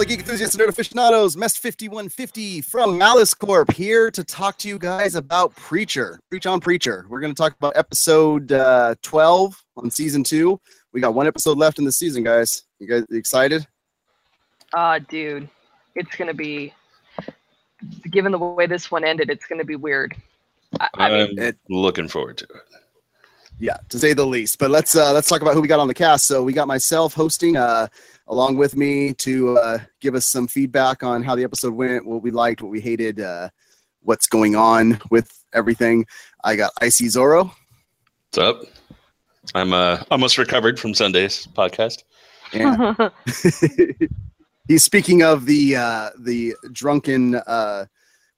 the 0.00 0.06
geek 0.06 0.20
enthusiasts 0.20 0.54
and 0.54 0.64
nerd 0.64 0.70
aficionados. 0.70 1.36
Mest 1.36 1.58
5150 1.58 2.62
from 2.62 2.96
Malice 2.96 3.34
Corp 3.34 3.70
here 3.70 4.10
to 4.10 4.24
talk 4.24 4.56
to 4.58 4.68
you 4.68 4.78
guys 4.78 5.14
about 5.14 5.54
Preacher. 5.56 6.18
Preach 6.30 6.46
on 6.46 6.58
Preacher. 6.58 7.04
We're 7.10 7.20
going 7.20 7.34
to 7.34 7.36
talk 7.36 7.54
about 7.54 7.76
episode 7.76 8.50
uh, 8.50 8.94
12 9.02 9.62
on 9.76 9.90
season 9.90 10.24
two. 10.24 10.58
We 10.94 11.02
got 11.02 11.12
one 11.12 11.26
episode 11.26 11.58
left 11.58 11.78
in 11.78 11.84
the 11.84 11.92
season, 11.92 12.24
guys. 12.24 12.62
You 12.78 12.88
guys 12.88 13.04
excited? 13.10 13.66
Ah, 14.72 14.98
dude, 15.00 15.50
it's 15.94 16.16
gonna 16.16 16.32
be. 16.34 16.72
Given 18.10 18.32
the 18.32 18.38
way 18.38 18.66
this 18.66 18.90
one 18.90 19.04
ended, 19.04 19.28
it's 19.28 19.46
gonna 19.46 19.64
be 19.64 19.76
weird. 19.76 20.16
I, 20.80 20.88
I 20.94 21.10
mean, 21.10 21.28
I'm 21.30 21.38
it- 21.38 21.58
looking 21.68 22.08
forward 22.08 22.38
to 22.38 22.44
it. 22.44 22.50
Yeah, 23.58 23.76
to 23.90 23.98
say 23.98 24.14
the 24.14 24.26
least. 24.26 24.58
But 24.58 24.70
let's 24.70 24.96
uh, 24.96 25.12
let's 25.12 25.28
talk 25.28 25.42
about 25.42 25.52
who 25.54 25.60
we 25.60 25.68
got 25.68 25.80
on 25.80 25.86
the 25.88 25.94
cast. 25.94 26.26
So 26.26 26.42
we 26.42 26.54
got 26.54 26.66
myself 26.66 27.12
hosting, 27.12 27.58
uh, 27.58 27.88
along 28.30 28.56
with 28.56 28.76
me 28.76 29.12
to 29.12 29.58
uh, 29.58 29.78
give 30.00 30.14
us 30.14 30.24
some 30.24 30.46
feedback 30.46 31.02
on 31.02 31.22
how 31.22 31.34
the 31.34 31.44
episode 31.44 31.74
went, 31.74 32.06
what 32.06 32.22
we 32.22 32.30
liked, 32.30 32.62
what 32.62 32.70
we 32.70 32.80
hated, 32.80 33.20
uh, 33.20 33.50
what's 34.02 34.26
going 34.26 34.54
on 34.54 34.98
with 35.10 35.44
everything. 35.52 36.06
I 36.44 36.56
got 36.56 36.72
Icy 36.80 37.06
Zorro. 37.06 37.50
What's 38.30 38.38
up? 38.38 38.62
I'm 39.54 39.72
uh, 39.72 40.04
almost 40.12 40.38
recovered 40.38 40.78
from 40.78 40.94
Sunday's 40.94 41.48
podcast. 41.48 42.04
And 42.52 43.10
he's 44.68 44.84
speaking 44.84 45.22
of 45.22 45.44
the 45.44 45.76
uh, 45.76 46.10
the 46.20 46.54
drunken 46.72 47.34
uh, 47.34 47.86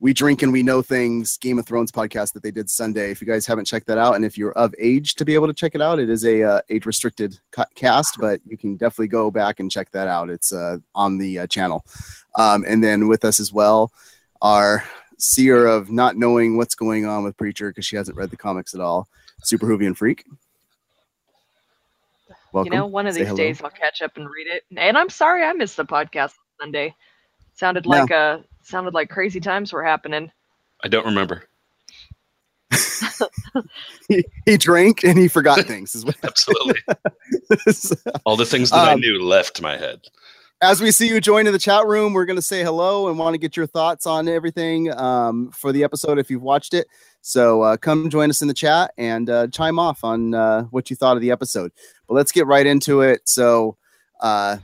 we 0.02 0.12
drink 0.12 0.42
and 0.42 0.52
we 0.52 0.64
know 0.64 0.82
things 0.82 1.38
Game 1.38 1.60
of 1.60 1.64
Thrones 1.64 1.92
podcast 1.92 2.32
that 2.32 2.42
they 2.42 2.50
did 2.50 2.68
Sunday. 2.68 3.12
If 3.12 3.20
you 3.20 3.26
guys 3.26 3.46
haven't 3.46 3.66
checked 3.66 3.86
that 3.86 3.98
out, 3.98 4.16
and 4.16 4.24
if 4.24 4.36
you're 4.36 4.50
of 4.54 4.74
age 4.80 5.14
to 5.14 5.24
be 5.24 5.32
able 5.34 5.46
to 5.46 5.54
check 5.54 5.76
it 5.76 5.80
out, 5.80 6.00
it 6.00 6.10
is 6.10 6.24
a 6.24 6.42
uh, 6.42 6.60
age 6.70 6.86
restricted 6.86 7.38
cast, 7.76 8.18
but 8.18 8.40
you 8.44 8.58
can 8.58 8.74
definitely 8.74 9.06
go 9.06 9.30
back 9.30 9.60
and 9.60 9.70
check 9.70 9.92
that 9.92 10.08
out. 10.08 10.28
It's 10.28 10.52
uh, 10.52 10.78
on 10.96 11.18
the 11.18 11.38
uh, 11.38 11.46
channel. 11.46 11.86
Um, 12.36 12.64
and 12.66 12.82
then 12.82 13.06
with 13.06 13.24
us 13.24 13.38
as 13.38 13.52
well, 13.52 13.92
our 14.42 14.82
seer 15.18 15.66
of 15.66 15.88
not 15.88 16.16
knowing 16.16 16.56
what's 16.56 16.74
going 16.74 17.06
on 17.06 17.22
with 17.22 17.36
Preacher 17.36 17.70
because 17.70 17.86
she 17.86 17.94
hasn't 17.94 18.16
read 18.16 18.30
the 18.30 18.36
comics 18.36 18.74
at 18.74 18.80
all, 18.80 19.06
Super 19.44 19.68
Whovian 19.68 19.96
Freak. 19.96 20.24
Welcome. 22.52 22.72
you 22.72 22.76
know, 22.76 22.86
one 22.86 23.06
of 23.06 23.14
Say 23.14 23.20
these 23.20 23.28
hello. 23.28 23.36
days 23.36 23.62
I'll 23.62 23.70
catch 23.70 24.02
up 24.02 24.16
and 24.16 24.28
read 24.28 24.48
it. 24.48 24.64
And 24.76 24.98
I'm 24.98 25.08
sorry 25.08 25.44
I 25.44 25.52
missed 25.52 25.76
the 25.76 25.84
podcast 25.84 26.32
on 26.32 26.64
Sunday. 26.66 26.96
Sounded 27.54 27.86
like 27.86 28.10
uh 28.10 28.38
sounded 28.62 28.94
like 28.94 29.08
crazy 29.10 29.40
times 29.40 29.72
were 29.72 29.84
happening. 29.84 30.30
I 30.84 30.88
don't 30.88 31.06
remember. 31.06 31.44
he, 34.08 34.24
he 34.46 34.56
drank 34.56 35.04
and 35.04 35.18
he 35.18 35.28
forgot 35.28 35.60
things. 35.66 35.94
Is 35.94 36.04
what 36.04 36.16
Absolutely. 36.22 36.80
All 38.24 38.36
the 38.36 38.46
things 38.46 38.70
that 38.70 38.88
I 38.88 38.92
Um, 38.94 39.00
knew 39.00 39.22
left 39.22 39.60
my 39.60 39.76
head. 39.76 40.00
as 40.62 40.80
we 40.80 40.90
see 40.90 41.08
you 41.08 41.20
join 41.20 41.46
in 41.46 41.52
the 41.52 41.58
chat 41.58 41.86
room, 41.86 42.12
we're 42.12 42.24
going 42.24 42.36
to 42.36 42.42
say 42.42 42.62
hello 42.62 43.08
and 43.08 43.18
want 43.18 43.34
to 43.34 43.38
get 43.38 43.56
your 43.56 43.66
thoughts 43.66 44.06
on 44.06 44.28
everything 44.28 44.92
um, 44.92 45.50
for 45.50 45.72
the 45.72 45.84
episode 45.84 46.18
if 46.18 46.30
you've 46.30 46.42
watched 46.42 46.72
it. 46.74 46.86
So 47.20 47.62
uh, 47.62 47.76
come 47.76 48.10
join 48.10 48.30
us 48.30 48.42
in 48.42 48.48
the 48.48 48.54
chat 48.54 48.92
and 48.98 49.28
uh, 49.30 49.46
chime 49.48 49.78
off 49.78 50.02
on 50.02 50.34
uh, 50.34 50.62
what 50.64 50.88
you 50.90 50.96
thought 50.96 51.16
of 51.16 51.20
the 51.20 51.30
episode. 51.30 51.72
But 52.08 52.14
let's 52.14 52.32
get 52.32 52.46
right 52.46 52.66
into 52.66 53.00
it. 53.02 53.22
So 53.28 53.76
uh, 54.20 54.56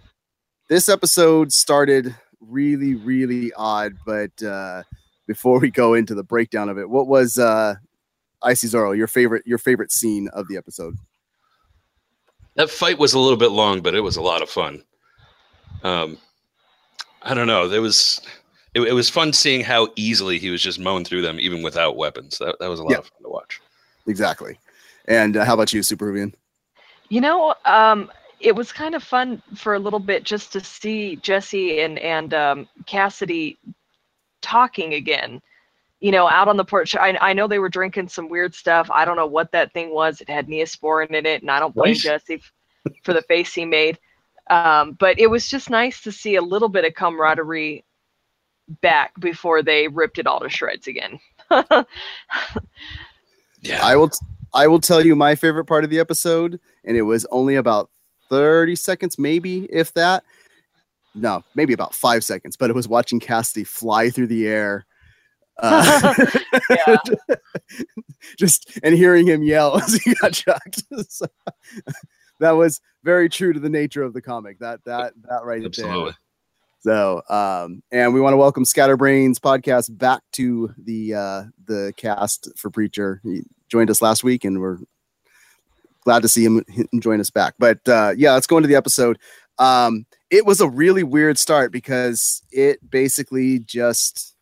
this 0.69 0.89
episode 0.89 1.53
started 1.53 2.15
really, 2.41 2.95
really 2.95 3.53
odd. 3.55 3.95
But 4.07 4.43
uh, 4.43 4.83
before 5.27 5.59
we 5.61 5.71
go 5.71 5.95
into 5.95 6.15
the 6.15 6.23
breakdown 6.23 6.69
of 6.69 6.79
it, 6.79 6.89
what 6.89 7.07
was 7.07 7.39
uh, 7.39 7.75
Icy 8.43 8.69
Zorro 8.69 8.97
your 8.97 9.07
favorite 9.07 9.47
your 9.47 9.59
favorite 9.59 9.93
scene 9.93 10.29
of 10.33 10.49
the 10.49 10.57
episode? 10.57 10.97
That 12.55 12.71
fight 12.71 12.99
was 12.99 13.15
a 13.15 13.19
little 13.19 13.37
bit 13.37 13.53
long, 13.53 13.81
but 13.81 13.95
it 13.95 14.01
was 14.01 14.17
a 14.17 14.23
lot 14.23 14.43
of 14.43 14.51
fun. 14.51 14.83
Um, 15.83 16.19
I 17.23 17.35
don't 17.35 17.47
know. 17.47 17.69
There 17.69 17.83
was 17.83 18.21
it, 18.75 18.81
it 18.81 18.93
was 18.93 19.09
fun 19.09 19.33
seeing 19.33 19.63
how 19.63 19.89
easily 19.97 20.39
he 20.39 20.51
was 20.51 20.63
just 20.63 20.79
mowing 20.79 21.05
through 21.05 21.23
them, 21.23 21.39
even 21.41 21.63
without 21.63 21.97
weapons. 21.97 22.39
That, 22.39 22.57
that 22.61 22.69
was 22.69 22.81
a 22.81 22.85
lot 22.85 22.93
Yeah. 22.93 22.99
of 22.99 23.07
fun 23.07 23.23
to 23.23 23.29
watch. 23.29 23.61
Exactly. 24.07 24.59
And 25.07 25.37
uh, 25.37 25.45
how 25.45 25.55
about 25.55 25.73
you, 25.73 25.83
Super 25.83 26.13
Supervian? 26.13 26.35
You 27.09 27.21
know, 27.21 27.55
um, 27.65 28.11
it 28.41 28.55
was 28.55 28.73
kind 28.73 28.95
of 28.95 29.03
fun 29.03 29.43
for 29.55 29.75
a 29.75 29.79
little 29.79 29.99
bit 29.99 30.25
just 30.25 30.53
to 30.53 30.61
see 30.61 31.17
Jesse 31.17 31.81
and 31.81 31.99
and 31.99 32.35
um, 32.35 32.69
Cassidy 32.87 33.59
talking 34.41 34.95
again. 34.95 35.41
You 36.01 36.13
know, 36.13 36.29
out 36.29 36.47
on 36.47 36.57
the 36.57 36.65
porch. 36.65 36.95
I, 36.95 37.19
I 37.21 37.33
know 37.33 37.49
they 37.49 37.59
were 37.59 37.69
drinking 37.69 38.09
some 38.09 38.29
weird 38.29 38.55
stuff. 38.55 38.89
I 38.93 39.05
don't 39.05 39.17
know 39.17 39.27
what 39.27 39.51
that 39.51 39.73
thing 39.73 39.93
was. 39.93 40.21
It 40.21 40.29
had 40.29 40.47
Neosporin 40.47 41.11
in 41.11 41.27
it, 41.27 41.43
and 41.43 41.51
I 41.51 41.59
don't 41.59 41.75
blame 41.75 41.95
Nice. 41.95 42.03
Jesse 42.03 42.35
f- 42.35 42.53
for 43.03 43.13
the 43.13 43.23
face 43.23 43.53
he 43.53 43.65
made. 43.65 43.99
Um, 44.49 44.93
but 44.93 45.19
it 45.19 45.27
was 45.27 45.49
just 45.49 45.71
nice 45.71 46.01
to 46.03 46.13
see 46.13 46.37
a 46.37 46.43
little 46.43 46.69
bit 46.69 46.85
of 46.85 46.95
camaraderie 46.95 47.85
back 48.81 49.19
before 49.19 49.63
they 49.63 49.89
ripped 49.89 50.19
it 50.19 50.29
all 50.29 50.39
to 50.39 50.49
shreds 50.49 50.87
again. 50.87 51.19
Yeah. 51.51 51.83
I 53.83 53.97
will. 53.97 54.11
I 54.55 54.69
will 54.69 54.81
tell 54.81 55.05
you 55.05 55.17
my 55.17 55.35
favorite 55.35 55.67
part 55.67 55.83
of 55.83 55.91
the 55.91 55.99
episode, 55.99 56.61
and 56.85 56.97
it 56.97 57.03
was 57.03 57.27
only 57.33 57.57
about 57.57 57.91
thirty 58.29 58.77
seconds, 58.77 59.19
maybe 59.19 59.65
if 59.71 59.93
that. 59.95 60.25
No, 61.15 61.43
maybe 61.55 61.73
about 61.73 61.95
five 61.95 62.23
seconds, 62.23 62.57
but 62.57 62.71
it 62.71 62.77
was 62.77 62.89
watching 62.89 63.19
Cassidy 63.19 63.65
fly 63.65 64.11
through 64.11 64.29
the 64.29 64.47
air. 64.47 64.87
Uh, 65.61 66.15
just 68.39 68.79
and 68.83 68.95
hearing 68.95 69.27
him 69.27 69.43
yell 69.43 69.79
as 69.83 69.95
he 69.95 70.15
got 70.15 70.33
chucked. 70.33 70.83
So, 71.09 71.27
that 72.41 72.53
was 72.53 72.81
very 73.03 73.29
true 73.29 73.53
to 73.53 73.61
the 73.61 73.69
nature 73.69 74.03
of 74.03 74.13
the 74.13 74.23
comic. 74.23 74.59
That 74.61 74.85
that 74.85 75.15
that 75.29 75.45
right 75.45 75.65
Absolutely. 75.65 76.05
there. 76.05 76.15
So, 76.81 77.23
um, 77.29 77.83
and 77.91 78.15
we 78.15 78.21
want 78.21 78.35
to 78.35 78.39
welcome 78.39 78.65
Scatterbrains 78.65 79.41
podcast 79.41 79.99
back 79.99 80.23
to 80.35 80.73
the 80.79 81.15
uh, 81.15 81.45
the 81.65 81.93
cast 81.97 82.49
for 82.57 82.71
Preacher. 82.71 83.21
He 83.25 83.43
joined 83.69 83.91
us 83.91 84.01
last 84.01 84.23
week, 84.23 84.45
and 84.45 84.61
we're 84.61 84.79
glad 86.05 86.23
to 86.23 86.29
see 86.29 86.45
him, 86.45 86.65
him 86.69 86.89
join 87.01 87.21
us 87.21 87.31
back. 87.31 87.55
But 87.59 87.87
uh, 87.89 88.15
yeah, 88.17 88.33
let's 88.33 88.47
go 88.47 88.57
into 88.57 88.69
the 88.69 88.77
episode. 88.77 89.19
Um, 89.59 90.07
it 90.31 90.47
was 90.47 90.61
a 90.61 90.69
really 90.69 91.03
weird 91.03 91.39
start 91.39 91.73
because 91.73 92.43
it 92.51 92.79
basically 92.89 93.59
just 93.61 94.35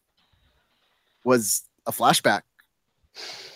was 1.25 1.63
a 1.87 1.93
flashback 1.93 2.43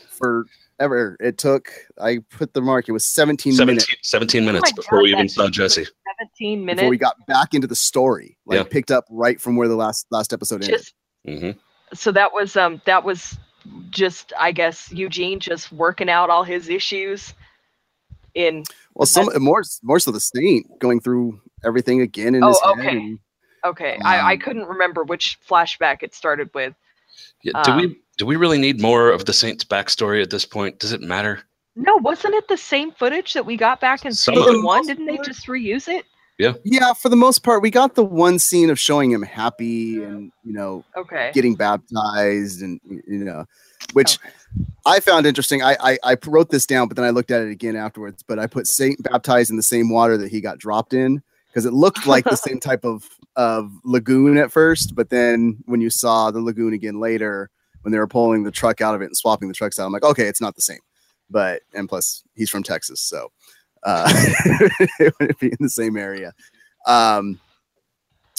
forever. 0.09 1.17
It 1.21 1.39
took 1.39 1.71
I 2.01 2.19
put 2.31 2.55
the 2.55 2.61
mark. 2.61 2.89
It 2.89 2.93
was 2.93 3.05
17, 3.05 3.53
17, 3.53 3.67
minutes 3.67 3.87
17 4.03 4.45
minutes 4.45 4.71
my 4.71 4.77
before 4.77 4.99
God, 4.99 5.03
we 5.03 5.13
even 5.13 5.29
saw 5.29 5.49
Jesse. 5.49 5.87
17 6.19 6.65
minutes. 6.65 6.81
before 6.81 6.91
we 6.91 6.97
got 6.97 7.17
back 7.27 7.55
into 7.55 7.67
the 7.67 7.75
story. 7.77 8.37
Like 8.47 8.59
Yeah. 8.59 8.65
picked 8.65 8.91
up 8.91 9.05
right 9.11 9.41
from 9.41 9.57
where 9.57 9.69
the 9.69 9.77
last 9.77 10.07
last 10.11 10.33
episode 10.33 10.63
ended. 10.63 10.79
Just 10.79 10.95
hmm 11.27 11.51
so 11.93 12.13
that 12.13 12.33
was 12.33 12.57
um 12.57 12.81
that 12.85 13.05
was 13.05 13.37
just 13.91 14.33
I 14.39 14.53
guess 14.53 14.91
Eugene 14.93 15.41
just 15.41 15.73
working 15.73 16.09
out 16.09 16.31
all 16.31 16.45
his 16.45 16.69
issues 16.69 17.35
in 18.35 18.65
Well, 18.95 19.07
some 19.07 19.31
more 19.43 19.63
more 19.83 19.99
so 19.99 20.11
the 20.11 20.21
saint 20.21 20.67
going 20.79 21.01
through 21.01 21.41
everything 21.65 22.01
again 22.01 22.35
in 22.35 22.43
Oh, 22.45 22.49
his 22.49 22.61
head. 22.61 22.79
okay. 22.79 22.97
and- 22.97 23.19
okay 23.65 23.99
I, 24.05 24.19
I 24.21 24.33
Um, 24.35 24.39
couldn't 24.41 24.67
remember 24.67 25.05
which 25.05 25.39
flashback 25.49 26.03
it 26.03 26.15
started 26.15 26.51
with 26.55 26.75
Yeah, 27.43 27.53
do 27.65 27.73
Um, 27.73 27.77
we 27.79 28.01
do 28.17 28.27
we 28.27 28.37
really 28.37 28.59
need 28.59 28.81
more 28.81 29.11
of 29.11 29.25
the 29.25 29.33
Saints' 29.33 29.65
backstory 29.65 30.23
at 30.23 30.31
this 30.31 30.45
point? 30.45 30.79
Does 30.79 30.93
it 30.93 31.01
matter? 31.03 31.43
no 31.77 31.97
wasn't 31.99 32.35
it 32.35 32.49
the 32.49 32.57
same 32.57 32.91
footage 32.93 33.33
that 33.33 33.47
we 33.47 33.57
got 33.57 33.81
back 33.81 34.05
in 34.05 34.13
Some 34.13 34.35
season 34.35 34.63
one 34.65 34.87
didn't 34.87 35.07
they 35.07 35.19
just 35.19 35.47
reuse 35.47 35.87
it 35.89 36.05
yeah 36.39 36.55
yeah, 36.65 36.93
for 36.95 37.09
the 37.11 37.17
most 37.17 37.43
part, 37.45 37.63
we 37.63 37.71
got 37.71 37.95
the 37.95 38.05
one 38.05 38.39
scene 38.39 38.71
of 38.71 38.79
showing 38.79 39.11
him 39.13 39.23
happy 39.23 40.03
and 40.03 40.33
you 40.43 40.53
know 40.55 40.83
okay 40.97 41.31
getting 41.35 41.55
baptized 41.55 42.63
and 42.63 42.81
you 43.07 43.25
know, 43.25 43.45
which 43.93 44.19
Okay. 44.19 44.31
I 44.87 45.01
found 45.01 45.27
interesting. 45.27 45.63
I, 45.63 45.77
I 45.81 45.99
I 46.05 46.17
wrote 46.27 46.51
this 46.51 46.67
down, 46.67 46.89
but 46.89 46.97
then 46.97 47.05
I 47.05 47.11
looked 47.11 47.31
at 47.31 47.43
it 47.43 47.51
again 47.51 47.77
afterwards. 47.77 48.23
But 48.27 48.39
I 48.39 48.47
put 48.47 48.67
Saint 48.67 49.03
baptized 49.03 49.51
in 49.51 49.57
the 49.57 49.63
same 49.63 49.91
water 49.91 50.17
that 50.17 50.31
he 50.31 50.41
got 50.41 50.59
dropped 50.59 50.95
in 50.95 51.23
because 51.49 51.67
it 51.67 51.73
looked 51.73 52.07
like 52.07 52.25
the 52.25 52.37
same 52.49 52.61
type 52.61 52.85
of 52.85 53.09
of 53.37 53.71
lagoon 53.85 54.37
at 54.37 54.51
first, 54.51 54.95
but 54.95 55.11
then 55.11 55.59
when 55.67 55.81
you 55.81 55.91
saw 55.91 56.31
the 56.31 56.41
lagoon 56.41 56.75
again 56.75 56.99
later, 56.99 57.51
when 57.83 57.93
they 57.93 57.99
were 57.99 58.09
pulling 58.09 58.43
the 58.43 58.51
truck 58.51 58.81
out 58.81 58.95
of 58.95 59.03
it 59.03 59.07
and 59.07 59.17
swapping 59.17 59.49
the 59.49 59.55
trucks 59.55 59.79
out, 59.79 59.87
I'm 59.87 59.93
like, 59.93 60.03
okay, 60.03 60.27
it's 60.27 60.41
not 60.41 60.57
the 60.57 60.63
same. 60.63 60.81
But 61.31 61.63
and 61.75 61.89
plus 61.89 62.23
he's 62.35 62.51
from 62.51 62.63
Texas, 62.63 63.01
so 63.01 63.29
uh, 63.85 64.11
it 64.99 65.15
wouldn't 65.19 65.39
be 65.39 65.49
in 65.49 65.57
the 65.61 65.71
same 65.71 65.97
area. 65.97 66.33
Um, 66.87 67.39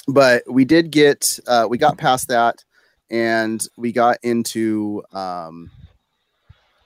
but 0.08 0.44
we 0.48 0.66
did 0.66 0.92
get 0.92 1.40
uh, 1.48 1.68
we 1.70 1.78
got 1.78 1.98
past 1.98 2.28
that 2.28 2.64
and 3.10 3.66
we 3.78 3.92
got 3.92 4.18
into 4.24 5.04
um, 5.12 5.70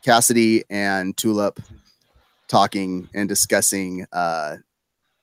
Cassidy 0.05 0.63
and 0.69 1.17
Tulip 1.17 1.59
talking 2.47 3.09
and 3.15 3.27
discussing 3.27 4.05
uh, 4.13 4.57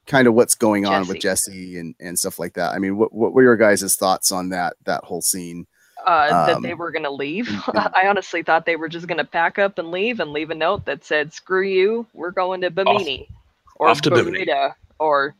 kind 0.08 0.26
of 0.26 0.34
what's 0.34 0.56
going 0.56 0.86
on 0.86 1.06
with 1.06 1.20
Jesse 1.20 1.78
and, 1.78 1.94
and 2.00 2.18
stuff 2.18 2.40
like 2.40 2.54
that. 2.54 2.72
I 2.72 2.78
mean, 2.78 2.96
what, 2.96 3.12
what 3.12 3.32
were 3.32 3.42
your 3.44 3.56
guys' 3.56 3.94
thoughts 3.94 4.32
on 4.32 4.48
that 4.48 4.74
that 4.84 5.04
whole 5.04 5.22
scene? 5.22 5.66
uh, 6.04 6.46
that 6.46 6.62
they 6.62 6.72
Um, 6.72 6.78
were 6.78 6.90
going 6.90 7.04
to 7.04 7.12
leave. 7.12 7.48
and- 7.48 7.62
I 7.94 8.08
honestly 8.08 8.42
thought 8.42 8.66
they 8.66 8.74
were 8.74 8.88
just 8.88 9.06
going 9.06 9.18
to 9.18 9.24
pack 9.24 9.60
up 9.60 9.78
and 9.78 9.92
leave 9.92 10.18
and 10.18 10.32
leave 10.32 10.50
a 10.50 10.54
note 10.54 10.84
that 10.86 11.04
said, 11.04 11.32
"Screw 11.32 11.62
you, 11.62 12.04
we're 12.12 12.32
going 12.32 12.60
to 12.62 12.70
Bimini 12.72 13.28
or 13.76 13.86
off 13.88 14.00
to 14.00 14.10
Bimini. 14.10 14.30
Bermuda 14.44 14.74
or 14.98 15.36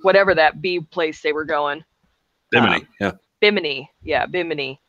whatever 0.00 0.34
that 0.34 0.62
B 0.62 0.80
place 0.80 1.20
they 1.20 1.34
were 1.34 1.44
going." 1.44 1.84
Bimini. 2.50 2.76
Um, 2.76 2.88
yeah. 3.02 3.10
Bimini. 3.40 3.90
Yeah, 4.02 4.24
Bimini. 4.24 4.80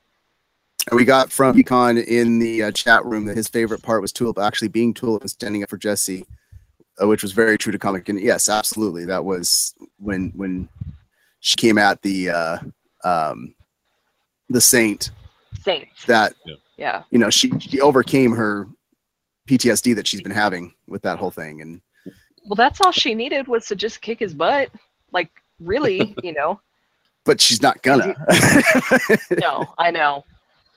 And 0.90 0.98
we 0.98 1.06
got 1.06 1.32
from 1.32 1.56
Econ 1.56 2.04
in 2.04 2.40
the 2.40 2.64
uh, 2.64 2.72
chat 2.72 3.06
room 3.06 3.26
that 3.26 3.38
his 3.38 3.48
favorite 3.48 3.84
part 3.84 4.02
was 4.02 4.12
Tulip 4.12 4.40
actually 4.40 4.70
being 4.70 4.94
Tulip 4.94 5.22
and 5.22 5.30
standing 5.30 5.62
up 5.62 5.70
for 5.70 5.78
Jesse, 5.78 6.26
uh, 7.02 7.08
which 7.08 7.22
was 7.22 7.32
very 7.32 7.58
true 7.60 7.72
to 7.72 7.78
comic. 7.78 8.10
And 8.10 8.20
yes, 8.20 8.50
absolutely, 8.50 9.06
that 9.06 9.24
was 9.24 9.76
when 10.00 10.32
when 10.36 10.68
she 11.42 11.56
came 11.58 11.78
at 11.78 12.02
the 12.02 12.30
uh, 12.32 12.58
um, 13.04 13.54
the 14.50 14.62
Saint. 14.62 15.12
Saints. 15.62 16.06
That 16.06 16.34
Yeah. 16.78 17.04
you 17.12 17.20
know 17.20 17.30
she 17.30 17.52
she 17.60 17.82
overcame 17.82 18.32
her 18.32 18.68
PTSD 19.48 19.96
that 19.96 20.08
she's 20.08 20.22
been 20.22 20.32
having 20.32 20.74
with 20.88 21.04
that 21.04 21.20
whole 21.20 21.32
thing, 21.32 21.62
and 21.62 21.82
Well, 22.46 22.56
that's 22.56 22.82
all 22.82 22.92
she 22.92 23.14
needed 23.14 23.48
was 23.48 23.68
to 23.68 23.76
just 23.76 24.02
kick 24.02 24.20
his 24.20 24.34
butt. 24.34 24.72
Like, 25.12 25.30
really, 25.60 26.16
you 26.24 26.34
know? 26.34 26.60
but 27.26 27.40
she's 27.40 27.62
not 27.62 27.80
gonna. 27.84 28.16
No, 29.40 29.68
I 29.78 29.92
know. 29.92 30.24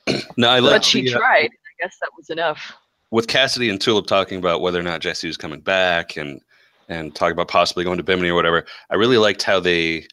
No, 0.37 0.49
I 0.51 0.61
But 0.61 0.85
she 0.85 1.03
the, 1.03 1.15
uh, 1.15 1.19
tried. 1.19 1.51
I 1.51 1.83
guess 1.83 1.97
that 2.01 2.11
was 2.17 2.31
enough. 2.31 2.73
with 3.11 3.29
Cassidy 3.29 3.69
and 3.71 3.81
Tulip 3.81 4.07
talking 4.07 4.39
about 4.39 4.61
whether 4.61 4.79
or 4.79 4.83
not 4.83 5.01
Jesse 5.01 5.27
was 5.27 5.37
coming 5.37 5.61
back 5.61 6.17
and 6.17 6.41
and 6.89 7.15
talking 7.15 7.33
about 7.33 7.49
possibly 7.49 7.85
going 7.85 7.97
to 7.99 8.03
Bimini 8.03 8.29
or 8.31 8.35
whatever. 8.35 8.65
I 8.91 8.97
really 8.97 9.17
liked 9.19 9.43
how 9.43 9.61
they 9.61 10.07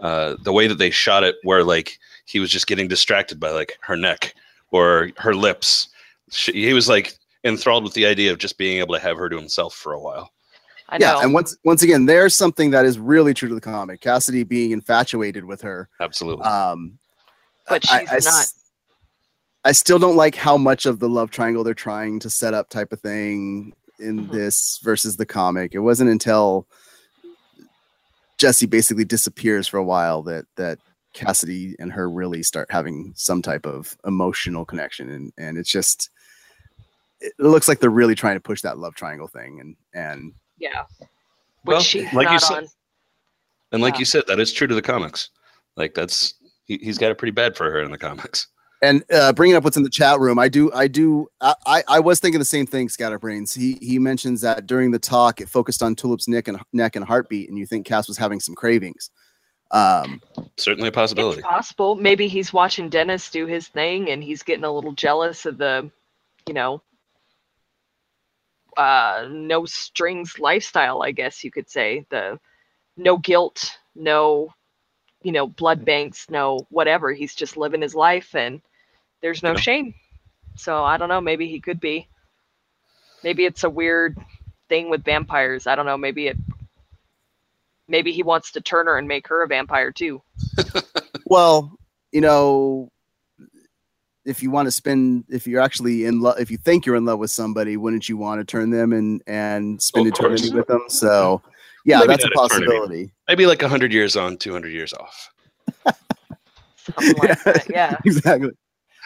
uh, 0.00 0.36
the 0.42 0.52
way 0.52 0.66
that 0.66 0.76
they 0.78 0.90
shot 0.90 1.24
it, 1.24 1.36
where 1.42 1.64
like 1.64 1.98
he 2.26 2.40
was 2.40 2.50
just 2.50 2.66
getting 2.66 2.88
distracted 2.88 3.38
by 3.40 3.50
like 3.50 3.76
her 3.82 3.96
neck 3.96 4.34
or 4.70 5.10
her 5.16 5.34
lips. 5.34 5.88
She, 6.30 6.52
he 6.52 6.72
was 6.72 6.88
like 6.88 7.14
enthralled 7.44 7.84
with 7.84 7.94
the 7.94 8.06
idea 8.06 8.30
of 8.32 8.38
just 8.38 8.58
being 8.58 8.78
able 8.78 8.94
to 8.94 9.00
have 9.00 9.16
her 9.16 9.28
to 9.28 9.36
himself 9.36 9.74
for 9.74 9.92
a 9.92 10.00
while. 10.00 10.30
I 10.90 10.98
yeah, 11.00 11.20
and 11.20 11.32
once 11.34 11.56
once 11.64 11.82
again, 11.82 12.06
there's 12.06 12.36
something 12.36 12.70
that 12.72 12.84
is 12.84 12.98
really 12.98 13.34
true 13.34 13.48
to 13.48 13.54
the 13.54 13.60
comic. 13.60 14.00
Cassidy 14.00 14.42
being 14.44 14.70
infatuated 14.72 15.44
with 15.44 15.60
her. 15.62 15.88
Absolutely. 16.00 16.44
Um, 16.44 16.98
But 17.68 17.84
I- 17.90 18.00
she's 18.00 18.10
I 18.10 18.16
s- 18.16 18.24
not. 18.24 18.46
I 19.64 19.72
still 19.72 19.98
don't 19.98 20.16
like 20.16 20.34
how 20.34 20.56
much 20.56 20.86
of 20.86 20.98
the 21.00 21.08
love 21.08 21.30
triangle 21.30 21.62
they're 21.64 21.74
trying 21.74 22.18
to 22.20 22.30
set 22.30 22.54
up, 22.54 22.70
type 22.70 22.92
of 22.92 23.00
thing, 23.00 23.74
in 23.98 24.26
Mhm. 24.26 24.32
this 24.32 24.80
versus 24.82 25.16
the 25.16 25.26
comic. 25.26 25.74
It 25.74 25.80
wasn't 25.80 26.10
until 26.10 26.66
Jesse 28.38 28.66
basically 28.66 29.04
disappears 29.04 29.68
for 29.68 29.76
a 29.76 29.84
while 29.84 30.22
that 30.22 30.46
that 30.56 30.78
Cassidy 31.12 31.74
and 31.78 31.92
her 31.92 32.08
really 32.08 32.42
start 32.42 32.70
having 32.70 33.12
some 33.16 33.42
type 33.42 33.66
of 33.66 33.96
emotional 34.06 34.64
connection, 34.64 35.10
and 35.10 35.32
and 35.36 35.58
it's 35.58 35.70
just 35.70 36.08
it 37.20 37.34
looks 37.38 37.68
like 37.68 37.80
they're 37.80 37.90
really 37.90 38.14
trying 38.14 38.36
to 38.36 38.40
push 38.40 38.62
that 38.62 38.78
love 38.78 38.94
triangle 38.94 39.28
thing, 39.28 39.60
and 39.60 39.76
and 39.92 40.32
Yeah. 40.58 40.84
Which 41.64 41.74
Well, 41.74 41.80
she's 41.82 42.10
like 42.14 42.30
you 42.30 42.38
said- 42.38 42.58
on. 42.64 42.68
and 43.72 43.82
like 43.82 43.94
yeah. 43.94 43.98
you 44.00 44.04
said, 44.06 44.24
that 44.28 44.40
is 44.40 44.52
true 44.52 44.66
to 44.66 44.74
the 44.74 44.80
comics. 44.82 45.28
Like 45.76 45.92
that's 45.94 46.34
he, 46.64 46.78
he's 46.78 46.96
got 46.96 47.10
it 47.10 47.18
pretty 47.18 47.32
bad 47.32 47.56
for 47.56 47.70
her 47.70 47.82
in 47.82 47.90
the 47.90 47.98
comics. 47.98 48.46
And 48.82 49.04
uh, 49.12 49.32
bringing 49.34 49.56
up 49.56 49.64
what's 49.64 49.76
in 49.76 49.82
the 49.82 49.90
chat 49.90 50.20
room, 50.20 50.38
I 50.38 50.48
do, 50.48 50.72
I 50.72 50.88
do, 50.88 51.28
I, 51.40 51.54
I, 51.66 51.82
I 51.88 52.00
was 52.00 52.18
thinking 52.20 52.38
the 52.38 52.44
same 52.46 52.66
thing. 52.66 52.88
Scatterbrains. 52.88 53.52
He 53.52 53.78
he 53.82 53.98
mentions 53.98 54.40
that 54.40 54.66
during 54.66 54.90
the 54.90 54.98
talk, 54.98 55.40
it 55.40 55.48
focused 55.50 55.82
on 55.82 55.94
Tulip's 55.94 56.28
neck 56.28 56.48
and 56.48 56.58
neck 56.72 56.96
and 56.96 57.04
heartbeat, 57.04 57.50
and 57.50 57.58
you 57.58 57.66
think 57.66 57.86
Cass 57.86 58.08
was 58.08 58.16
having 58.16 58.40
some 58.40 58.54
cravings. 58.54 59.10
Um, 59.70 60.22
Certainly 60.56 60.88
a 60.88 60.92
It's 61.12 61.14
possibility. 61.14 61.42
possible. 61.42 61.96
Maybe 61.96 62.28
he's 62.28 62.52
watching 62.52 62.88
Dennis 62.88 63.30
do 63.30 63.46
his 63.46 63.68
thing 63.68 64.10
and 64.10 64.22
he's 64.22 64.42
getting 64.42 64.64
a 64.64 64.72
little 64.72 64.92
jealous 64.92 65.46
of 65.46 65.58
the, 65.58 65.90
you 66.46 66.54
know, 66.54 66.82
uh, 68.76 69.26
no 69.30 69.64
strings 69.66 70.38
lifestyle, 70.38 71.02
I 71.02 71.12
guess 71.12 71.44
you 71.44 71.50
could 71.50 71.70
say. 71.70 72.06
The 72.10 72.40
no 72.96 73.18
guilt, 73.18 73.70
no, 73.94 74.52
you 75.22 75.32
know, 75.32 75.46
blood 75.46 75.84
banks, 75.84 76.28
no 76.30 76.66
whatever. 76.70 77.12
He's 77.12 77.34
just 77.34 77.56
living 77.56 77.82
his 77.82 77.94
life 77.94 78.34
and 78.34 78.62
there's 79.22 79.42
no 79.42 79.52
Yeah. 79.52 79.58
shame. 79.60 79.94
So 80.56 80.84
I 80.84 80.96
don't 80.96 81.08
know. 81.08 81.20
Maybe 81.20 81.48
he 81.48 81.60
could 81.60 81.80
be. 81.80 82.08
Maybe 83.22 83.44
it's 83.44 83.64
a 83.64 83.70
weird 83.70 84.18
thing 84.68 84.90
with 84.90 85.04
vampires. 85.04 85.66
I 85.66 85.74
don't 85.74 85.86
know. 85.86 85.96
Maybe 85.98 86.26
it. 86.28 86.36
Maybe 87.88 88.12
he 88.12 88.22
wants 88.22 88.52
to 88.52 88.60
turn 88.60 88.86
her 88.86 88.96
and 88.98 89.08
make 89.08 89.26
her 89.28 89.42
a 89.42 89.46
vampire 89.48 89.90
too. 89.90 90.22
well, 91.26 91.72
you 92.12 92.20
know, 92.20 92.88
if 94.24 94.42
you 94.42 94.50
want 94.50 94.66
to 94.66 94.70
spend, 94.70 95.24
if 95.28 95.46
you're 95.46 95.60
actually 95.60 96.04
in 96.04 96.20
love, 96.20 96.38
if 96.38 96.50
you 96.50 96.56
think 96.56 96.86
you're 96.86 96.94
in 96.96 97.04
love 97.04 97.18
with 97.18 97.30
somebody, 97.30 97.76
wouldn't 97.76 98.08
you 98.08 98.16
want 98.16 98.40
to 98.40 98.44
turn 98.44 98.70
them 98.70 98.92
and 98.92 99.22
and 99.26 99.80
spend 99.82 100.06
Of 100.06 100.14
course. 100.14 100.40
eternity 100.40 100.54
with 100.56 100.66
them? 100.68 100.82
So, 100.88 101.42
yeah, 101.84 101.98
Maybe 102.00 102.08
that's 102.08 102.24
a 102.24 102.28
not 102.34 102.46
eternity. 102.46 102.66
possibility. 102.66 103.12
Maybe 103.28 103.46
like 103.46 103.60
hundred 103.62 103.92
years 103.92 104.16
on, 104.16 104.36
two 104.36 104.52
hundred 104.52 104.72
years 104.72 104.92
off. 104.92 105.30
Something 106.76 107.16
like 107.16 107.42
that. 107.44 107.66
Yeah. 107.70 107.96
exactly. 108.04 108.50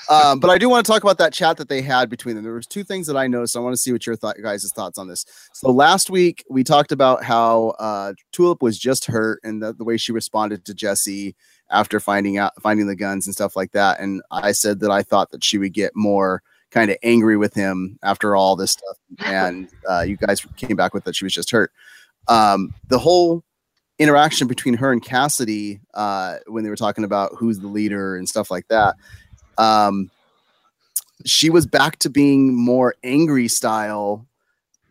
Um, 0.09 0.41
but 0.41 0.51
I 0.51 0.59
do 0.59 0.69
want 0.69 0.85
to 0.85 0.93
talk 0.93 1.03
about 1.03 1.19
that 1.19 1.33
chat 1.33 1.57
that 1.57 1.69
they 1.69 1.83
had 1.83 2.11
between 2.11 2.35
them. 2.35 2.45
There 2.45 2.55
was 2.55 2.67
two 2.67 2.85
things 2.85 3.07
that 3.07 3.17
I 3.17 3.27
noticed. 3.27 3.57
I 3.57 3.61
want 3.61 3.75
to 3.75 3.81
see 3.81 3.93
what 3.93 4.07
your 4.07 4.17
thought, 4.17 4.37
guys' 4.43 4.71
thoughts 4.73 4.99
on 4.99 5.09
this. 5.09 5.25
So 5.53 5.71
last 5.71 6.11
week 6.11 6.45
we 6.49 6.65
talked 6.65 6.93
about 6.93 7.25
how 7.25 7.71
uh, 7.79 8.13
Tulip 8.33 8.63
was 8.63 8.79
just 8.79 9.07
hurt 9.07 9.41
and 9.45 9.63
the, 9.63 9.73
the 9.73 9.85
way 9.85 9.97
she 9.97 10.13
responded 10.13 10.65
to 10.67 10.75
Jesse 10.75 11.35
after 11.71 12.01
finding 12.01 12.39
out 12.39 12.53
finding 12.63 12.87
the 12.87 12.97
guns 12.97 13.27
and 13.27 13.35
stuff 13.35 13.57
like 13.57 13.73
that. 13.73 14.01
And 14.01 14.23
I 14.31 14.53
said 14.53 14.81
that 14.81 14.91
I 14.91 15.03
thought 15.03 15.31
that 15.31 15.43
she 15.43 15.59
would 15.59 15.73
get 15.73 15.93
more 15.95 16.43
kind 16.71 16.91
of 16.91 16.97
angry 17.03 17.37
with 17.37 17.55
him 17.55 17.99
after 18.03 18.37
all 18.37 18.57
this 18.57 18.73
stuff. 18.73 18.97
And 19.25 19.69
uh, 19.89 20.01
you 20.01 20.17
guys 20.17 20.45
came 20.57 20.77
back 20.77 20.93
with 20.93 21.05
that 21.05 21.15
she 21.15 21.25
was 21.25 21.33
just 21.33 21.51
hurt. 21.51 21.71
Um, 22.27 22.75
the 22.89 22.99
whole 22.99 23.45
interaction 23.99 24.49
between 24.49 24.75
her 24.75 24.91
and 24.91 25.03
Cassidy 25.03 25.81
uh, 25.95 26.39
when 26.49 26.65
they 26.65 26.71
were 26.71 26.77
talking 26.77 27.05
about 27.05 27.33
who's 27.39 27.61
the 27.61 27.69
leader 27.69 28.17
and 28.17 28.29
stuff 28.29 28.51
like 28.51 28.67
that 28.69 28.97
um 29.59 30.11
she 31.25 31.49
was 31.51 31.67
back 31.67 31.99
to 32.01 32.11
being 32.11 32.55
more 32.55 32.95
angry 33.05 33.49
style 33.49 34.27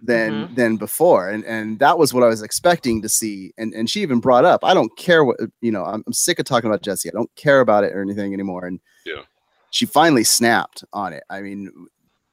than 0.01 0.31
Mhm. 0.50 0.56
than 0.56 0.77
before 0.77 1.30
and 1.30 1.45
and 1.45 1.80
that 1.80 1.98
was 1.98 2.13
what 2.13 2.24
i 2.24 2.27
was 2.27 2.42
expecting 2.42 3.01
to 3.01 3.07
see 3.10 3.54
and 3.57 3.74
and 3.74 3.89
she 3.89 4.01
even 4.01 4.19
brought 4.19 4.44
up 4.45 4.60
i 4.63 4.74
don't 4.74 4.95
care 4.98 5.24
what 5.24 5.38
you 5.62 5.71
know 5.71 5.86
i'm, 5.86 6.04
I'm 6.06 6.12
sick 6.13 6.39
of 6.39 6.45
talking 6.45 6.69
about 6.69 6.81
jesse 6.81 7.07
i 7.10 7.13
don't 7.13 7.33
care 7.36 7.62
about 7.62 7.83
it 7.86 7.94
or 7.94 8.01
anything 8.01 8.33
anymore 8.33 8.65
and 8.65 8.80
Yeah. 9.06 9.21
she 9.69 9.86
finally 9.86 10.24
snapped 10.25 10.83
on 10.92 11.13
it 11.13 11.24
i 11.30 11.39
mean 11.42 11.71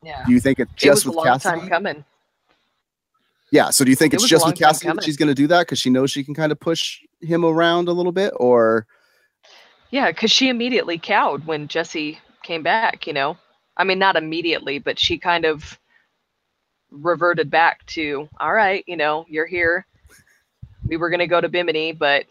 Yeah. 0.03 0.25
do 0.27 0.33
you 0.33 0.41
think 0.41 0.59
it's 0.59 0.71
It 0.83 0.89
was 0.91 0.97
just 0.99 1.05
a 1.07 1.09
with 1.11 1.17
long 1.19 1.27
cassidy 1.27 1.61
time 1.61 1.69
coming. 1.69 2.05
yeah 3.53 3.71
so 3.71 3.85
do 3.85 3.91
you 3.91 3.97
think 3.97 4.15
It 4.15 4.17
it's 4.17 4.29
just 4.29 4.45
with 4.47 4.57
time 4.59 4.69
cassidy 4.69 4.93
that 4.95 5.05
she's 5.05 5.17
going 5.17 5.29
to 5.29 5.35
do 5.35 5.47
that 5.49 5.61
because 5.67 5.79
she 5.79 5.91
knows 5.91 6.11
she 6.11 6.25
can 6.25 6.35
kind 6.35 6.51
of 6.53 6.59
push 6.59 7.01
him 7.21 7.45
around 7.45 7.87
a 7.89 7.93
little 7.93 8.13
bit 8.13 8.33
or 8.37 8.87
Yeah, 9.91 10.11
because 10.11 10.31
she 10.31 10.49
immediately 10.49 10.99
cowed 10.99 11.47
when 11.47 11.69
Jesse 11.69 12.19
came 12.43 12.63
back, 12.63 13.07
you 13.07 13.13
know? 13.13 13.37
I 13.77 13.85
mean, 13.85 13.99
not 13.99 14.17
immediately, 14.17 14.79
but 14.79 14.99
she 14.99 15.19
kind 15.19 15.45
of 15.45 15.79
reverted 16.91 17.51
back 17.51 17.85
to, 17.87 18.29
all 18.39 18.53
right, 18.53 18.85
you 18.87 18.97
know, 18.97 19.25
you're 19.29 19.47
here. 19.47 19.87
We 20.87 20.97
were 20.97 21.11
going 21.11 21.21
to 21.21 21.27
go 21.27 21.41
to 21.41 21.49
Bimini, 21.49 21.93
but, 21.93 22.27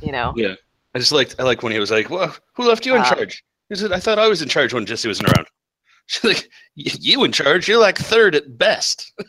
you 0.00 0.12
know, 0.12 0.32
Yeah. 0.36 0.54
I 0.94 1.00
just 1.00 1.12
liked 1.12 1.34
I 1.40 1.42
like 1.42 1.64
when 1.64 1.72
he 1.72 1.80
was 1.80 1.90
like, 1.90 2.08
"Well, 2.08 2.36
who 2.54 2.68
left 2.68 2.86
you 2.86 2.94
in 2.94 3.00
Uh, 3.00 3.04
charge?" 3.12 3.42
He 3.68 3.74
said, 3.74 3.90
"I 3.90 3.98
thought 3.98 4.20
I 4.20 4.28
was 4.28 4.40
in 4.42 4.48
charge 4.48 4.72
when 4.72 4.86
Jesse 4.86 5.08
wasn't 5.08 5.28
around." 5.28 5.48
She's 6.06 6.22
like, 6.22 6.48
"You 6.76 7.24
in 7.24 7.32
charge? 7.32 7.66
You're 7.66 7.80
like 7.80 7.98
third 7.98 8.34
at 8.36 8.56
best." 8.58 9.12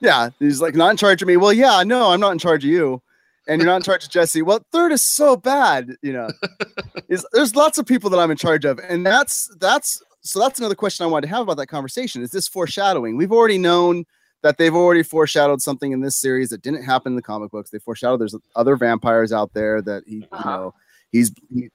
Yeah, 0.00 0.30
he's 0.38 0.60
like 0.60 0.76
not 0.76 0.90
in 0.92 0.96
charge 0.96 1.22
of 1.22 1.28
me. 1.28 1.36
Well, 1.36 1.52
yeah, 1.52 1.82
no, 1.82 2.10
I'm 2.10 2.20
not 2.20 2.30
in 2.30 2.38
charge 2.38 2.62
of 2.64 2.70
you, 2.70 3.02
and 3.48 3.60
you're 3.60 3.66
not 3.70 3.76
in 3.76 3.82
charge 3.82 4.04
of 4.04 4.10
Jesse. 4.10 4.42
Well, 4.42 4.60
third 4.70 4.92
is 4.92 5.02
so 5.02 5.36
bad, 5.36 5.96
you 6.02 6.12
know. 6.12 6.28
is 7.08 7.26
there's 7.32 7.56
lots 7.56 7.78
of 7.78 7.86
people 7.86 8.10
that 8.10 8.18
I'm 8.20 8.30
in 8.30 8.36
charge 8.36 8.64
of, 8.64 8.78
and 8.78 9.04
that's 9.04 9.48
that's 9.58 10.02
so 10.20 10.38
that's 10.40 10.58
another 10.58 10.74
question 10.74 11.04
I 11.04 11.08
wanted 11.08 11.28
to 11.28 11.34
have 11.34 11.42
about 11.42 11.56
that 11.56 11.66
conversation. 11.68 12.22
Is 12.22 12.30
this 12.30 12.46
foreshadowing? 12.46 13.16
We've 13.16 13.32
already 13.32 13.58
known 13.58 14.04
that 14.42 14.56
they've 14.58 14.74
already 14.74 15.02
foreshadowed 15.02 15.60
something 15.62 15.90
in 15.92 16.00
this 16.00 16.16
series 16.16 16.50
that 16.50 16.62
didn't 16.62 16.84
happen 16.84 17.12
in 17.12 17.16
the 17.16 17.22
comic 17.22 17.50
books. 17.50 17.70
They 17.70 17.78
foreshadowed 17.80 18.20
there's 18.20 18.36
other 18.54 18.76
vampires 18.76 19.32
out 19.32 19.52
there 19.54 19.82
that 19.82 20.04
he, 20.06 20.26
Uh-huh. 20.30 20.50
know, 20.50 20.74
he's. 21.10 21.32
He, 21.52 21.70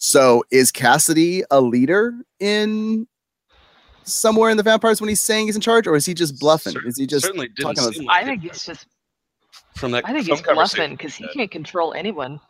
so 0.00 0.44
is 0.52 0.70
Cassidy 0.70 1.42
a 1.50 1.60
leader 1.60 2.14
in 2.38 3.08
somewhere 4.04 4.48
in 4.50 4.56
the 4.56 4.62
vampires 4.62 5.00
when 5.00 5.08
he's 5.08 5.20
saying 5.20 5.46
he's 5.46 5.56
in 5.56 5.60
charge, 5.60 5.86
or 5.86 5.96
is 5.96 6.06
he 6.06 6.14
just 6.14 6.38
bluffing? 6.38 6.74
Is 6.86 6.96
he 6.96 7.06
just 7.06 7.24
certainly 7.26 7.48
didn't 7.48 7.74
talking 7.74 7.82
about- 7.84 7.94
seem 7.94 8.08
I 8.08 8.24
think 8.24 8.44
it's 8.44 8.64
just, 8.64 8.86
from 9.78 9.92
that. 9.92 10.04
I 10.06 10.12
think 10.12 10.26
phone 10.26 10.36
he's 10.36 10.42
bluffing 10.46 10.90
because 10.92 11.14
he 11.14 11.24
had. 11.24 11.32
can't 11.32 11.50
control 11.50 11.94
anyone. 11.94 12.40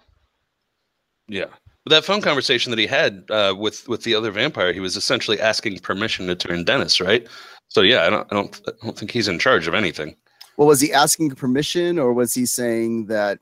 Yeah, 1.29 1.47
but 1.85 1.91
that 1.91 2.05
phone 2.05 2.21
conversation 2.23 2.71
that 2.71 2.79
he 2.79 2.87
had 2.87 3.25
uh, 3.31 3.55
with 3.59 3.87
with 3.89 4.03
the 4.03 4.15
other 4.15 4.31
vampire, 4.31 4.73
he 4.73 4.81
was 4.81 4.97
essentially 4.97 5.41
asking 5.41 5.79
permission 5.81 6.27
to 6.27 6.35
turn 6.35 6.65
Dennis, 6.65 7.01
right? 7.01 7.27
So 7.69 7.83
yeah, 7.83 8.07
I 8.07 8.11
don't, 8.11 8.27
I 8.33 8.35
don't, 8.35 8.61
I 8.67 8.87
don't 8.87 8.99
think 8.99 9.11
he's 9.11 9.29
in 9.29 9.39
charge 9.39 9.69
of 9.69 9.75
anything. 9.75 10.17
Well, 10.57 10.67
was 10.69 10.81
he 10.81 10.93
asking 10.93 11.31
permission, 11.33 11.99
or 11.99 12.13
was 12.15 12.33
he 12.35 12.47
saying 12.47 13.07
that 13.07 13.39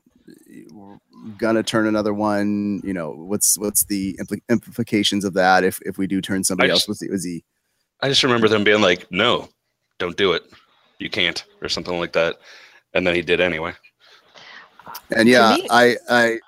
we're 0.71 0.97
gonna 1.37 1.63
turn 1.63 1.87
another 1.87 2.13
one? 2.13 2.81
You 2.83 2.93
know, 2.93 3.11
what's 3.11 3.57
what's 3.57 3.85
the 3.85 4.17
impli- 4.21 4.41
implications 4.49 5.23
of 5.23 5.33
that 5.35 5.63
if 5.63 5.79
if 5.85 5.97
we 5.97 6.07
do 6.07 6.19
turn 6.21 6.43
somebody 6.43 6.69
I 6.69 6.73
else? 6.73 6.81
just- 6.81 6.89
Was 6.89 6.99
he, 7.01 7.09
was 7.09 7.23
he? 7.23 7.43
I 8.01 8.09
just 8.09 8.21
remember 8.21 8.47
them 8.47 8.63
being 8.63 8.81
like, 8.81 9.09
"No, 9.11 9.49
don't 9.97 10.15
do 10.17 10.33
it. 10.33 10.43
You 10.99 11.09
can't," 11.09 11.43
or 11.61 11.69
something 11.69 11.97
like 11.97 12.13
that, 12.13 12.37
and 12.93 13.05
then 13.05 13.15
he 13.15 13.21
did 13.21 13.39
anyway. 13.41 13.73
And 15.15 15.27
yeah, 15.27 15.55
me- 15.55 15.67
I 15.69 15.97
I 16.09 16.39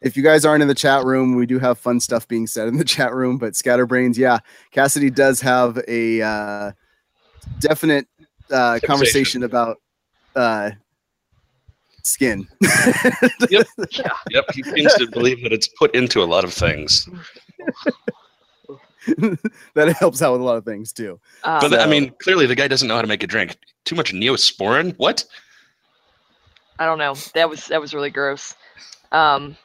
if 0.00 0.16
you 0.16 0.22
guys 0.22 0.44
aren't 0.44 0.62
in 0.62 0.68
the 0.68 0.74
chat 0.74 1.04
room, 1.04 1.34
we 1.34 1.46
do 1.46 1.58
have 1.58 1.78
fun 1.78 2.00
stuff 2.00 2.26
being 2.28 2.46
said 2.46 2.68
in 2.68 2.76
the 2.76 2.84
chat 2.96 3.12
room. 3.14 3.38
But 3.38 3.54
Scatterbrains, 3.54 4.16
yeah, 4.16 4.38
Cassidy 4.70 5.10
does 5.10 5.40
have 5.40 5.78
a 5.88 6.22
uh, 6.22 6.72
definite 7.60 8.06
uh, 8.50 8.78
conversation 8.84 9.42
about 9.42 9.78
uh, 10.36 10.70
skin. 12.02 12.46
Yep. 13.50 13.66
Yeah. 13.90 14.10
Yep. 14.30 14.44
He 14.52 14.62
seems 14.62 14.94
to 14.94 15.08
believe 15.10 15.42
that 15.42 15.52
it's 15.52 15.68
put 15.68 15.94
into 15.94 16.22
a 16.22 16.24
lot 16.24 16.44
of 16.44 16.52
things. 16.52 17.08
that 19.74 19.96
helps 19.98 20.20
out 20.20 20.32
with 20.32 20.40
a 20.40 20.44
lot 20.44 20.56
of 20.56 20.64
things 20.64 20.92
too. 20.92 21.18
Um, 21.44 21.60
But 21.60 21.80
I 21.80 21.86
mean, 21.86 22.12
clearly 22.20 22.46
the 22.46 22.54
guy 22.54 22.68
doesn't 22.68 22.88
know 22.88 22.96
how 22.96 23.02
to 23.02 23.08
make 23.08 23.22
a 23.22 23.26
drink. 23.26 23.56
Too 23.84 23.94
much 23.94 24.12
neosporin? 24.12 24.94
What? 24.98 25.24
I 26.78 26.86
don't 26.86 26.98
know. 26.98 27.14
That 27.34 27.48
was 27.50 27.66
that 27.68 27.80
was 27.80 27.94
really 27.94 28.10
gross. 28.10 28.54
Um, 29.12 29.56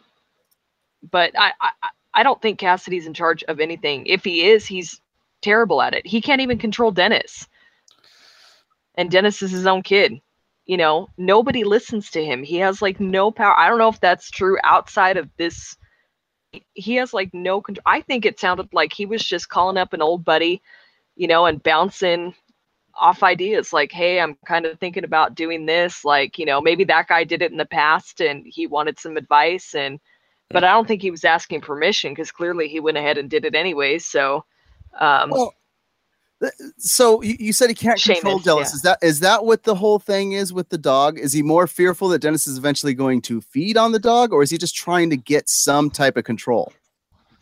but 1.12 1.32
I, 1.38 1.54
I 1.62 1.72
I- 2.16 2.24
don't 2.24 2.42
think 2.42 2.60
Cassidy's 2.60 3.08
in 3.08 3.14
charge 3.14 3.44
of 3.46 3.60
anything. 3.60 4.06
If 4.08 4.24
he 4.24 4.46
is, 4.48 4.66
he's 4.66 5.02
terrible 5.42 5.82
at 5.82 5.94
it. 5.96 6.06
He 6.08 6.22
can't 6.22 6.42
even 6.42 6.58
control 6.58 6.92
Dennis. 6.92 7.48
And 8.96 9.10
Dennis 9.12 9.42
is 9.42 9.52
his 9.52 9.68
own 9.68 9.82
kid. 9.84 10.22
You 10.66 10.78
know, 10.78 11.10
nobody 11.18 11.64
listens 11.64 12.12
to 12.12 12.24
him. 12.24 12.44
He 12.44 12.58
has 12.58 12.82
like 12.82 13.00
no 13.00 13.32
power. 13.32 13.58
I 13.60 13.68
don't 13.68 13.80
know 13.80 13.90
if 13.90 14.00
that's 14.00 14.32
true 14.32 14.58
outside 14.64 15.18
of 15.18 15.30
this. 15.38 15.76
He 16.74 16.96
has 16.96 17.14
like 17.14 17.34
no 17.34 17.62
control. 17.62 17.84
I 17.86 18.02
think 18.02 18.26
it 18.26 18.40
sounded 18.40 18.70
like 18.74 18.94
he 18.94 19.06
was 19.06 19.24
just 19.24 19.50
calling 19.50 19.78
up 19.78 19.94
an 19.94 20.02
old 20.02 20.24
buddy, 20.24 20.62
you 21.16 21.28
know, 21.28 21.46
and 21.48 21.62
bouncing 21.62 22.34
off 22.96 23.24
ideas 23.24 23.74
like 23.74 23.92
hey 23.92 24.20
i'm 24.20 24.36
kind 24.46 24.66
of 24.66 24.80
thinking 24.80 25.04
about 25.04 25.36
doing 25.36 25.66
this 25.66 26.06
like 26.06 26.38
you 26.38 26.46
know 26.46 26.62
maybe 26.62 26.84
that 26.84 27.08
guy 27.08 27.24
did 27.24 27.42
it 27.42 27.52
in 27.52 27.58
the 27.58 27.66
past 27.66 28.22
and 28.22 28.44
he 28.46 28.68
wanted 28.68 29.00
some 29.00 29.18
advice 29.18 29.74
and 29.74 30.00
but 30.50 30.64
i 30.64 30.72
don't 30.72 30.88
think 30.88 31.02
he 31.02 31.10
was 31.12 31.26
asking 31.26 31.60
permission 31.60 32.12
because 32.12 32.32
clearly 32.32 32.68
he 32.68 32.80
went 32.80 32.98
ahead 32.98 33.18
and 33.18 33.30
did 33.30 33.46
it 33.46 33.56
anyways 33.56 34.06
so 34.06 34.46
um 35.00 35.32
Well, 35.32 35.54
so 36.78 37.22
you, 37.22 37.36
you 37.40 37.54
said 37.54 37.70
he 37.70 37.76
can't 37.76 38.02
control 38.02 38.40
Seamus, 38.40 38.44
Dennis. 38.44 38.70
yeah. 38.72 38.76
Is 38.76 38.82
that 38.82 38.98
is 39.02 39.20
that 39.22 39.46
what 39.46 39.64
the 39.64 39.76
whole 39.76 39.98
thing 39.98 40.34
is 40.34 40.52
with 40.52 40.68
the 40.68 40.78
dog? 40.78 41.18
Is 41.18 41.32
he 41.32 41.42
more 41.42 41.68
fearful 41.68 42.10
that 42.10 42.20
Dennis 42.20 42.48
is 42.48 42.58
eventually 42.58 42.94
going 42.94 43.22
to 43.24 43.40
feed 43.40 43.78
on 43.78 43.94
the 43.94 44.00
dog, 44.00 44.34
or 44.34 44.44
is 44.44 44.50
he 44.50 44.58
just 44.58 44.76
trying 44.76 45.10
to 45.10 45.16
get 45.16 45.48
some 45.48 45.90
type 45.90 46.18
of 46.18 46.26
control? 46.26 46.74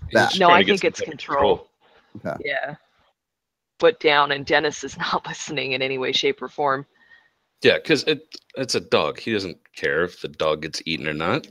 He's 0.10 0.39
No, 0.39 0.50
I 0.50 0.63
think 0.63 0.84
it's 0.84 1.00
type 1.00 1.08
of 1.08 1.10
control. 1.10 1.67
yeah 2.46 2.75
foot 3.81 4.00
down 4.00 4.31
and 4.31 4.45
dennis 4.45 4.83
is 4.83 4.97
not 5.05 5.27
listening 5.27 5.73
in 5.73 5.81
any 5.81 5.97
way 5.97 6.13
shape 6.13 6.41
or 6.41 6.47
form 6.47 6.85
Yeah, 7.61 7.77
because 7.77 8.03
it 8.03 8.38
it's 8.55 8.75
a 8.75 8.79
dog. 8.79 9.19
He 9.19 9.33
doesn't 9.33 9.57
care 9.75 10.03
if 10.03 10.21
the 10.21 10.27
dog 10.27 10.61
gets 10.61 10.81
eaten 10.85 11.07
or 11.07 11.13
not. 11.13 11.47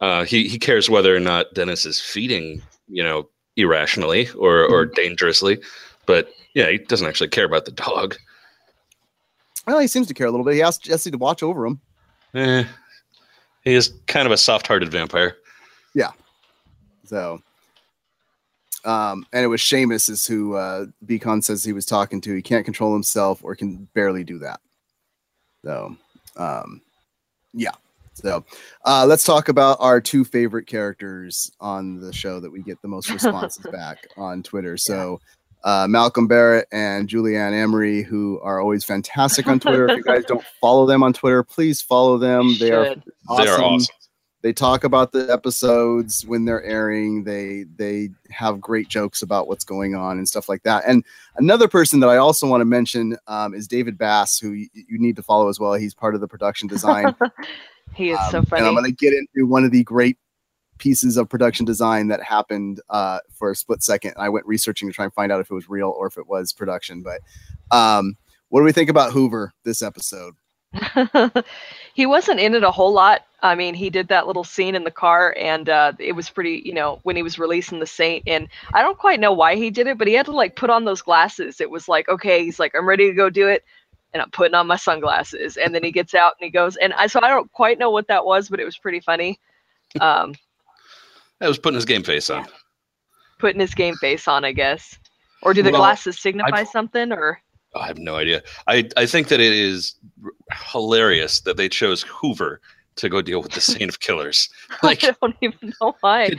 Uh, 0.00 0.24
he 0.24 0.48
he 0.48 0.58
cares 0.58 0.90
whether 0.90 1.14
or 1.14 1.20
not 1.20 1.54
Dennis 1.54 1.86
is 1.86 2.00
feeding, 2.00 2.62
you 2.88 3.02
know, 3.02 3.28
irrationally 3.56 4.28
or 4.38 4.64
or 4.64 4.86
dangerously. 4.86 5.58
But 6.06 6.28
yeah, 6.54 6.70
he 6.70 6.78
doesn't 6.78 7.06
actually 7.06 7.28
care 7.28 7.44
about 7.44 7.64
the 7.64 7.72
dog. 7.72 8.16
Well, 9.66 9.78
he 9.78 9.88
seems 9.88 10.06
to 10.08 10.14
care 10.14 10.26
a 10.26 10.30
little 10.30 10.44
bit. 10.44 10.54
He 10.54 10.62
asked 10.62 10.82
Jesse 10.84 11.10
to 11.10 11.18
watch 11.18 11.42
over 11.42 11.66
him. 11.66 11.80
Eh, 12.34 12.64
he 13.64 13.74
is 13.74 13.92
kind 14.06 14.26
of 14.26 14.32
a 14.32 14.36
soft-hearted 14.36 14.92
vampire. 14.92 15.36
Yeah. 15.94 16.12
So, 17.04 17.40
um, 18.86 19.26
and 19.32 19.44
it 19.44 19.48
was 19.48 19.60
Seamus 19.60 20.08
is 20.08 20.26
who 20.26 20.54
uh, 20.54 20.86
Beacon 21.04 21.42
says 21.42 21.64
he 21.64 21.72
was 21.72 21.84
talking 21.84 22.20
to. 22.22 22.34
He 22.34 22.40
can't 22.40 22.64
control 22.64 22.92
himself 22.92 23.42
or 23.42 23.56
can 23.56 23.88
barely 23.94 24.22
do 24.22 24.38
that. 24.38 24.60
So, 25.64 25.96
um, 26.36 26.80
yeah. 27.52 27.72
So, 28.14 28.44
uh, 28.84 29.04
let's 29.06 29.24
talk 29.24 29.48
about 29.48 29.78
our 29.80 30.00
two 30.00 30.24
favorite 30.24 30.66
characters 30.66 31.50
on 31.60 32.00
the 32.00 32.12
show 32.12 32.40
that 32.40 32.50
we 32.50 32.62
get 32.62 32.80
the 32.80 32.88
most 32.88 33.10
responses 33.10 33.66
back 33.72 34.06
on 34.16 34.42
Twitter. 34.42 34.76
So, 34.76 35.20
uh, 35.64 35.88
Malcolm 35.88 36.28
Barrett 36.28 36.68
and 36.70 37.08
Julie 37.08 37.36
Ann 37.36 37.52
Emery, 37.52 38.02
who 38.02 38.38
are 38.40 38.60
always 38.60 38.84
fantastic 38.84 39.48
on 39.48 39.58
Twitter. 39.58 39.88
if 39.88 39.96
you 39.96 40.04
guys 40.04 40.24
don't 40.28 40.44
follow 40.60 40.86
them 40.86 41.02
on 41.02 41.12
Twitter, 41.12 41.42
please 41.42 41.82
follow 41.82 42.18
them. 42.18 42.54
They 42.60 42.70
are 42.70 42.86
Should. 42.86 43.02
They 43.36 43.48
are 43.48 43.60
awesome. 43.60 43.95
They 44.46 44.52
talk 44.52 44.84
about 44.84 45.10
the 45.10 45.26
episodes 45.28 46.24
when 46.24 46.44
they're 46.44 46.62
airing 46.62 47.24
they 47.24 47.64
they 47.74 48.10
have 48.30 48.60
great 48.60 48.86
jokes 48.86 49.20
about 49.20 49.48
what's 49.48 49.64
going 49.64 49.96
on 49.96 50.18
and 50.18 50.28
stuff 50.28 50.48
like 50.48 50.62
that. 50.62 50.84
And 50.86 51.04
another 51.36 51.66
person 51.66 51.98
that 51.98 52.06
i 52.06 52.16
also 52.16 52.46
want 52.46 52.60
to 52.60 52.64
mention 52.64 53.16
um, 53.26 53.54
is 53.54 53.66
david 53.66 53.98
Blass 53.98 54.38
who 54.38 54.52
you, 54.52 54.68
you 54.72 55.00
need 55.00 55.16
to 55.16 55.22
follow 55.24 55.48
as 55.48 55.58
well. 55.58 55.74
He's 55.74 55.94
part 55.94 56.14
of 56.14 56.20
the 56.20 56.28
production 56.28 56.68
design. 56.68 57.12
He 57.94 58.10
is 58.10 58.18
Um, 58.20 58.30
so 58.30 58.56
and 58.56 58.66
i'm 58.66 58.74
going 58.74 58.84
to 58.84 58.92
get 58.92 59.12
into 59.12 59.48
one 59.48 59.64
of 59.64 59.72
the 59.72 59.82
great 59.82 60.16
pieces 60.78 61.16
of 61.16 61.28
production 61.28 61.66
design 61.66 62.06
that 62.06 62.22
happened 62.22 62.80
uh, 62.88 63.18
for 63.32 63.50
a 63.50 63.56
split 63.56 63.82
second. 63.82 64.14
I 64.16 64.28
went 64.28 64.46
researching 64.46 64.88
to 64.88 64.94
try 64.94 65.06
and 65.06 65.14
find 65.14 65.32
out 65.32 65.40
if 65.40 65.50
it 65.50 65.54
was 65.54 65.68
real 65.68 65.88
or 65.88 66.06
if 66.06 66.18
it 66.18 66.28
was 66.28 66.52
production 66.52 67.02
but 67.02 67.20
um, 67.76 68.16
what 68.50 68.60
do 68.60 68.64
we 68.64 68.70
think 68.70 68.90
about 68.90 69.10
hoover 69.10 69.54
this 69.64 69.82
episode 69.82 70.34
he 71.96 72.04
wasn't 72.04 72.38
in 72.40 72.54
it 72.54 72.62
a 72.62 72.70
whole 72.70 72.92
lot. 72.92 73.22
I 73.42 73.54
mean, 73.54 73.72
he 73.74 73.88
did 73.88 74.08
that 74.08 74.26
little 74.26 74.44
scene 74.44 74.74
in 74.74 74.84
the 74.84 74.90
car, 74.90 75.34
and 75.38 75.66
uh, 75.70 75.92
it 75.98 76.12
was 76.12 76.28
pretty, 76.28 76.60
you 76.62 76.74
know, 76.74 77.00
when 77.04 77.16
he 77.16 77.22
was 77.22 77.38
releasing 77.38 77.78
the 77.80 77.86
Saint. 77.86 78.24
And 78.26 78.48
I 78.74 78.82
don't 78.82 78.98
quite 78.98 79.18
know 79.18 79.32
why 79.32 79.56
he 79.56 79.70
did 79.70 79.86
it, 79.86 79.96
but 79.96 80.06
he 80.06 80.12
had 80.12 80.26
to 80.26 80.32
like 80.32 80.56
put 80.56 80.68
on 80.68 80.84
those 80.84 81.00
glasses. 81.00 81.58
It 81.58 81.70
was 81.70 81.88
like, 81.88 82.06
okay, 82.10 82.44
he's 82.44 82.58
like, 82.58 82.74
I'm 82.74 82.86
ready 82.86 83.06
to 83.08 83.14
go 83.14 83.30
do 83.30 83.48
it, 83.48 83.64
and 84.12 84.22
I'm 84.22 84.30
putting 84.30 84.54
on 84.54 84.66
my 84.66 84.76
sunglasses. 84.76 85.56
And 85.56 85.74
then 85.74 85.82
he 85.82 85.90
gets 85.90 86.14
out 86.14 86.34
and 86.38 86.44
he 86.46 86.50
goes, 86.50 86.76
and 86.76 86.92
I 86.92 87.06
so 87.06 87.18
I 87.22 87.28
don't 87.28 87.50
quite 87.52 87.78
know 87.78 87.90
what 87.90 88.08
that 88.08 88.26
was, 88.26 88.50
but 88.50 88.60
it 88.60 88.64
was 88.66 88.76
pretty 88.76 89.00
funny. 89.00 89.40
Um, 90.00 90.34
I 91.40 91.48
was 91.48 91.58
putting 91.58 91.76
his 91.76 91.86
game 91.86 92.02
face 92.02 92.28
on. 92.28 92.46
putting 93.38 93.60
his 93.60 93.74
game 93.74 93.94
face 93.96 94.28
on, 94.28 94.44
I 94.44 94.52
guess. 94.52 94.98
Or 95.42 95.54
do 95.54 95.62
the 95.62 95.70
Well, 95.70 95.80
glasses 95.80 96.18
signify 96.20 96.58
I've- 96.58 96.68
something? 96.70 97.12
Or 97.12 97.40
I 97.78 97.86
have 97.86 97.98
no 97.98 98.16
idea. 98.16 98.42
I, 98.66 98.88
I 98.96 99.06
think 99.06 99.28
that 99.28 99.40
it 99.40 99.52
is 99.52 99.94
r- 100.24 100.30
hilarious 100.52 101.40
that 101.40 101.56
they 101.56 101.68
chose 101.68 102.02
Hoover 102.02 102.60
to 102.96 103.08
go 103.08 103.20
deal 103.22 103.42
with 103.42 103.52
the 103.52 103.60
Saint 103.72 103.88
of 103.88 104.00
Killers. 104.00 104.48
Like 104.82 105.04
I 105.04 105.14
don't 105.20 105.36
even 105.40 105.72
know 105.80 105.94
why. 106.00 106.22
it- 106.24 106.38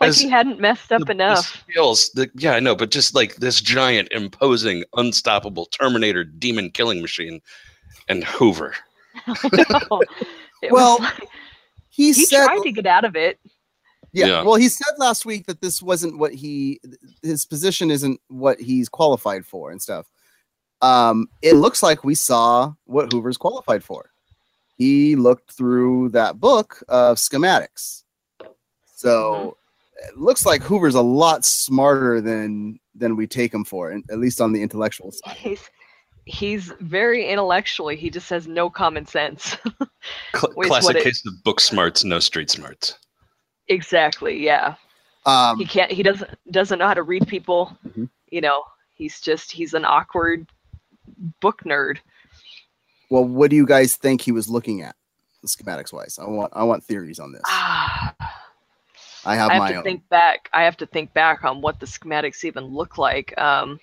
Like 0.00 0.08
as 0.08 0.18
he 0.20 0.28
hadn't 0.28 0.58
messed 0.60 0.90
up 0.92 0.98
the- 1.00 1.04
the 1.06 1.12
enough. 1.12 1.62
skills, 1.70 2.10
the, 2.14 2.28
yeah, 2.34 2.54
I 2.54 2.60
know, 2.60 2.74
but 2.74 2.90
just 2.90 3.14
like 3.14 3.36
this 3.36 3.60
giant, 3.60 4.08
imposing, 4.10 4.82
unstoppable 4.96 5.66
Terminator 5.66 6.24
demon 6.24 6.70
killing 6.70 7.00
machine, 7.00 7.40
and 8.08 8.24
Hoover. 8.24 8.74
Well, 10.70 10.98
like- 10.98 11.28
he, 11.90 12.06
he 12.12 12.24
said 12.24 12.46
tried 12.46 12.62
to 12.62 12.72
get 12.72 12.86
out 12.86 13.04
of 13.04 13.14
it. 13.16 13.38
Yeah. 14.12 14.26
Yeah. 14.26 14.42
Well, 14.42 14.54
he 14.56 14.68
said 14.68 14.92
last 14.98 15.26
week 15.26 15.46
that 15.46 15.60
this 15.60 15.82
wasn't 15.82 16.18
what 16.18 16.32
he 16.32 16.80
his 17.22 17.44
position 17.44 17.90
isn't 17.90 18.20
what 18.28 18.60
he's 18.60 18.88
qualified 18.88 19.44
for 19.44 19.70
and 19.70 19.80
stuff. 19.82 20.06
Um, 20.84 21.28
it 21.42 21.54
looks 21.54 21.82
like 21.82 22.04
we 22.04 22.14
saw 22.14 22.72
what 22.84 23.10
Hoover's 23.12 23.36
qualified 23.36 23.82
for. 23.82 24.10
He 24.76 25.16
looked 25.16 25.52
through 25.52 26.10
that 26.10 26.40
book 26.40 26.82
of 26.88 27.16
schematics. 27.16 28.02
So 28.96 29.56
it 30.08 30.16
looks 30.18 30.44
like 30.44 30.62
Hoover's 30.62 30.94
a 30.94 31.00
lot 31.02 31.44
smarter 31.44 32.20
than 32.20 32.78
than 32.94 33.16
we 33.16 33.26
take 33.26 33.52
him 33.52 33.64
for, 33.64 33.90
and- 33.90 34.04
at 34.10 34.18
least 34.18 34.40
on 34.40 34.52
the 34.52 34.62
intellectual 34.62 35.10
side. 35.12 35.36
He's 35.36 35.70
he's 36.26 36.72
very 36.80 37.26
intellectually. 37.28 37.96
He 37.96 38.10
just 38.10 38.28
has 38.30 38.46
no 38.46 38.68
common 38.70 39.06
sense. 39.06 39.56
Cl- 40.34 40.52
Wait, 40.56 40.68
classic 40.68 40.88
what 40.88 40.96
it- 40.96 41.04
case 41.04 41.22
of 41.26 41.32
book 41.44 41.60
smarts, 41.60 42.04
no 42.04 42.18
street 42.18 42.50
smarts. 42.50 42.98
exactly. 43.68 44.38
Yeah. 44.44 44.74
Um, 45.26 45.58
He 45.58 45.64
can't. 45.64 45.90
He 45.90 46.02
doesn't 46.02 46.30
doesn't 46.50 46.78
know 46.78 46.86
how 46.86 46.94
to 46.94 47.02
read 47.02 47.26
people. 47.28 47.76
Mhm. 47.86 48.08
You 48.30 48.40
know. 48.42 48.62
He's 48.96 49.20
just 49.20 49.50
he's 49.50 49.74
an 49.74 49.84
awkward 49.84 50.46
book 51.40 51.62
nerd. 51.64 51.98
well, 53.10 53.24
what 53.24 53.50
do 53.50 53.56
you 53.56 53.66
guys 53.66 53.96
think 53.96 54.20
he 54.20 54.32
was 54.32 54.48
looking 54.48 54.82
at, 54.82 54.96
schematics 55.46 55.92
wise? 55.92 56.18
I 56.20 56.26
want 56.28 56.52
I 56.54 56.64
want 56.64 56.84
theories 56.84 57.18
on 57.18 57.32
this. 57.32 57.42
I 59.26 59.36
have 59.36 59.50
I 59.50 59.54
have 59.54 59.58
my 59.62 59.72
to 59.72 59.78
own. 59.78 59.84
think 59.84 60.08
back. 60.10 60.48
I 60.52 60.64
have 60.64 60.76
to 60.78 60.86
think 60.86 61.12
back 61.14 61.44
on 61.44 61.60
what 61.62 61.80
the 61.80 61.86
schematics 61.86 62.44
even 62.44 62.64
look 62.64 62.98
like. 62.98 63.36
Um, 63.38 63.80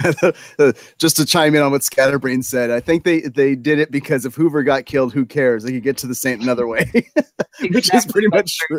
just 0.98 1.16
to 1.16 1.24
chime 1.26 1.54
in 1.54 1.62
on 1.62 1.70
what 1.70 1.82
Scatterbrain 1.82 2.42
said, 2.42 2.70
I 2.70 2.80
think 2.80 3.04
they 3.04 3.20
they 3.20 3.54
did 3.54 3.78
it 3.78 3.90
because 3.90 4.24
if 4.24 4.34
Hoover 4.34 4.62
got 4.62 4.86
killed, 4.86 5.12
who 5.12 5.24
cares? 5.26 5.62
They 5.64 5.72
could 5.72 5.82
get 5.82 5.96
to 5.98 6.06
the 6.06 6.14
Saint 6.14 6.42
another 6.42 6.66
way, 6.66 6.90
which 7.70 7.92
is 7.94 8.06
pretty 8.06 8.28
much 8.28 8.56
true. 8.58 8.78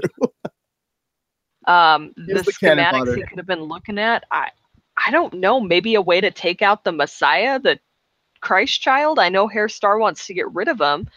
um 1.67 2.11
the, 2.17 2.41
the 2.41 2.51
schematics 2.51 3.15
he 3.15 3.21
could 3.23 3.37
have 3.37 3.45
been 3.45 3.61
looking 3.61 3.99
at 3.99 4.23
i 4.31 4.49
i 4.97 5.11
don't 5.11 5.33
know 5.33 5.59
maybe 5.59 5.95
a 5.95 6.01
way 6.01 6.21
to 6.21 6.31
take 6.31 6.61
out 6.61 6.83
the 6.83 6.91
messiah 6.91 7.59
the 7.59 7.79
christ 8.41 8.81
child 8.81 9.19
i 9.19 9.29
know 9.29 9.47
Herr 9.47 9.69
Starr 9.69 9.97
wants 9.97 10.27
to 10.27 10.33
get 10.33 10.51
rid 10.53 10.67
of 10.67 10.79
him 10.79 11.07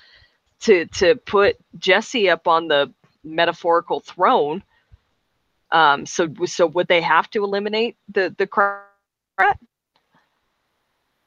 to 0.61 0.87
to 0.87 1.17
put 1.17 1.57
jesse 1.79 2.29
up 2.29 2.47
on 2.47 2.69
the 2.69 2.93
metaphorical 3.25 4.01
throne 4.01 4.63
um 5.73 6.05
so 6.07 6.29
so 6.45 6.67
would 6.67 6.89
they 6.89 7.01
have 7.01 7.31
to 7.31 7.43
eliminate 7.43 7.97
the 8.09 8.35
the 8.39 8.47
Christ? 8.47 8.83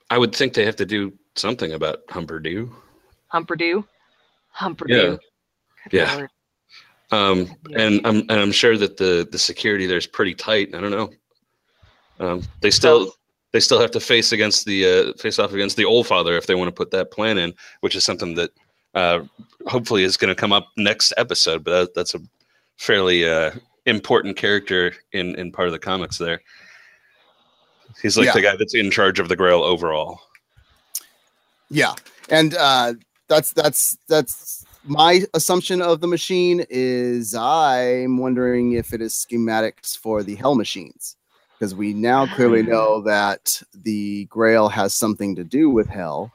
I 0.10 0.18
would 0.18 0.34
think 0.34 0.54
they 0.54 0.66
have 0.66 0.78
to 0.78 0.86
do 0.86 1.12
something 1.36 1.74
about 1.74 2.08
Humperdoo 2.08 2.72
Humperdoo 3.34 3.84
Good 5.84 5.94
Yeah. 5.94 6.16
lord. 6.16 6.30
Um, 7.12 7.56
and 7.76 8.02
I'm 8.06 8.20
and 8.22 8.32
I'm 8.32 8.52
sure 8.52 8.78
that 8.78 8.98
the 8.98 9.28
the 9.32 9.40
security 9.40 9.86
there 9.86 9.98
is 9.98 10.08
pretty 10.08 10.34
tight. 10.34 10.76
I 10.76 10.82
don't 10.82 10.92
know. 10.92 11.10
Um, 12.20 12.44
they 12.62 12.72
still 12.72 13.14
they 13.54 13.60
still 13.60 13.80
have 13.80 13.92
to 13.92 14.00
face 14.00 14.32
against 14.32 14.66
the 14.66 14.86
uh, 14.86 15.14
face 15.18 15.40
off 15.40 15.54
against 15.54 15.78
the 15.78 15.84
Allfather 15.86 16.38
if 16.38 16.48
they 16.48 16.56
want 16.56 16.68
to 16.68 16.72
put 16.72 16.92
that 16.92 17.12
plan 17.12 17.38
in, 17.38 17.54
which 17.82 17.96
is 17.96 18.04
something 18.04 18.36
that 18.36 18.52
uh, 18.94 19.20
hopefully 19.68 20.04
is 20.04 20.18
going 20.18 20.30
to 20.30 20.36
come 20.40 20.52
up 20.54 20.68
next 20.78 21.14
episode. 21.18 21.64
But 21.64 21.72
that, 21.80 21.94
that's 21.96 22.16
a 22.16 22.20
fairly 22.78 23.28
uh, 23.28 23.52
important 23.86 24.36
character 24.38 24.94
in 25.14 25.36
in 25.36 25.52
part 25.52 25.68
of 25.68 25.72
the 25.72 25.80
comics. 25.80 26.18
There, 26.18 26.42
he's 28.02 28.18
like 28.18 28.28
Yeah. 28.28 28.34
the 28.34 28.42
guy 28.42 28.56
that's 28.58 28.76
in 28.76 28.92
charge 28.92 29.20
of 29.20 29.30
the 29.30 29.36
Grail 29.36 29.64
overall. 29.64 30.22
Yeah, 31.70 31.94
and 32.30 32.56
uh, 32.56 32.94
that's 33.28 33.54
that's 33.54 33.98
that's 34.08 34.66
my 34.84 35.24
assumption 35.34 35.82
of 35.82 36.00
the 36.00 36.08
machine 36.08 36.66
is 36.70 37.36
I'm 37.36 38.18
wondering 38.18 38.74
if 38.74 38.94
it 38.94 39.02
is 39.02 39.14
schematics 39.14 39.98
for 39.98 40.24
the 40.24 40.36
Hell 40.36 40.56
machines 40.56 41.16
because 41.58 41.74
we 41.76 41.94
now 41.94 42.28
clearly 42.28 42.62
know 42.64 43.02
that 43.02 43.62
the 43.84 44.26
Grail 44.26 44.70
has 44.70 44.94
something 44.94 45.36
to 45.36 45.44
do 45.44 45.70
with 45.70 45.88
Hell 45.88 46.32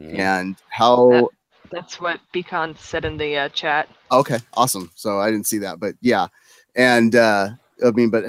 Mm. 0.00 0.18
and 0.18 0.56
how. 0.70 1.10
That- 1.10 1.28
That's 1.70 2.00
what 2.00 2.20
Beacon 2.32 2.74
said 2.78 3.04
in 3.04 3.16
the 3.16 3.36
uh, 3.36 3.48
chat. 3.50 3.88
Okay, 4.12 4.38
awesome. 4.54 4.90
So 4.94 5.18
I 5.20 5.30
didn't 5.30 5.46
see 5.46 5.58
that, 5.58 5.78
but 5.80 5.94
yeah, 6.00 6.26
and 6.76 7.14
uh, 7.14 7.50
I 7.84 7.90
mean, 7.92 8.10
but 8.10 8.24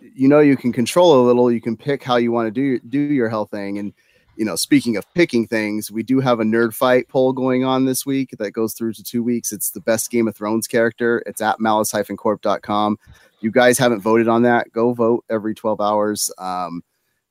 you 0.00 0.28
know, 0.28 0.40
you 0.40 0.56
can 0.56 0.72
control 0.72 1.20
a 1.20 1.24
little. 1.26 1.50
You 1.52 1.60
can 1.60 1.76
pick 1.76 2.02
how 2.02 2.16
you 2.16 2.32
want 2.32 2.46
to 2.46 2.50
do 2.50 2.78
do 2.88 2.98
your 2.98 3.28
hell 3.28 3.44
thing, 3.46 3.78
and 3.78 3.92
you 4.36 4.44
know, 4.46 4.56
speaking 4.56 4.96
of 4.96 5.04
picking 5.14 5.46
things, 5.46 5.90
we 5.90 6.02
do 6.02 6.20
have 6.20 6.40
a 6.40 6.44
nerd 6.44 6.72
fight 6.74 7.06
poll 7.08 7.32
going 7.34 7.64
on 7.64 7.84
this 7.84 8.06
week 8.06 8.30
that 8.38 8.52
goes 8.52 8.72
through 8.72 8.94
to 8.94 9.02
two 9.02 9.22
weeks. 9.22 9.52
It's 9.52 9.70
the 9.70 9.80
best 9.80 10.10
Game 10.10 10.26
of 10.28 10.34
Thrones 10.36 10.66
character. 10.66 11.22
It's 11.26 11.42
at 11.42 11.60
malice-corp.com. 11.60 12.98
You 13.40 13.50
guys 13.50 13.78
haven't 13.78 14.00
voted 14.00 14.28
on 14.28 14.42
that. 14.42 14.70
Go 14.72 14.92
vote 14.92 15.24
every 15.30 15.54
12 15.54 15.80
hours 15.80 16.30
um, 16.38 16.82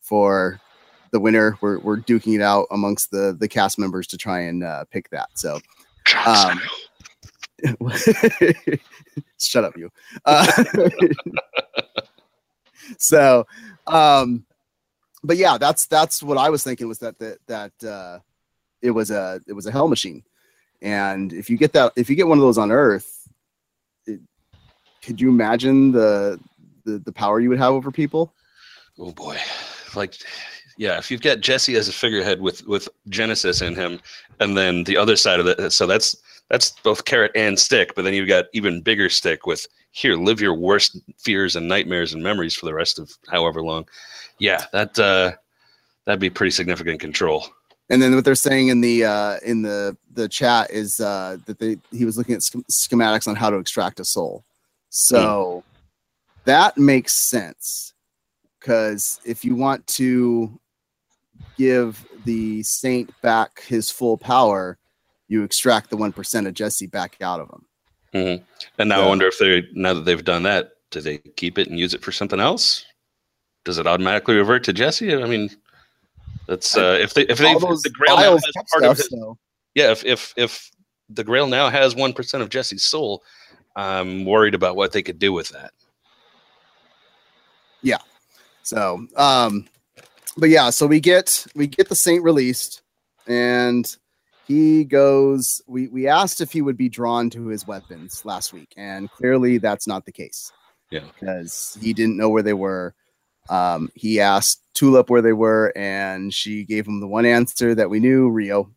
for 0.01 0.59
the 1.11 1.19
winner. 1.19 1.57
We're, 1.61 1.79
we're 1.79 1.97
duking 1.97 2.35
it 2.35 2.41
out 2.41 2.67
amongst 2.71 3.11
the 3.11 3.35
the 3.39 3.47
cast 3.47 3.77
members 3.77 4.07
to 4.07 4.17
try 4.17 4.41
and 4.41 4.63
uh, 4.63 4.85
pick 4.91 5.09
that. 5.11 5.29
So 5.35 5.59
um, 6.25 6.59
shut 9.39 9.63
up 9.63 9.77
you 9.77 9.89
uh, 10.25 10.63
so 12.97 13.45
um 13.87 14.45
but 15.23 15.37
yeah 15.37 15.57
that's 15.57 15.85
that's 15.87 16.23
what 16.23 16.37
i 16.37 16.49
was 16.49 16.63
thinking 16.63 16.87
was 16.87 16.99
that 16.99 17.17
that 17.19 17.37
that 17.47 17.87
uh 17.87 18.19
it 18.81 18.91
was 18.91 19.11
a 19.11 19.41
it 19.47 19.53
was 19.53 19.65
a 19.65 19.71
hell 19.71 19.87
machine 19.87 20.23
and 20.81 21.33
if 21.33 21.49
you 21.49 21.57
get 21.57 21.73
that 21.73 21.91
if 21.95 22.09
you 22.09 22.15
get 22.15 22.27
one 22.27 22.37
of 22.37 22.41
those 22.41 22.57
on 22.57 22.71
earth 22.71 23.18
could 25.01 25.19
you 25.21 25.29
imagine 25.29 25.91
the, 25.91 26.39
the 26.85 26.99
the 26.99 27.11
power 27.11 27.39
you 27.39 27.49
would 27.49 27.59
have 27.59 27.73
over 27.73 27.91
people 27.91 28.33
Oh 28.99 29.11
boy, 29.11 29.37
like 29.95 30.15
yeah, 30.77 30.97
if 30.97 31.09
you've 31.09 31.21
got 31.21 31.39
Jesse 31.39 31.75
as 31.75 31.87
a 31.87 31.93
figurehead 31.93 32.41
with 32.41 32.67
with 32.67 32.89
Genesis 33.07 33.61
in 33.61 33.75
him, 33.75 33.99
and 34.39 34.57
then 34.57 34.83
the 34.83 34.97
other 34.97 35.15
side 35.15 35.39
of 35.39 35.47
it, 35.47 35.71
so 35.71 35.87
that's 35.87 36.17
that's 36.49 36.71
both 36.83 37.05
carrot 37.05 37.31
and 37.33 37.57
stick. 37.57 37.95
But 37.95 38.03
then 38.03 38.13
you've 38.13 38.27
got 38.27 38.45
even 38.53 38.81
bigger 38.81 39.09
stick 39.09 39.45
with 39.45 39.65
here, 39.91 40.15
live 40.15 40.41
your 40.41 40.53
worst 40.53 40.97
fears 41.17 41.55
and 41.55 41.67
nightmares 41.67 42.13
and 42.13 42.21
memories 42.21 42.55
for 42.55 42.65
the 42.65 42.73
rest 42.73 42.99
of 42.99 43.11
however 43.29 43.61
long. 43.63 43.87
Yeah, 44.37 44.65
that 44.73 44.99
uh, 44.99 45.31
that'd 46.05 46.19
be 46.19 46.29
pretty 46.29 46.51
significant 46.51 46.99
control. 46.99 47.45
and 47.89 48.01
then 48.01 48.15
what 48.15 48.25
they're 48.25 48.35
saying 48.35 48.67
in 48.67 48.81
the 48.81 49.05
uh 49.05 49.37
in 49.45 49.61
the 49.61 49.95
the 50.13 50.27
chat 50.27 50.71
is 50.71 50.99
uh 50.99 51.37
that 51.45 51.59
they 51.59 51.77
he 51.91 52.03
was 52.03 52.17
looking 52.17 52.35
at 52.35 52.41
schem- 52.41 52.65
schematics 52.69 53.27
on 53.29 53.35
how 53.35 53.49
to 53.49 53.57
extract 53.57 53.99
a 54.01 54.05
soul 54.05 54.43
so 54.89 55.63
that 56.45 56.77
makes 56.77 57.13
sense 57.13 57.93
because 58.59 59.19
if 59.25 59.45
you 59.45 59.55
want 59.55 59.85
to 59.87 60.59
give 61.57 62.05
the 62.25 62.61
saint 62.63 63.09
back 63.21 63.61
his 63.61 63.89
full 63.89 64.17
power 64.17 64.77
you 65.27 65.43
extract 65.43 65.89
the 65.89 65.97
1% 65.97 66.47
of 66.47 66.53
jesse 66.53 66.87
back 66.87 67.17
out 67.21 67.39
of 67.39 67.49
him. 67.49 67.65
Hmm 68.11 68.43
And 68.79 68.89
now 68.89 69.03
I 69.03 69.07
wonder 69.07 69.27
if 69.27 69.37
they 69.37 69.63
now 69.73 69.93
that 69.93 70.05
they've 70.05 70.23
done 70.23 70.43
that, 70.43 70.71
do 70.91 71.01
they 71.01 71.19
keep 71.19 71.57
it 71.59 71.69
and 71.69 71.79
use 71.79 71.93
it 71.93 72.01
for 72.01 72.11
something 72.11 72.39
else? 72.39 72.85
Does 73.65 73.77
it 73.77 73.87
automatically 73.87 74.35
revert 74.35 74.63
to 74.63 74.73
Jesse? 74.73 75.13
I 75.13 75.27
mean, 75.27 75.49
that's 76.47 76.75
uh, 76.75 76.97
if 76.99 77.13
they 77.13 77.23
if 77.23 77.37
they 77.37 77.51
if 77.51 77.59
the 77.59 77.91
Grail 77.93 78.17
now 78.17 78.31
has 78.31 78.43
part 78.71 78.83
of 78.83 78.97
stuff, 78.97 78.97
his, 78.97 79.09
so- 79.09 79.37
yeah, 79.75 79.91
if 79.91 80.03
if 80.05 80.33
if 80.35 80.71
the 81.09 81.23
Grail 81.23 81.45
now 81.47 81.69
has 81.69 81.95
one 81.95 82.13
percent 82.13 82.41
of 82.41 82.49
Jesse's 82.49 82.83
soul, 82.83 83.23
I'm 83.79 84.25
worried 84.25 84.55
about 84.55 84.75
what 84.75 84.91
they 84.91 85.01
could 85.01 85.19
do 85.19 85.31
with 85.31 85.49
that. 85.49 85.71
Yeah. 87.81 87.99
So, 88.63 89.07
um, 89.15 89.67
but 90.37 90.49
yeah, 90.49 90.69
so 90.69 90.85
we 90.85 90.99
get 90.99 91.45
we 91.55 91.67
get 91.67 91.89
the 91.89 91.95
Saint 91.95 92.23
released, 92.23 92.81
and 93.27 93.95
he 94.45 94.83
goes. 94.83 95.61
We 95.67 95.87
we 95.87 96.07
asked 96.07 96.41
if 96.41 96.51
he 96.51 96.61
would 96.61 96.77
be 96.77 96.89
drawn 96.89 97.29
to 97.31 97.47
his 97.47 97.65
weapons 97.65 98.25
last 98.25 98.53
week, 98.53 98.73
and 98.75 99.09
clearly 99.11 99.57
that's 99.57 99.87
not 99.87 100.05
the 100.05 100.11
case. 100.11 100.51
Yeah. 100.91 101.01
because 101.19 101.77
he 101.79 101.93
didn't 101.93 102.17
know 102.17 102.29
where 102.29 102.41
they 102.41 102.53
were. 102.53 102.95
Um, 103.47 103.89
he 103.93 104.19
asked 104.19 104.63
Tulip 104.73 105.09
where 105.09 105.21
they 105.21 105.33
were, 105.33 105.71
and 105.75 106.33
she 106.33 106.65
gave 106.65 106.87
him 106.87 106.99
the 106.99 107.07
one 107.07 107.25
answer 107.25 107.75
that 107.75 107.91
we 107.91 107.99
knew, 107.99 108.29
Rio. 108.29 108.71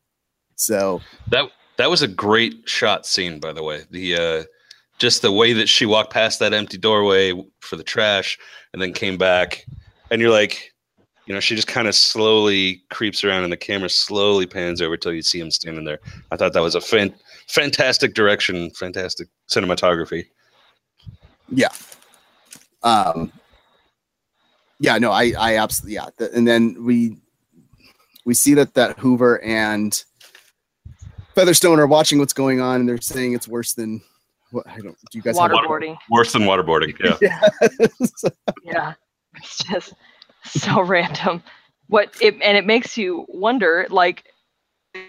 So 0.56 1.00
That 1.30 1.50
that 1.78 1.90
was 1.90 2.02
a 2.02 2.08
great 2.08 2.68
shot 2.68 3.06
scene, 3.06 3.40
by 3.40 3.52
the 3.52 3.62
way. 3.62 3.82
The 3.90 4.14
uh, 4.16 4.44
just 5.02 5.20
the 5.20 5.32
way 5.32 5.52
that 5.52 5.68
she 5.68 5.84
walked 5.84 6.12
past 6.12 6.38
that 6.38 6.54
empty 6.54 6.78
doorway 6.78 7.32
for 7.58 7.74
the 7.74 7.82
trash, 7.82 8.38
and 8.72 8.80
then 8.80 8.92
came 8.92 9.18
back, 9.18 9.66
and 10.12 10.22
you're 10.22 10.30
like, 10.30 10.72
you 11.26 11.34
know, 11.34 11.40
she 11.40 11.56
just 11.56 11.66
kind 11.66 11.88
of 11.88 11.94
slowly 11.96 12.84
creeps 12.90 13.24
around, 13.24 13.42
and 13.42 13.52
the 13.52 13.56
camera 13.56 13.88
slowly 13.88 14.46
pans 14.46 14.80
over 14.80 14.96
till 14.96 15.12
you 15.12 15.20
see 15.20 15.40
him 15.40 15.50
standing 15.50 15.84
there. 15.84 15.98
I 16.30 16.36
thought 16.36 16.52
that 16.52 16.62
was 16.62 16.76
a 16.76 16.80
fan- 16.80 17.16
fantastic 17.48 18.14
direction, 18.14 18.70
fantastic 18.70 19.26
cinematography. 19.48 20.26
yeah, 21.50 21.70
um, 22.84 23.32
yeah, 24.78 24.98
no, 24.98 25.10
I 25.10 25.32
I 25.36 25.56
absolutely 25.56 25.96
yeah, 25.96 26.10
and 26.32 26.46
then 26.46 26.76
we 26.84 27.18
we 28.24 28.34
see 28.34 28.54
that 28.54 28.74
that 28.74 29.00
Hoover 29.00 29.42
and 29.42 30.00
Featherstone 31.34 31.80
are 31.80 31.88
watching 31.88 32.20
what's 32.20 32.32
going 32.32 32.60
on, 32.60 32.78
and 32.78 32.88
they're 32.88 33.00
saying 33.00 33.32
it's 33.32 33.48
worse 33.48 33.72
than 33.72 34.00
what 34.52 34.68
I 34.68 34.78
don't. 34.78 34.96
Do 35.10 35.18
you 35.18 35.22
guys 35.22 35.38
have 35.38 35.50
Waterboarding. 35.50 35.96
Worse 36.10 36.32
than 36.32 36.42
waterboarding. 36.42 36.98
Yeah. 37.00 37.18
Yeah. 38.00 38.30
Yeah, 38.64 38.94
it's 39.36 39.64
just 39.64 39.94
so 40.44 40.82
random. 40.84 41.42
What 41.88 42.14
it 42.20 42.34
and 42.42 42.56
it 42.56 42.64
makes 42.64 42.96
you 42.96 43.26
wonder, 43.28 43.86
like 43.90 44.24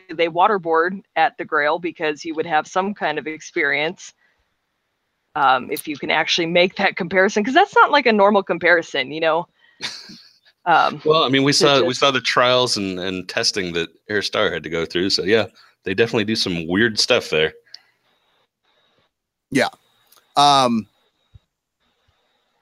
they 0.09 0.27
waterboard 0.27 1.01
at 1.15 1.37
the 1.37 1.45
Grail 1.45 1.79
because 1.79 2.25
you 2.25 2.33
would 2.35 2.45
have 2.45 2.67
some 2.67 2.93
kind 2.93 3.19
of 3.19 3.27
experience. 3.27 4.13
Um, 5.35 5.71
if 5.71 5.87
you 5.87 5.97
can 5.97 6.11
actually 6.11 6.45
make 6.45 6.75
that 6.75 6.95
comparison, 6.95 7.41
because 7.41 7.55
that's 7.55 7.75
not 7.75 7.89
like 7.89 8.05
a 8.05 8.13
normal 8.13 8.43
comparison, 8.43 9.11
you 9.11 9.19
know. 9.19 9.47
Um, 10.65 11.01
Well, 11.03 11.23
I 11.23 11.29
mean, 11.29 11.43
we 11.43 11.51
saw 11.53 11.83
we 11.83 11.93
saw 11.93 12.11
the 12.11 12.21
trials 12.21 12.77
and, 12.77 12.99
and 12.99 13.27
testing 13.27 13.73
that 13.73 13.89
Herr 14.07 14.21
Starr 14.21 14.51
had 14.51 14.63
to 14.63 14.69
go 14.69 14.85
through. 14.85 15.09
So 15.09 15.23
yeah, 15.23 15.47
they 15.83 15.93
definitely 15.93 16.25
do 16.25 16.35
some 16.35 16.67
weird 16.67 16.99
stuff 16.99 17.29
there. 17.29 17.53
Um 20.35 20.87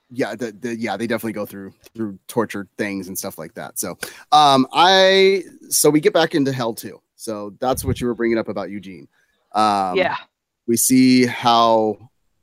yeah 0.09 0.35
the, 0.35 0.51
the 0.51 0.75
yeah 0.75 0.97
they 0.97 1.07
definitely 1.07 1.33
go 1.33 1.45
through 1.45 1.73
through 1.95 2.19
torture 2.27 2.67
things 2.77 3.07
and 3.07 3.17
stuff 3.17 3.37
like 3.37 3.53
that. 3.53 3.79
So 3.79 3.97
um 4.31 4.67
i 4.73 5.43
so 5.69 5.89
we 5.89 5.99
get 6.01 6.13
back 6.13 6.35
into 6.35 6.51
hell 6.51 6.73
too 6.73 7.01
so 7.15 7.55
that's 7.59 7.85
what 7.85 8.01
you 8.01 8.07
were 8.07 8.15
bringing 8.15 8.37
up 8.37 8.49
about 8.49 8.69
eugene. 8.69 9.07
Um 9.53 9.97
yeah, 9.97 10.17
we 10.67 10.75
see 10.75 11.25
how 11.25 11.97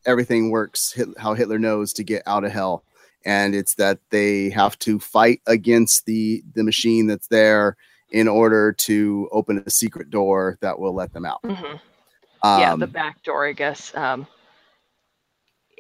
everything 0.07 0.51
works 0.51 0.99
how 1.19 1.35
hitler 1.35 1.59
knows 1.59 1.93
to 1.95 2.05
get 2.05 2.23
out 2.27 2.45
of 2.45 2.53
hell. 2.53 2.85
And 3.27 3.55
it's 3.55 3.75
that 3.75 3.99
they 4.11 4.49
have 4.51 4.79
to 4.81 4.99
fight 4.99 5.43
against 5.47 6.07
the 6.07 6.43
the 6.55 6.65
machine 6.65 7.07
that's 7.07 7.27
there 7.29 7.77
in 8.11 8.29
order 8.29 8.73
to 8.73 9.29
open 9.33 9.63
a 9.67 9.71
secret 9.71 10.09
door 10.09 10.57
that 10.63 10.79
will 10.79 10.95
let 10.95 11.13
them 11.13 11.27
out. 11.27 11.43
Mhm. 11.43 11.81
um, 12.43 12.61
yeah, 12.61 12.77
the 12.77 12.87
back 12.87 13.23
door, 13.23 13.47
I 13.47 13.53
guess. 13.53 13.95
Um, 13.95 14.27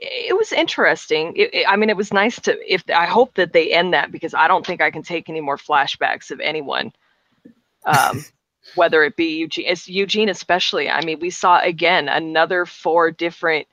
it 0.00 0.36
was 0.36 0.52
interesting. 0.52 1.34
It, 1.36 1.52
it- 1.54 1.66
I 1.68 1.76
mean, 1.76 1.90
it 1.90 1.96
was 1.96 2.12
nice 2.12 2.40
to. 2.42 2.56
If 2.72 2.84
I 2.94 3.06
hope 3.06 3.34
that 3.34 3.52
they 3.52 3.72
end 3.72 3.92
that 3.94 4.10
because 4.12 4.34
I 4.34 4.48
don't 4.48 4.64
think 4.66 4.80
I 4.80 4.90
can 4.90 5.02
take 5.02 5.28
any 5.28 5.40
more 5.40 5.56
flashbacks 5.56 6.30
of 6.30 6.40
anyone, 6.40 6.92
um, 7.84 8.24
whether 8.74 9.02
it 9.04 9.16
be 9.16 9.38
Eugene, 9.38 9.66
it's 9.68 9.88
Eugene 9.88 10.28
especially. 10.28 10.88
I 10.88 11.04
mean, 11.04 11.18
we 11.20 11.30
saw 11.30 11.60
again 11.60 12.08
another 12.08 12.64
four 12.66 13.10
different, 13.10 13.66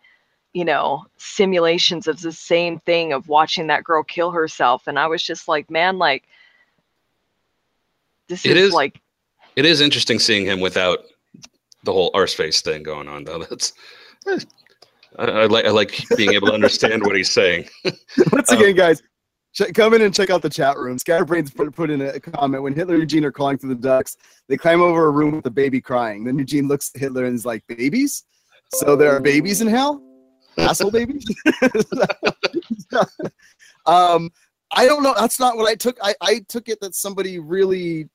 you 0.54 0.66
know, 0.66 1.06
simulations 1.18 2.08
of 2.08 2.20
the 2.22 2.32
same 2.32 2.80
thing 2.80 3.14
of 3.14 3.28
watching 3.28 3.68
that 3.68 3.84
girl 3.84 4.04
kill 4.04 4.32
herself, 4.32 4.88
and 4.88 4.98
I 4.98 5.08
was 5.08 5.22
just 5.24 5.48
like, 5.48 5.70
man, 5.70 5.98
like 5.98 6.24
this 8.28 8.46
It 8.46 8.58
is 8.58 8.68
is- 8.70 8.74
like 8.74 9.00
It 9.56 9.66
is 9.66 9.82
interesting 9.82 10.20
seeing 10.20 10.46
him 10.46 10.60
without 10.60 11.06
the 11.84 11.94
whole 11.94 12.10
arse 12.16 12.34
face 12.34 12.62
thing 12.62 12.82
going 12.84 13.08
on, 13.08 13.26
though. 13.26 13.40
That's 13.40 13.74
I, 15.18 15.26
I 15.26 15.46
like 15.46 15.66
I 15.66 15.72
like 15.72 16.04
being 16.18 16.34
able 16.34 16.48
to 16.48 16.54
understand 16.54 17.04
what 17.04 17.16
he's 17.16 17.32
saying. 17.32 17.68
Once 18.32 18.52
Um, 18.52 18.58
again, 18.58 18.76
guys, 18.76 19.02
ch- 19.54 19.74
come 19.74 19.94
in 19.94 20.02
and 20.02 20.14
check 20.14 20.30
out 20.30 20.42
the 20.42 20.50
chat 20.50 20.78
room. 20.78 20.98
Scatterbrains 20.98 21.52
put, 21.52 21.74
put 21.76 21.90
in 21.90 22.02
a 22.02 22.20
comment 22.20 22.64
when 22.64 22.74
Hitler 22.74 22.96
and 22.96 23.04
Eugene 23.04 23.26
are 23.26 23.32
calling 23.32 23.58
for 23.58 23.68
the 23.68 23.76
ducks. 23.76 24.18
They 24.48 24.58
climb 24.58 24.82
over 24.82 25.08
a 25.08 25.12
room 25.12 25.36
with 25.36 25.46
a 25.46 25.52
baby 25.52 25.82
crying. 25.82 26.24
Then 26.24 26.38
Eugene 26.38 26.68
looks 26.68 26.92
at 26.94 27.02
Hitler 27.02 27.26
and 27.26 27.36
is 27.36 27.46
like, 27.46 27.64
"Babies? 27.68 28.24
So 28.74 28.96
there 28.96 29.16
are 29.16 29.20
babies 29.20 29.62
in 29.62 29.68
hell? 29.68 30.02
Asshole 30.58 30.92
babies?" 30.92 31.26
um, 33.86 34.30
I 34.72 34.86
don't 34.86 35.04
know. 35.04 35.14
That's 35.18 35.40
not 35.40 35.56
what 35.58 35.70
I 35.70 35.76
took. 35.76 35.98
I, 36.02 36.16
I 36.22 36.42
took 36.50 36.70
it 36.70 36.80
that 36.82 36.96
somebody 36.96 37.40
really, 37.40 38.10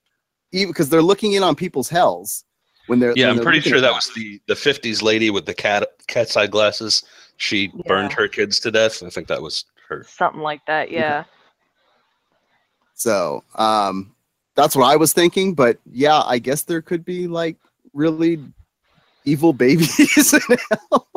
even 0.53 0.71
because 0.71 0.89
they're 0.89 1.03
looking 1.03 1.33
in 1.33 1.43
on 1.43 1.55
people's 1.55 1.89
hells 1.89 2.45
when 2.91 2.99
they're. 2.99 3.13
Yeah, 3.17 3.27
when 3.27 3.31
I'm 3.31 3.37
they're 3.37 3.45
pretty 3.45 3.61
sure 3.61 3.81
that 3.81 3.93
was 3.95 4.11
the 4.17 4.41
the 4.47 4.55
'50s 4.55 5.01
lady 5.01 5.31
with 5.31 5.47
the 5.47 5.55
cat 5.55 5.87
cat's 6.09 6.37
eye 6.37 6.49
glasses. 6.49 7.05
She 7.37 7.69
burned 7.87 8.13
her 8.13 8.27
kids 8.29 8.59
to 8.61 8.71
death. 8.73 9.03
I 9.03 9.09
think 9.11 9.29
that 9.29 9.41
was 9.41 9.65
her. 9.89 10.05
Something 10.07 10.43
like 10.43 10.61
that. 10.67 10.91
Yeah. 10.91 11.25
So 12.95 13.45
um, 13.55 14.15
that's 14.57 14.75
what 14.75 14.85
I 14.87 14.97
was 14.97 15.13
thinking. 15.13 15.55
But 15.55 15.79
yeah, 15.91 16.21
I 16.27 16.39
guess 16.41 16.65
there 16.65 16.83
could 16.83 17.05
be 17.05 17.29
like 17.29 17.57
really 17.95 18.43
evil 19.25 19.53
babies. 19.53 20.35
in 20.35 20.59
hell. 20.91 21.09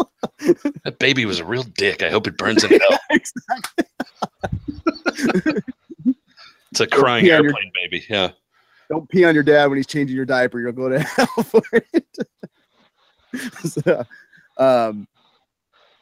That 0.83 0.99
baby 0.99 1.25
was 1.25 1.39
a 1.39 1.45
real 1.45 1.63
dick. 1.63 2.03
I 2.03 2.09
hope 2.12 2.27
it 2.27 2.38
burns 2.38 2.63
in 2.63 2.69
hell. 2.89 2.99
exactly. 3.09 3.86
It's 6.71 6.79
a 6.79 6.88
crying 6.88 7.25
Yeah, 7.25 7.36
airplane 7.36 7.71
baby. 7.73 8.05
Yeah. 8.09 8.31
Don't 8.93 9.10
pee 9.10 9.23
on 9.25 9.34
your 9.34 9.43
dad 9.43 9.65
when 9.65 9.77
he's 9.77 9.88
changing 9.88 10.15
your 10.15 10.23
diaper. 10.25 10.60
You'll 10.60 10.71
go 10.71 10.88
to 10.88 10.99
hell 10.99 11.25
for 11.25 11.63
it. 11.71 12.17
so, 13.63 14.06
um, 14.58 15.08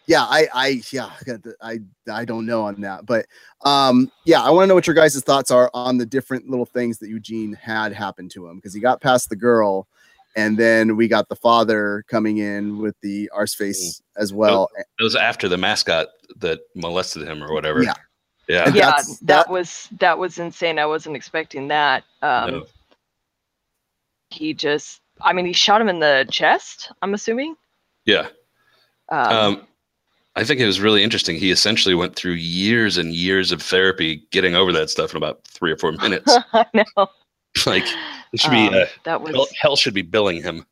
yeah, 0.08 0.24
I, 0.24 0.48
I, 0.54 0.82
yeah, 0.92 1.10
I 1.26 1.38
I, 1.62 1.80
I 2.12 2.26
don't 2.26 2.46
know 2.46 2.64
on 2.64 2.82
that, 2.82 3.06
but 3.06 3.28
um, 3.64 4.12
yeah, 4.26 4.42
I 4.42 4.50
want 4.50 4.64
to 4.64 4.68
know 4.68 4.76
what 4.76 4.88
your 4.88 4.94
guys' 4.94 5.18
thoughts 5.24 5.52
are 5.52 5.72
on 5.74 5.98
the 6.00 6.06
different 6.06 6.50
little 6.50 6.66
things 6.66 6.98
that 6.98 7.08
Eugene 7.08 7.54
had 7.54 7.94
happen 7.94 8.28
to 8.30 8.46
him 8.46 8.58
because 8.58 8.74
he 8.74 8.82
got 8.82 9.00
past 9.00 9.30
the 9.30 9.38
girl, 9.38 9.88
and 10.36 10.58
then 10.58 10.98
we 10.98 11.08
got 11.08 11.30
the 11.30 11.36
father 11.38 12.04
coming 12.10 12.40
in 12.40 12.78
with 12.80 13.00
the 13.00 13.30
arse 13.34 13.54
face 13.54 14.02
as 14.18 14.34
well. 14.34 14.68
It 15.00 15.04
was 15.04 15.16
after 15.16 15.48
the 15.48 15.58
mascot 15.58 16.10
that 16.40 16.60
molested 16.76 17.26
him 17.26 17.42
or 17.42 17.54
whatever. 17.54 17.84
Yeah. 17.84 17.94
Yeah. 18.50 18.66
Yeah, 18.74 18.86
that, 18.92 19.06
that- 19.22 19.50
was 19.50 19.88
that 20.00 20.20
was 20.20 20.40
insane. 20.40 20.78
I 20.78 20.86
wasn't 20.88 21.16
expecting 21.16 21.70
that. 21.70 22.04
Um, 22.22 22.52
No. 22.52 22.66
He 24.32 24.54
just, 24.54 25.02
I 25.22 25.34
mean, 25.34 25.46
he 25.46 25.54
shot 25.54 25.82
him 25.82 25.90
in 25.90 26.00
the 26.00 26.28
chest. 26.32 26.92
I'm 27.02 27.14
assuming. 27.14 27.56
Yeah. 28.06 28.28
Um, 29.10 29.28
Um, 29.36 29.68
I 30.36 30.46
think 30.46 30.62
it 30.62 30.66
was 30.66 30.80
really 30.80 31.04
interesting. 31.04 31.36
He 31.36 31.52
essentially 31.52 31.94
went 31.94 32.16
through 32.16 32.34
years 32.34 32.98
and 32.98 33.14
years 33.14 33.52
of 33.52 33.62
therapy 33.62 34.24
getting 34.32 34.56
over 34.56 34.72
that 34.72 34.90
stuff 34.90 35.12
in 35.12 35.18
about 35.18 35.44
three 35.44 35.72
or 35.72 35.78
four 35.78 35.92
minutes. 36.04 36.34
I 36.54 36.66
know. 36.74 36.86
like 37.66 37.84
it 38.32 38.40
should 38.40 38.52
be 38.52 38.68
Um, 38.68 38.74
uh, 38.74 38.86
that 39.04 39.22
was 39.22 39.36
hell, 39.36 39.48
hell 39.62 39.76
should 39.76 39.94
be 39.94 40.02
billing 40.04 40.42
him. 40.42 40.66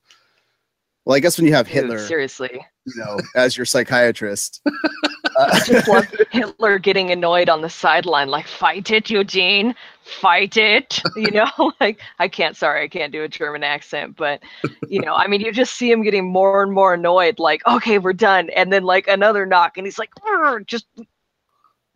Well, 1.06 1.18
I 1.18 1.20
guess 1.20 1.38
when 1.38 1.46
you 1.48 1.54
have 1.54 1.66
dude, 1.66 1.76
Hitler, 1.76 2.00
seriously. 2.00 2.66
you 2.86 2.94
know, 2.98 3.20
as 3.36 3.58
your 3.58 3.66
psychiatrist. 3.66 4.62
Uh, 5.40 6.04
Hitler 6.32 6.80
getting 6.80 7.12
annoyed 7.12 7.48
on 7.48 7.62
the 7.62 7.70
sideline, 7.70 8.28
like, 8.28 8.46
fight 8.46 8.92
it, 8.92 9.10
Eugene, 9.10 9.74
fight 10.04 10.58
it. 10.58 11.02
You 11.16 11.32
know, 11.32 11.72
like, 11.80 12.02
I 12.20 12.28
can't, 12.28 12.58
sorry, 12.58 12.84
I 12.84 12.88
can't 12.90 13.14
do 13.14 13.24
a 13.24 13.30
German 13.30 13.64
accent, 13.64 14.18
but, 14.18 14.42
you 14.90 15.00
know, 15.00 15.16
I 15.16 15.28
mean, 15.28 15.40
you 15.40 15.54
just 15.54 15.76
see 15.76 15.90
him 15.90 16.04
getting 16.04 16.26
more 16.26 16.62
and 16.62 16.74
more 16.74 16.94
annoyed, 16.94 17.40
like, 17.40 17.66
okay, 17.66 18.00
we're 18.00 18.14
done. 18.14 18.50
And 18.50 18.74
then, 18.74 18.84
like, 18.84 19.08
another 19.08 19.46
knock, 19.46 19.78
and 19.78 19.88
he's 19.88 19.98
like, 19.98 20.12
just 20.66 20.86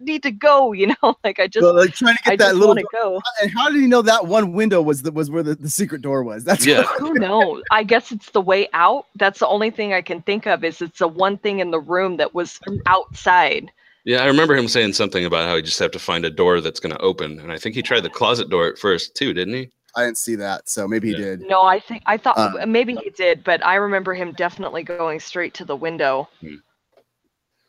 need 0.06 0.24
to 0.24 0.32
go, 0.32 0.72
you 0.74 0.88
know, 0.88 1.18
like, 1.24 1.40
I 1.40 1.48
just, 1.48 1.64
so, 1.64 1.72
like 1.72 1.94
trying 1.94 2.16
to 2.16 2.24
get 2.24 2.34
I 2.34 2.36
that 2.38 2.56
little 2.56 2.76
want 2.76 2.80
to 2.80 2.88
go. 2.92 3.22
And 3.42 3.52
how 3.52 3.70
did 3.70 3.82
he 3.82 3.88
know 3.88 4.02
that 4.02 4.28
one 4.28 4.54
window 4.54 4.82
was 4.82 5.02
the, 5.02 5.12
was 5.12 5.30
where 5.30 5.44
the, 5.44 5.56
the 5.56 5.70
secret 5.70 6.02
door 6.02 6.24
was? 6.24 6.44
That's 6.46 6.66
Yeah. 6.66 6.84
Who 7.00 7.14
knows? 7.14 7.64
I 7.72 7.84
guess 7.84 8.12
it's 8.12 8.32
the 8.32 8.42
way 8.42 8.68
out. 8.74 9.08
That's 9.16 9.40
the 9.40 9.48
only 9.48 9.72
thing 9.72 9.94
I 9.94 10.02
can 10.02 10.22
think 10.22 10.48
of 10.48 10.64
is 10.64 10.82
it's 10.82 11.00
the 11.00 11.08
one 11.08 11.38
thing 11.38 11.60
in 11.60 11.72
the 11.72 11.80
room 11.80 12.18
that 12.18 12.34
was 12.34 12.60
outside. 12.86 13.72
Yeah, 14.06 14.22
I 14.22 14.26
remember 14.26 14.56
him 14.56 14.68
saying 14.68 14.94
something 14.94 15.24
about 15.24 15.48
how 15.48 15.56
he 15.56 15.62
just 15.62 15.80
have 15.80 15.92
to 15.92 16.00
find 16.00 16.26
a 16.26 16.30
door 16.30 16.60
that's 16.60 16.80
going 16.82 16.94
to 16.94 17.02
open, 17.02 17.40
and 17.40 17.54
I 17.54 17.58
think 17.58 17.74
he 17.74 17.82
tried 17.82 18.02
the 18.02 18.10
closet 18.10 18.50
door 18.50 18.68
at 18.68 18.78
first 18.78 19.16
too, 19.16 19.34
didn't 19.34 19.54
he? 19.54 19.70
I 19.96 20.04
didn't 20.04 20.18
see 20.18 20.36
that, 20.36 20.68
so 20.68 20.88
maybe 20.88 21.10
he 21.10 21.16
did. 21.16 21.42
No, 21.42 21.62
I 21.62 21.80
think 21.80 22.04
I 22.06 22.18
thought 22.18 22.38
Uh, 22.38 22.66
maybe 22.66 22.96
he 22.96 23.12
did, 23.12 23.44
but 23.44 23.64
I 23.66 23.76
remember 23.76 24.14
him 24.14 24.34
definitely 24.34 24.84
going 24.84 25.20
straight 25.20 25.54
to 25.56 25.66
the 25.66 25.76
window. 25.76 26.28
Hmm. 26.42 26.56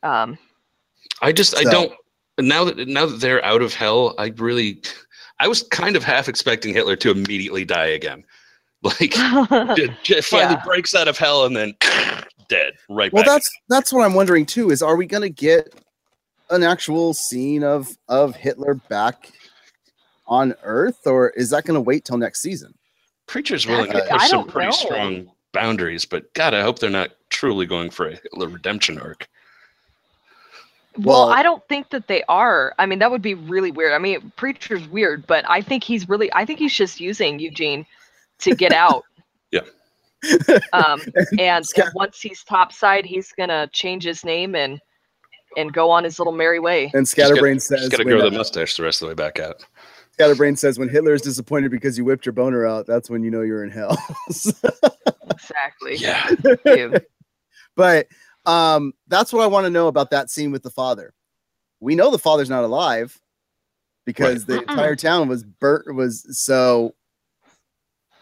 Um, 0.02 0.38
I 1.22 1.32
just 1.32 1.56
I 1.56 1.64
don't 1.64 1.92
now 2.38 2.64
that 2.64 2.88
now 2.88 3.06
that 3.06 3.20
they're 3.20 3.44
out 3.44 3.62
of 3.62 3.74
hell, 3.74 4.14
I 4.18 4.32
really 4.36 4.82
I 5.40 5.48
was 5.48 5.62
kind 5.64 5.96
of 5.96 6.04
half 6.04 6.28
expecting 6.28 6.72
Hitler 6.74 6.96
to 6.96 7.10
immediately 7.10 7.64
die 7.64 7.86
again. 7.86 8.24
Like 8.82 9.12
j- 9.76 9.96
j- 10.02 10.20
finally 10.20 10.56
Yeah. 10.56 10.62
breaks 10.66 10.94
out 10.94 11.08
of 11.08 11.16
hell 11.16 11.46
and 11.46 11.56
then 11.56 11.74
dead 12.50 12.74
right 12.90 13.10
Well, 13.14 13.22
back. 13.22 13.32
that's 13.32 13.50
that's 13.70 13.92
what 13.94 14.04
I'm 14.04 14.12
wondering 14.12 14.44
too. 14.44 14.70
Is 14.70 14.82
are 14.82 14.94
we 14.96 15.06
going 15.06 15.22
to 15.22 15.30
get 15.30 15.74
an 16.50 16.62
actual 16.62 17.14
scene 17.14 17.64
of 17.64 17.88
of 18.10 18.36
Hitler 18.36 18.74
back 18.90 19.32
on 20.26 20.54
Earth, 20.64 21.06
or 21.06 21.30
is 21.30 21.48
that 21.48 21.64
going 21.64 21.76
to 21.76 21.80
wait 21.80 22.04
till 22.04 22.18
next 22.18 22.42
season? 22.42 22.74
Preacher's 23.26 23.66
willing 23.66 23.90
to 23.90 24.02
push 24.06 24.28
some 24.28 24.46
pretty 24.48 24.66
know. 24.66 24.72
strong 24.72 25.30
boundaries, 25.52 26.04
but 26.04 26.30
God, 26.34 26.52
I 26.52 26.60
hope 26.60 26.78
they're 26.78 26.90
not 26.90 27.10
truly 27.30 27.64
going 27.64 27.88
for 27.88 28.08
a 28.08 28.16
Hitler 28.16 28.48
redemption 28.48 28.98
arc. 28.98 29.26
Well, 30.98 31.26
Well- 31.26 31.30
I 31.30 31.42
don't 31.42 31.66
think 31.68 31.90
that 31.90 32.06
they 32.08 32.22
are. 32.28 32.74
I 32.78 32.86
mean, 32.86 32.98
that 33.00 33.10
would 33.10 33.22
be 33.22 33.34
really 33.34 33.70
weird. 33.70 33.92
I 33.92 33.98
mean, 33.98 34.32
preacher's 34.36 34.86
weird, 34.88 35.26
but 35.26 35.44
I 35.48 35.60
think 35.60 35.84
he's 35.84 36.08
really. 36.08 36.32
I 36.32 36.44
think 36.44 36.58
he's 36.58 36.74
just 36.74 37.00
using 37.00 37.38
Eugene 37.38 37.86
to 38.40 38.54
get 38.54 38.72
out. 38.72 39.04
Yeah. 39.52 39.60
Um, 40.72 41.00
and, 41.38 41.64
Scott- 41.66 41.86
and 41.86 41.94
once 41.94 42.20
he's 42.20 42.42
topside, 42.44 43.04
he's 43.04 43.30
gonna 43.32 43.68
change 43.72 44.02
his 44.04 44.24
name 44.24 44.54
and 44.56 44.80
and 45.56 45.72
go 45.72 45.90
on 45.90 46.02
his 46.02 46.18
little 46.18 46.32
merry 46.32 46.58
way. 46.58 46.90
And 46.94 47.04
Just 47.06 47.14
gotta- 47.16 47.28
Scatterbrain 47.36 47.60
says, 47.60 47.80
Just 47.80 47.90
got 47.92 47.98
to 47.98 48.04
grow 48.04 48.18
uh, 48.20 48.24
the 48.30 48.36
mustache 48.36 48.76
the 48.76 48.82
rest 48.82 49.00
of 49.02 49.06
the 49.06 49.10
way 49.10 49.14
back 49.14 49.38
out. 49.38 49.64
Scatterbrain 50.12 50.56
says 50.56 50.78
when 50.78 50.88
Hitler 50.88 51.12
is 51.14 51.22
disappointed 51.22 51.70
because 51.70 51.96
you 51.98 52.04
whipped 52.04 52.26
your 52.26 52.32
boner 52.32 52.66
out, 52.66 52.86
that's 52.86 53.08
when 53.10 53.22
you 53.22 53.30
know 53.30 53.42
you're 53.42 53.62
in 53.64 53.70
hell. 53.70 53.96
Exactly. 55.30 55.96
Yeah, 55.96 56.30
but 57.76 58.06
um, 58.46 58.92
that's 59.08 59.32
what 59.32 59.42
I 59.42 59.46
want 59.46 59.64
to 59.64 59.70
know 59.70 59.88
about 59.88 60.10
that 60.10 60.30
scene 60.30 60.50
with 60.52 60.62
the 60.62 60.70
father. 60.70 61.14
We 61.80 61.94
know 61.94 62.10
the 62.10 62.18
father's 62.18 62.50
not 62.50 62.64
alive 62.64 63.18
because 64.04 64.44
the 64.46 64.54
Mm-mm. 64.58 64.70
entire 64.70 64.96
town 64.96 65.28
was 65.28 65.44
burnt. 65.44 65.94
Was 65.94 66.26
so 66.38 66.94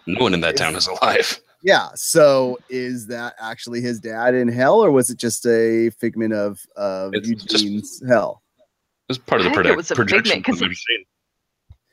no 0.06 0.20
one 0.22 0.34
in 0.34 0.40
that 0.40 0.56
town 0.56 0.74
is 0.76 0.86
alive. 0.86 1.40
yeah. 1.62 1.88
So 1.94 2.58
is 2.68 3.06
that 3.08 3.34
actually 3.40 3.80
his 3.80 4.00
dad 4.00 4.34
in 4.34 4.48
hell, 4.48 4.80
or 4.80 4.90
was 4.90 5.10
it 5.10 5.18
just 5.18 5.46
a 5.46 5.90
figment 5.90 6.32
of 6.34 6.60
of 6.76 7.14
It's 7.14 7.28
just- 7.28 7.64
Eugene's 7.64 8.02
hell? 8.08 8.42
It 8.58 8.64
was 9.08 9.18
part 9.18 9.40
of 9.40 9.44
the 9.46 9.50
think 9.52 9.66
it 9.66 9.76
was 9.76 9.90
a 9.90 9.94
projection 9.94 10.36
figment, 10.36 10.46
'cause 10.46 10.58
the 10.60 10.68
machine. 10.68 11.04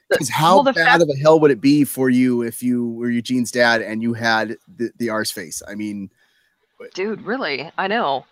Because 0.09 0.29
how 0.29 0.55
Well, 0.55 0.63
bad 0.73 0.75
fact- 0.75 1.03
of 1.03 1.09
a 1.09 1.15
hell 1.17 1.39
would 1.39 1.51
it 1.51 1.61
be 1.61 1.83
for 1.83 2.09
you 2.09 2.41
if 2.41 2.63
you 2.63 2.91
were 2.93 3.09
Eugene's 3.11 3.51
dad 3.51 3.81
and 3.83 4.01
you 4.01 4.13
had 4.13 4.57
the, 4.77 4.91
the 4.97 5.09
arse 5.09 5.29
face? 5.29 5.61
I 5.67 5.75
mean, 5.75 6.09
Dude, 6.93 7.21
really? 7.21 7.71
I 7.77 7.87
know. 7.87 8.25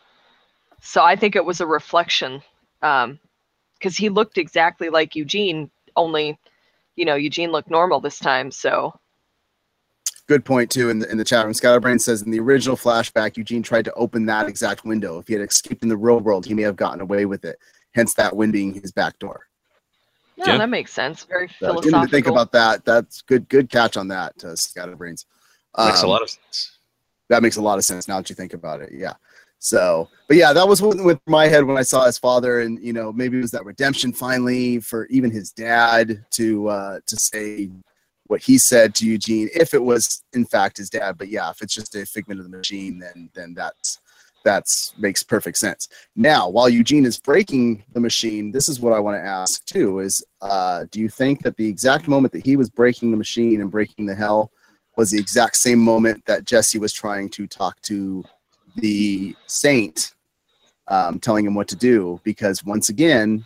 So 0.82 1.04
I 1.04 1.16
think 1.16 1.36
it 1.36 1.46
was 1.46 1.62
a 1.62 1.66
reflection. 1.68 2.42
Um, 2.82 3.20
because 3.78 3.96
he 3.98 4.10
looked 4.10 4.38
exactly 4.40 4.90
like 4.90 5.16
Eugene, 5.16 5.70
only 5.96 6.38
you 6.96 7.06
know, 7.06 7.16
Eugene 7.16 7.52
looked 7.52 7.70
normal 7.70 8.00
this 8.00 8.18
time, 8.18 8.50
so 8.50 9.00
good 10.28 10.44
point 10.44 10.70
too. 10.70 10.90
In 10.90 11.00
the 11.00 11.10
in 11.12 11.18
the 11.18 11.24
chat 11.24 11.46
room, 11.46 11.54
Scatterbrain 11.54 12.00
says 12.00 12.24
in 12.24 12.32
the 12.32 12.40
original 12.40 12.76
flashback, 12.76 13.38
Eugene 13.38 13.64
tried 13.64 13.86
to 13.86 13.94
open 13.94 14.26
that 14.26 14.48
exact 14.50 14.84
window. 14.84 15.20
If 15.20 15.28
he 15.28 15.34
had 15.34 15.44
escaped 15.44 15.84
in 15.84 15.90
the 15.90 15.98
real 15.98 16.20
world, 16.20 16.46
he 16.46 16.54
may 16.54 16.64
have 16.64 16.76
gotten 16.76 17.02
away 17.02 17.26
with 17.26 17.46
it. 17.46 17.60
Hence, 17.94 18.14
that 18.16 18.36
window 18.36 18.54
being 18.54 18.74
his 18.74 18.92
back 18.92 19.18
door. 19.20 19.48
no, 20.38 20.46
Yeah. 20.46 20.58
that 20.58 20.70
makes 20.70 20.92
sense. 20.92 21.24
Very 21.24 21.50
So, 21.60 21.80
didn't 21.82 22.10
think 22.10 22.28
about 22.28 22.52
that. 22.52 22.84
That's 22.84 23.22
good. 23.22 23.48
Good 23.48 23.70
catch 23.70 23.96
on 23.96 24.08
that, 24.10 24.34
uh, 24.44 24.56
Scatterbrains. 24.56 25.26
Makes 25.78 26.02
a 26.02 26.06
Um, 26.06 26.10
lot 26.10 26.22
of 26.24 26.30
sense. 26.30 26.77
That 27.30 27.44
makes 27.44 27.58
a 27.58 27.62
lot 27.62 27.78
of 27.78 27.86
sense 27.86 28.08
now 28.08 28.18
that 28.18 28.30
you 28.30 28.36
think 28.36 28.54
about 28.54 28.82
it. 28.82 28.92
Yeah. 28.94 29.13
So, 29.60 30.10
but 30.28 30.38
yeah, 30.38 30.54
that 30.54 30.68
was 30.68 30.82
what 30.82 30.98
went 30.98 31.24
through 31.24 31.32
my 31.32 31.48
head 31.48 31.63
when 31.63 31.78
I 31.78 31.82
saw 31.82 32.06
his 32.06 32.18
father, 32.18 32.62
and 32.62 32.80
you 32.80 32.94
know, 32.94 33.12
maybe 33.12 33.38
it 33.38 33.42
was 33.42 33.52
that 33.52 33.66
redemption 33.66 34.13
finally 34.13 34.80
for 34.80 35.08
even 35.08 35.32
his 35.32 35.52
dad 35.52 36.24
to 36.32 36.68
uh, 36.70 37.00
to 37.06 37.16
say 37.16 37.70
what 38.28 38.42
he 38.42 38.58
said 38.58 38.94
to 38.96 39.06
Eugene, 39.06 39.50
if 39.56 39.74
it 39.74 39.82
was 39.82 40.24
in 40.34 40.46
fact 40.46 40.78
his 40.78 40.90
dad. 40.90 41.18
But 41.18 41.30
yeah, 41.30 41.50
if 41.50 41.62
it's 41.62 41.74
just 41.74 41.96
a 41.96 42.06
figment 42.06 42.40
of 42.40 42.50
the 42.50 42.56
machine, 42.56 43.00
then 43.00 43.30
then 43.34 43.56
that's 43.56 44.00
that's 44.44 44.94
makes 44.98 45.24
perfect 45.24 45.58
sense. 45.58 45.90
Now, 46.16 46.48
while 46.48 46.70
Eugene 46.70 47.06
is 47.06 47.20
breaking 47.20 47.84
the 47.94 48.00
machine, 48.00 48.52
this 48.52 48.70
is 48.70 48.80
what 48.80 48.94
I 48.94 49.00
want 49.00 49.18
to 49.18 49.28
ask 49.28 49.66
too: 49.66 50.00
is 50.00 50.24
uh, 50.42 50.86
do 50.92 51.00
you 51.00 51.10
think 51.10 51.42
that 51.44 51.58
the 51.58 51.68
exact 51.68 52.08
moment 52.08 52.32
that 52.34 52.46
he 52.46 52.56
was 52.56 52.70
breaking 52.70 53.10
the 53.10 53.18
machine 53.18 53.62
and 53.62 53.72
breaking 53.72 54.06
the 54.06 54.16
hell 54.16 54.52
was 54.98 55.12
the 55.12 55.20
exact 55.20 55.56
same 55.56 55.80
moment 55.80 56.26
that 56.26 56.44
Jesse 56.44 56.80
was 56.80 56.92
trying 56.92 57.30
to 57.30 57.48
talk 57.48 57.80
to 57.84 58.26
the 58.76 59.36
saint 59.46 60.14
um, 60.88 61.20
telling 61.20 61.46
him 61.46 61.54
what 61.54 61.68
to 61.70 61.76
do 61.76 62.20
because 62.24 62.64
once 62.64 62.90
again, 62.90 63.46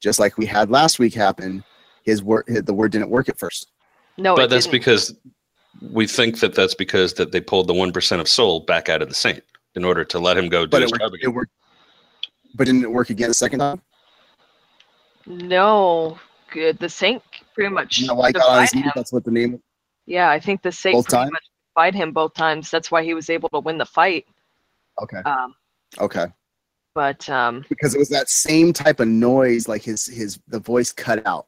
just 0.00 0.18
like 0.18 0.36
we 0.38 0.46
had 0.46 0.70
last 0.70 0.98
week 0.98 1.14
happen, 1.14 1.62
his 2.02 2.22
word 2.22 2.44
the 2.48 2.74
word 2.74 2.92
didn't 2.92 3.10
work 3.10 3.28
at 3.28 3.38
first. 3.38 3.70
No, 4.18 4.34
but 4.34 4.44
it 4.44 4.50
that's 4.50 4.66
didn't. 4.66 4.72
because 4.72 5.14
we 5.92 6.06
think 6.06 6.40
that 6.40 6.54
that's 6.54 6.74
because 6.74 7.14
that 7.14 7.32
they 7.32 7.40
pulled 7.40 7.66
the 7.68 7.74
one 7.74 7.92
percent 7.92 8.20
of 8.20 8.28
soul 8.28 8.60
back 8.60 8.88
out 8.88 9.02
of 9.02 9.08
the 9.08 9.14
saint 9.14 9.42
in 9.74 9.84
order 9.84 10.04
to 10.04 10.18
let 10.18 10.36
him 10.36 10.48
go 10.48 10.64
do 10.64 10.70
But 10.70 10.82
his 10.82 10.92
it 10.92 10.98
job 10.98 11.12
again. 11.12 11.30
it 11.30 11.34
worked. 11.34 11.50
But 12.54 12.66
didn't 12.66 12.84
it 12.84 12.92
work 12.92 13.10
again 13.10 13.28
the 13.28 13.34
second 13.34 13.58
time? 13.60 13.82
no 15.26 16.18
good. 16.52 16.78
The 16.78 16.88
saint 16.88 17.22
pretty 17.54 17.70
much 17.72 17.98
You 17.98 18.08
know 18.08 18.14
why 18.14 18.28
he 18.28 18.32
got 18.34 18.48
on 18.48 18.60
his 18.60 18.70
defied 18.70 18.76
knees? 18.76 18.84
him. 18.86 18.92
That's 18.94 19.12
what 19.12 19.24
the 19.24 19.30
name. 19.30 19.60
Yeah, 20.06 20.30
I 20.30 20.38
think 20.40 20.62
the 20.62 20.72
saint 20.72 20.94
Both 20.96 21.06
pretty 21.06 21.16
times? 21.24 21.32
much 21.32 21.42
defied 21.74 21.94
him 21.94 22.12
both 22.12 22.34
times. 22.34 22.70
That's 22.70 22.90
why 22.90 23.02
he 23.02 23.14
was 23.14 23.30
able 23.30 23.48
to 23.50 23.60
win 23.60 23.78
the 23.78 23.86
fight. 23.86 24.26
Okay. 25.02 25.18
Um, 25.24 25.54
Okay. 26.00 26.26
but 26.94 27.28
um, 27.30 27.64
Because 27.68 27.94
it 27.94 27.98
was 27.98 28.08
that 28.10 28.28
same 28.28 28.72
type 28.72 29.00
of 29.00 29.08
noise, 29.08 29.68
like 29.68 29.82
his 29.82 30.06
his 30.06 30.38
the 30.48 30.58
voice 30.60 30.92
cut 30.92 31.26
out 31.26 31.46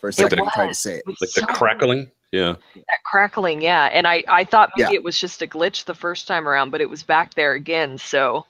for 0.00 0.08
a 0.08 0.12
second. 0.12 0.38
the- 0.38 0.44
he 0.44 0.50
tried 0.50 0.68
to 0.68 0.74
say 0.74 0.94
it. 0.96 1.02
it 1.06 1.06
was 1.06 1.20
like 1.36 1.46
the 1.48 1.52
crackling. 1.52 2.10
Yeah. 2.32 2.54
that 2.74 2.98
crackling, 3.04 3.62
yeah. 3.62 3.84
And 3.92 4.06
I 4.06 4.24
I 4.28 4.44
thought 4.44 4.70
maybe 4.76 4.92
Yeah. 4.92 4.96
it 4.96 5.04
was 5.04 5.18
just 5.20 5.40
a 5.42 5.46
glitch 5.46 5.84
the 5.84 5.94
first 5.94 6.26
time 6.26 6.48
around, 6.48 6.70
but 6.70 6.80
it 6.80 6.88
was 6.90 7.02
back 7.02 7.34
there 7.34 7.52
again. 7.52 7.96
So 7.98 8.44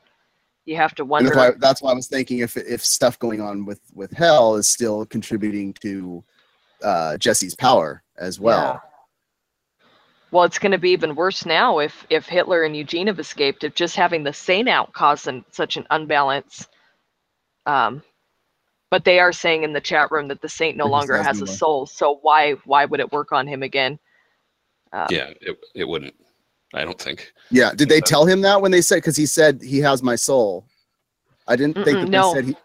you 0.64 0.76
have 0.76 0.94
to 0.96 1.04
wonder. 1.04 1.28
that's 1.30 1.36
why 1.36 1.50
that's 1.58 1.82
why 1.82 1.90
I 1.90 1.94
was 1.94 2.06
thinking 2.08 2.38
if 2.38 2.56
if 2.56 2.84
stuff 2.84 3.18
going 3.18 3.40
on 3.40 3.64
with 3.66 3.80
with 3.92 4.10
Hell 4.12 4.54
is 4.56 4.68
still 4.68 5.04
contributing 5.06 5.72
to 5.82 6.24
uh, 6.82 7.16
Jesse's 7.18 7.54
power 7.54 8.02
as 8.16 8.38
well. 8.40 8.82
Well, 10.34 10.42
it's 10.42 10.58
going 10.58 10.72
to 10.72 10.78
be 10.78 10.90
even 10.90 11.14
worse 11.14 11.46
now 11.46 11.78
if 11.78 12.04
if 12.10 12.26
Hitler 12.26 12.64
and 12.64 12.76
Eugene 12.76 13.06
have 13.06 13.20
escaped. 13.20 13.62
If 13.62 13.76
just 13.76 13.94
having 13.94 14.24
the 14.24 14.32
Saint 14.32 14.68
out 14.68 14.92
caused 14.92 15.28
an, 15.28 15.44
such 15.52 15.76
an 15.76 15.86
unbalance. 15.90 16.66
Um, 17.66 18.02
but 18.90 19.04
they 19.04 19.20
are 19.20 19.30
saying 19.32 19.62
in 19.62 19.72
the 19.72 19.80
chat 19.80 20.10
room 20.10 20.26
that 20.26 20.40
the 20.40 20.48
Saint 20.48 20.76
no 20.76 20.86
longer 20.86 21.22
has 21.22 21.40
a 21.40 21.46
soul. 21.46 21.86
So 21.86 22.18
why 22.22 22.54
why 22.64 22.84
would 22.84 22.98
it 22.98 23.12
work 23.12 23.30
on 23.30 23.46
him 23.46 23.62
again? 23.62 23.96
Um, 24.92 25.06
Yeah. 25.08 25.30
It, 25.40 25.56
it 25.72 25.84
wouldn't. 25.84 26.14
I 26.74 26.84
don't 26.84 27.00
think. 27.00 27.32
Yeah. 27.52 27.70
Did 27.72 27.88
they 27.88 28.00
tell 28.00 28.26
him 28.26 28.40
that 28.40 28.60
when 28.60 28.72
they 28.72 28.82
said 28.82 28.96
because 28.96 29.16
he 29.16 29.26
said 29.26 29.62
he 29.62 29.78
has 29.78 30.02
my 30.02 30.16
soul? 30.16 30.64
I 31.46 31.54
didn't 31.54 31.84
think 31.84 32.00
that 32.00 32.08
no. 32.08 32.34
they 32.34 32.40
said 32.40 32.44
he. 32.46 32.56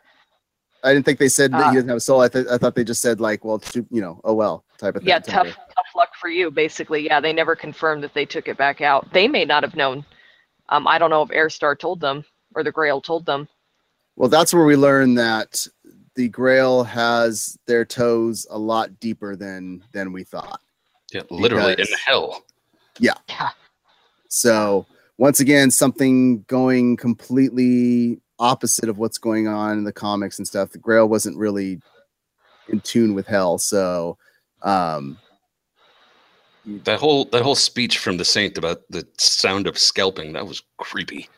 I 0.83 0.93
didn't 0.93 1.05
think 1.05 1.19
they 1.19 1.29
said 1.29 1.51
that 1.51 1.61
Uh, 1.61 1.69
he 1.69 1.75
doesn't 1.75 1.89
have 1.89 1.97
a 1.97 2.01
soul. 2.01 2.21
I, 2.21 2.27
th- 2.29 2.47
I 2.47 2.57
thought 2.57 2.75
they 2.75 2.83
just 2.83 3.01
said 3.01 3.19
like, 3.19 3.43
well, 3.43 3.59
too, 3.59 3.85
you 3.91 4.01
know, 4.01 4.21
oh 4.23 4.33
well, 4.33 4.63
type 4.77 4.95
of 4.95 5.01
thing. 5.01 5.09
Yeah, 5.09 5.19
tough 5.19 5.47
of- 5.47 5.55
tough 5.55 5.85
luck 5.95 6.09
for 6.19 6.29
you, 6.29 6.49
basically. 6.51 7.05
Yeah, 7.05 7.19
they 7.19 7.33
never 7.33 7.55
confirmed 7.55 8.03
that 8.03 8.13
they 8.13 8.25
took 8.25 8.47
it 8.47 8.57
back 8.57 8.81
out. 8.81 9.11
They 9.13 9.27
may 9.27 9.45
not 9.45 9.63
have 9.63 9.75
known. 9.75 10.05
Um, 10.69 10.87
I 10.87 10.97
don't 10.97 11.09
know 11.09 11.21
if 11.23 11.29
Herr 11.29 11.49
Starr 11.49 11.75
told 11.75 11.99
them 11.99 12.23
or 12.55 12.63
the 12.63 12.71
Grail 12.71 13.01
told 13.01 13.25
them. 13.25 13.47
Well, 14.15 14.29
that's 14.29 14.53
where 14.53 14.65
we 14.65 14.75
learn 14.75 15.15
that 15.15 15.65
the 16.15 16.27
Grail 16.29 16.83
has 16.83 17.57
their 17.67 17.85
toes 17.85 18.45
a 18.49 18.57
lot 18.57 18.99
deeper 18.99 19.35
than 19.35 19.83
than 19.93 20.11
we 20.13 20.23
thought. 20.23 20.61
Yeah. 21.13 21.21
Literally 21.29 21.71
in 21.71 21.77
Because- 21.77 21.93
hell. 22.05 22.43
Yeah. 22.99 23.15
So 24.27 24.85
once 25.17 25.39
again, 25.39 25.71
something 25.71 26.43
going 26.43 26.97
completely 26.97 28.19
opposite 28.39 28.89
of 28.89 28.97
what's 28.97 29.17
going 29.17 29.47
on 29.47 29.78
in 29.78 29.84
the 29.84 29.93
comics 29.93 30.38
and 30.38 30.47
stuff. 30.47 30.71
The 30.71 30.78
Grail 30.78 31.08
wasn't 31.08 31.38
really 31.38 31.80
in 32.69 32.80
tune 32.82 33.13
with 33.13 33.28
Hell, 33.28 33.58
so 33.58 34.17
um, 34.62 35.17
That 36.65 36.99
whole 36.99 37.25
that 37.25 37.41
whole 37.41 37.56
speech 37.56 37.97
from 37.99 38.17
the 38.17 38.25
saint 38.25 38.58
about 38.58 38.82
the 38.89 39.08
sound 39.17 39.67
of 39.67 39.78
scalping 39.78 40.34
that 40.34 40.47
was 40.47 40.62
creepy. 40.78 41.30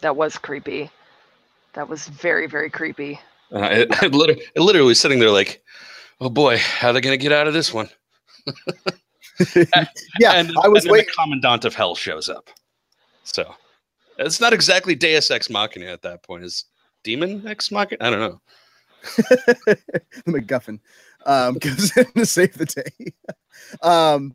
That 0.00 0.16
was 0.16 0.38
creepy. 0.38 0.90
That 1.74 1.88
was 1.88 2.08
very, 2.08 2.46
very 2.46 2.70
creepy. 2.70 3.20
Uh, 3.52 3.68
it, 3.70 3.88
it, 4.02 4.14
literally, 4.14 4.42
it 4.54 4.60
literally 4.60 4.88
was 4.88 5.00
sitting 5.00 5.18
there 5.18 5.30
like, 5.30 5.62
oh 6.20 6.30
boy, 6.30 6.58
how 6.58 6.88
are 6.88 6.92
they 6.92 7.00
gonna 7.00 7.16
get 7.16 7.32
out 7.32 7.46
of 7.46 7.54
this 7.54 7.72
one? 7.72 7.88
yeah, 9.54 10.32
and, 10.34 10.52
I 10.62 10.68
was 10.68 10.84
and 10.84 10.92
waiting. 10.92 11.06
The 11.06 11.22
commandant 11.22 11.64
of 11.64 11.74
hell 11.74 11.94
shows 11.94 12.28
up. 12.28 12.50
So 13.24 13.54
it's 14.18 14.40
not 14.40 14.52
exactly 14.52 14.94
Deus 14.94 15.30
Ex 15.30 15.50
Machina 15.50 15.86
at 15.86 16.02
that 16.02 16.22
point. 16.22 16.44
Is 16.44 16.64
Demon 17.04 17.46
Ex 17.46 17.70
Machina? 17.70 18.04
I 18.04 18.10
don't 18.10 18.20
know. 18.20 18.40
MacGuffin 20.26 20.80
um, 21.26 21.54
comes 21.60 21.96
in 21.96 22.06
to 22.12 22.26
save 22.26 22.54
the 22.54 22.66
day. 22.66 23.12
um, 23.82 24.34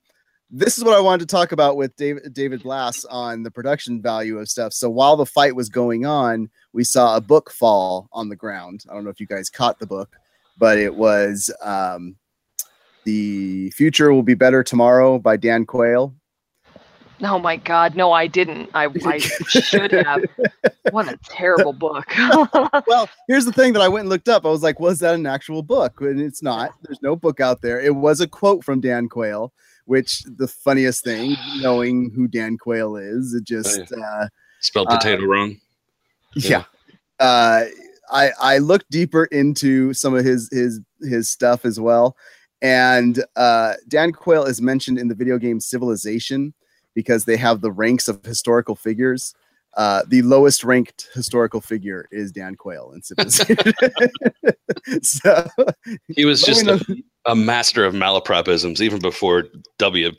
this 0.50 0.78
is 0.78 0.84
what 0.84 0.96
I 0.96 1.00
wanted 1.00 1.28
to 1.28 1.34
talk 1.34 1.54
about 1.54 1.78
with 1.78 1.96
David 1.96 2.34
David 2.34 2.64
Blass 2.64 3.06
on 3.06 3.42
the 3.42 3.52
production 3.52 4.02
value 4.02 4.38
of 4.38 4.50
stuff. 4.50 4.74
So 4.74 4.90
while 4.90 5.16
the 5.16 5.26
fight 5.26 5.56
was 5.56 5.70
going 5.70 6.06
on, 6.06 6.50
we 6.74 6.84
saw 6.84 7.16
a 7.16 7.22
book 7.22 7.50
fall 7.52 8.10
on 8.12 8.28
the 8.28 8.36
ground. 8.36 8.84
I 8.90 8.94
don't 8.94 9.06
know 9.06 9.10
if 9.10 9.20
you 9.20 9.28
guys 9.28 9.50
caught 9.50 9.80
the 9.80 9.88
book, 9.88 10.18
but 10.58 10.78
it 10.78 10.94
was 10.94 11.50
um, 11.62 12.18
"The 13.06 13.72
Future 13.72 14.14
Will 14.14 14.24
Be 14.24 14.34
Better 14.34 14.62
Tomorrow" 14.62 15.20
by 15.20 15.38
Dan 15.38 15.66
Quayle. 15.66 16.14
Oh 17.24 17.40
my 17.40 17.56
God, 17.58 17.96
no, 17.96 18.12
I 18.12 18.28
didn't. 18.28 18.70
I, 18.74 18.86
I 19.06 19.18
should 19.20 19.92
have. 19.92 20.24
What 20.92 21.08
a 21.08 21.18
terrible 21.26 21.74
book. 21.74 22.06
well, 22.88 23.10
here's 23.28 23.46
the 23.46 23.52
thing 23.54 23.74
that 23.74 23.82
I 23.82 23.88
went 23.88 24.02
and 24.02 24.10
looked 24.10 24.30
up. 24.30 24.46
I 24.46 24.50
was 24.50 24.64
like, 24.64 24.80
was 24.80 25.00
that 25.00 25.16
an 25.16 25.26
actual 25.26 25.62
book? 25.64 26.02
And 26.02 26.20
it's 26.20 26.42
not. 26.42 26.72
There's 26.84 27.02
no 27.02 27.16
book 27.16 27.40
out 27.40 27.62
there. 27.62 27.80
It 27.80 27.96
was 27.96 28.22
a 28.22 28.28
quote 28.28 28.64
from 28.64 28.82
Dan 28.82 29.08
Quayle, 29.08 29.54
which 29.86 30.24
the 30.24 30.48
funniest 30.48 31.04
thing, 31.04 31.36
knowing 31.58 32.12
who 32.16 32.28
Dan 32.28 32.58
Quayle 32.58 32.96
is, 32.96 33.34
it 33.34 33.44
just 33.44 33.92
uh, 33.92 34.28
Spelled 34.60 34.88
Uh, 34.90 34.98
potato 34.98 35.26
wrong. 35.26 35.58
yeah. 36.36 36.64
Uh, 37.20 37.66
I 38.12 38.32
I 38.42 38.58
looked 38.58 38.90
deeper 38.90 39.26
into 39.26 39.94
some 39.94 40.14
of 40.16 40.26
his 40.26 40.50
his 40.52 40.80
his 41.02 41.30
stuff 41.30 41.66
as 41.66 41.80
well, 41.80 42.16
and 42.62 43.24
uh, 43.36 43.76
Dan 43.88 44.12
Quayle 44.12 44.46
is 44.46 44.62
mentioned 44.62 44.98
in 44.98 45.08
the 45.08 45.16
video 45.16 45.38
game 45.38 45.60
Civilization 45.60 46.54
because 46.94 47.26
they 47.26 47.38
have 47.38 47.62
the 47.62 47.72
ranks 47.72 48.08
of 48.08 48.24
historical 48.26 48.76
figures. 48.76 49.34
Uh, 49.78 50.04
the 50.08 50.22
lowest 50.24 50.64
ranked 50.66 51.08
historical 51.14 51.62
figure 51.62 52.08
is 52.12 52.32
Dan 52.32 52.56
Quayle 52.56 52.92
in 52.92 53.02
Civilization. 53.02 53.58
so 55.02 55.48
He 56.08 56.26
was 56.26 56.42
just 56.42 56.68
a, 56.68 56.84
a 57.26 57.36
master 57.36 57.86
of 57.86 57.94
malapropisms 57.94 58.82
even 58.82 59.00
before 59.00 59.46
W. 59.78 60.12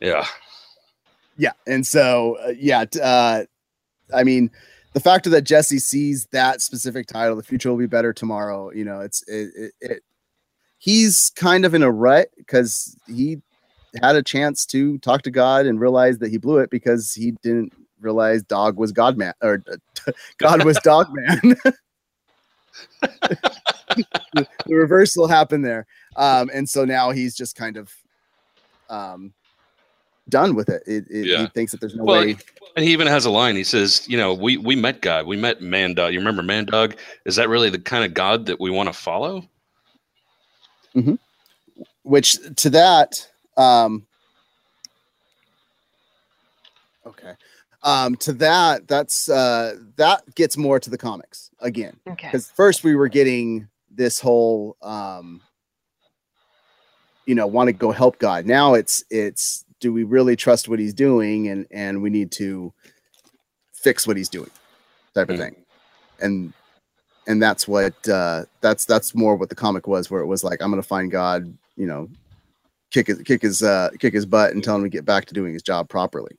Yeah. 0.00 0.26
yeah, 1.36 1.52
and 1.66 1.86
so 1.86 2.36
uh, 2.44 2.52
yeah, 2.56 2.84
uh, 3.02 3.44
I 4.14 4.22
mean, 4.24 4.50
the 4.92 5.00
fact 5.00 5.30
that 5.30 5.42
Jesse 5.42 5.78
sees 5.78 6.26
that 6.32 6.60
specific 6.60 7.06
title, 7.06 7.36
"The 7.36 7.42
Future 7.42 7.70
Will 7.70 7.78
Be 7.78 7.86
Better 7.86 8.12
Tomorrow," 8.12 8.72
you 8.72 8.84
know, 8.84 9.00
it's 9.00 9.22
it, 9.28 9.50
it, 9.56 9.72
it 9.80 10.02
he's 10.78 11.32
kind 11.36 11.64
of 11.64 11.74
in 11.74 11.82
a 11.82 11.90
rut 11.90 12.28
because 12.36 12.96
he 13.06 13.40
had 14.00 14.16
a 14.16 14.22
chance 14.22 14.64
to 14.66 14.98
talk 14.98 15.22
to 15.22 15.30
God 15.30 15.66
and 15.66 15.80
realize 15.80 16.18
that 16.18 16.30
he 16.30 16.38
blew 16.38 16.58
it 16.58 16.70
because 16.70 17.12
he 17.12 17.32
didn't 17.42 17.72
realize 18.00 18.42
dog 18.42 18.78
was 18.78 18.92
God 18.92 19.16
man 19.16 19.34
or 19.42 19.62
uh, 19.70 20.12
God 20.38 20.64
was 20.64 20.78
dog 20.78 21.08
man. 21.12 21.56
the, 24.32 24.46
reversal 24.66 25.28
happened 25.28 25.64
there, 25.64 25.86
um, 26.16 26.50
and 26.52 26.68
so 26.68 26.84
now 26.84 27.10
he's 27.10 27.34
just 27.34 27.56
kind 27.56 27.76
of 27.76 27.92
um, 28.88 29.32
done 30.28 30.54
with 30.54 30.68
it. 30.68 30.82
it, 30.86 31.04
it 31.10 31.38
He 31.38 31.46
thinks 31.46 31.72
that 31.72 31.80
there's 31.80 31.94
no 31.94 32.04
Well, 32.04 32.20
way. 32.20 32.36
And 32.74 32.84
he 32.86 32.92
even 32.92 33.06
has 33.06 33.26
a 33.26 33.30
line. 33.30 33.54
He 33.54 33.64
says, 33.64 34.08
you 34.08 34.16
know, 34.16 34.32
we, 34.32 34.56
we 34.56 34.74
met 34.74 35.02
God. 35.02 35.26
We 35.26 35.36
met 35.36 35.60
Man 35.60 35.92
Dog. 35.92 36.14
You 36.14 36.20
remember 36.20 36.42
Man 36.42 36.64
Dog? 36.64 36.96
Is 37.26 37.36
that 37.36 37.50
really 37.50 37.68
the 37.68 37.78
kind 37.78 38.02
of 38.02 38.14
God 38.14 38.46
that 38.46 38.58
we 38.58 38.70
want 38.70 38.88
to 38.88 38.94
follow? 38.94 39.46
which 42.02 42.38
to 42.56 42.70
that 42.70 43.28
um 43.56 44.06
okay 47.06 47.32
um 47.82 48.14
to 48.16 48.32
that 48.32 48.86
that's 48.88 49.28
uh 49.28 49.74
that 49.96 50.22
gets 50.34 50.56
more 50.56 50.78
to 50.78 50.90
the 50.90 50.98
comics 50.98 51.50
again 51.60 51.98
okay. 52.08 52.28
because 52.28 52.50
first 52.50 52.84
we 52.84 52.94
were 52.94 53.08
getting 53.08 53.68
this 53.90 54.20
whole 54.20 54.76
um 54.82 55.40
you 57.26 57.34
know 57.34 57.46
want 57.46 57.68
to 57.68 57.72
go 57.72 57.90
help 57.92 58.18
god 58.18 58.46
now 58.46 58.74
it's 58.74 59.04
it's 59.10 59.64
do 59.80 59.92
we 59.92 60.04
really 60.04 60.36
trust 60.36 60.68
what 60.68 60.78
he's 60.78 60.94
doing 60.94 61.48
and 61.48 61.66
and 61.70 62.00
we 62.02 62.08
need 62.10 62.30
to 62.30 62.72
fix 63.72 64.06
what 64.06 64.16
he's 64.16 64.28
doing 64.28 64.50
type 65.14 65.28
of 65.28 65.36
Mhm. 65.36 65.38
thing 65.40 65.64
and 66.20 66.52
and 67.26 67.42
that's 67.42 67.68
what 67.68 67.94
uh 68.08 68.44
that's 68.60 68.84
that's 68.84 69.14
more 69.14 69.36
what 69.36 69.48
the 69.48 69.54
comic 69.54 69.86
was 69.86 70.10
where 70.10 70.20
it 70.20 70.26
was 70.26 70.42
like 70.42 70.62
i'm 70.62 70.70
gonna 70.70 70.82
find 70.82 71.10
god 71.10 71.52
you 71.76 71.86
know 71.86 72.08
kick 72.92 73.06
his 73.06 73.18
kick 73.22 73.42
his 73.42 73.62
uh 73.62 73.90
kick 73.98 74.14
his 74.14 74.26
butt 74.26 74.52
and 74.52 74.62
tell 74.62 74.76
him 74.76 74.82
to 74.82 74.88
get 74.88 75.04
back 75.04 75.24
to 75.26 75.34
doing 75.34 75.52
his 75.52 75.62
job 75.62 75.88
properly 75.88 76.36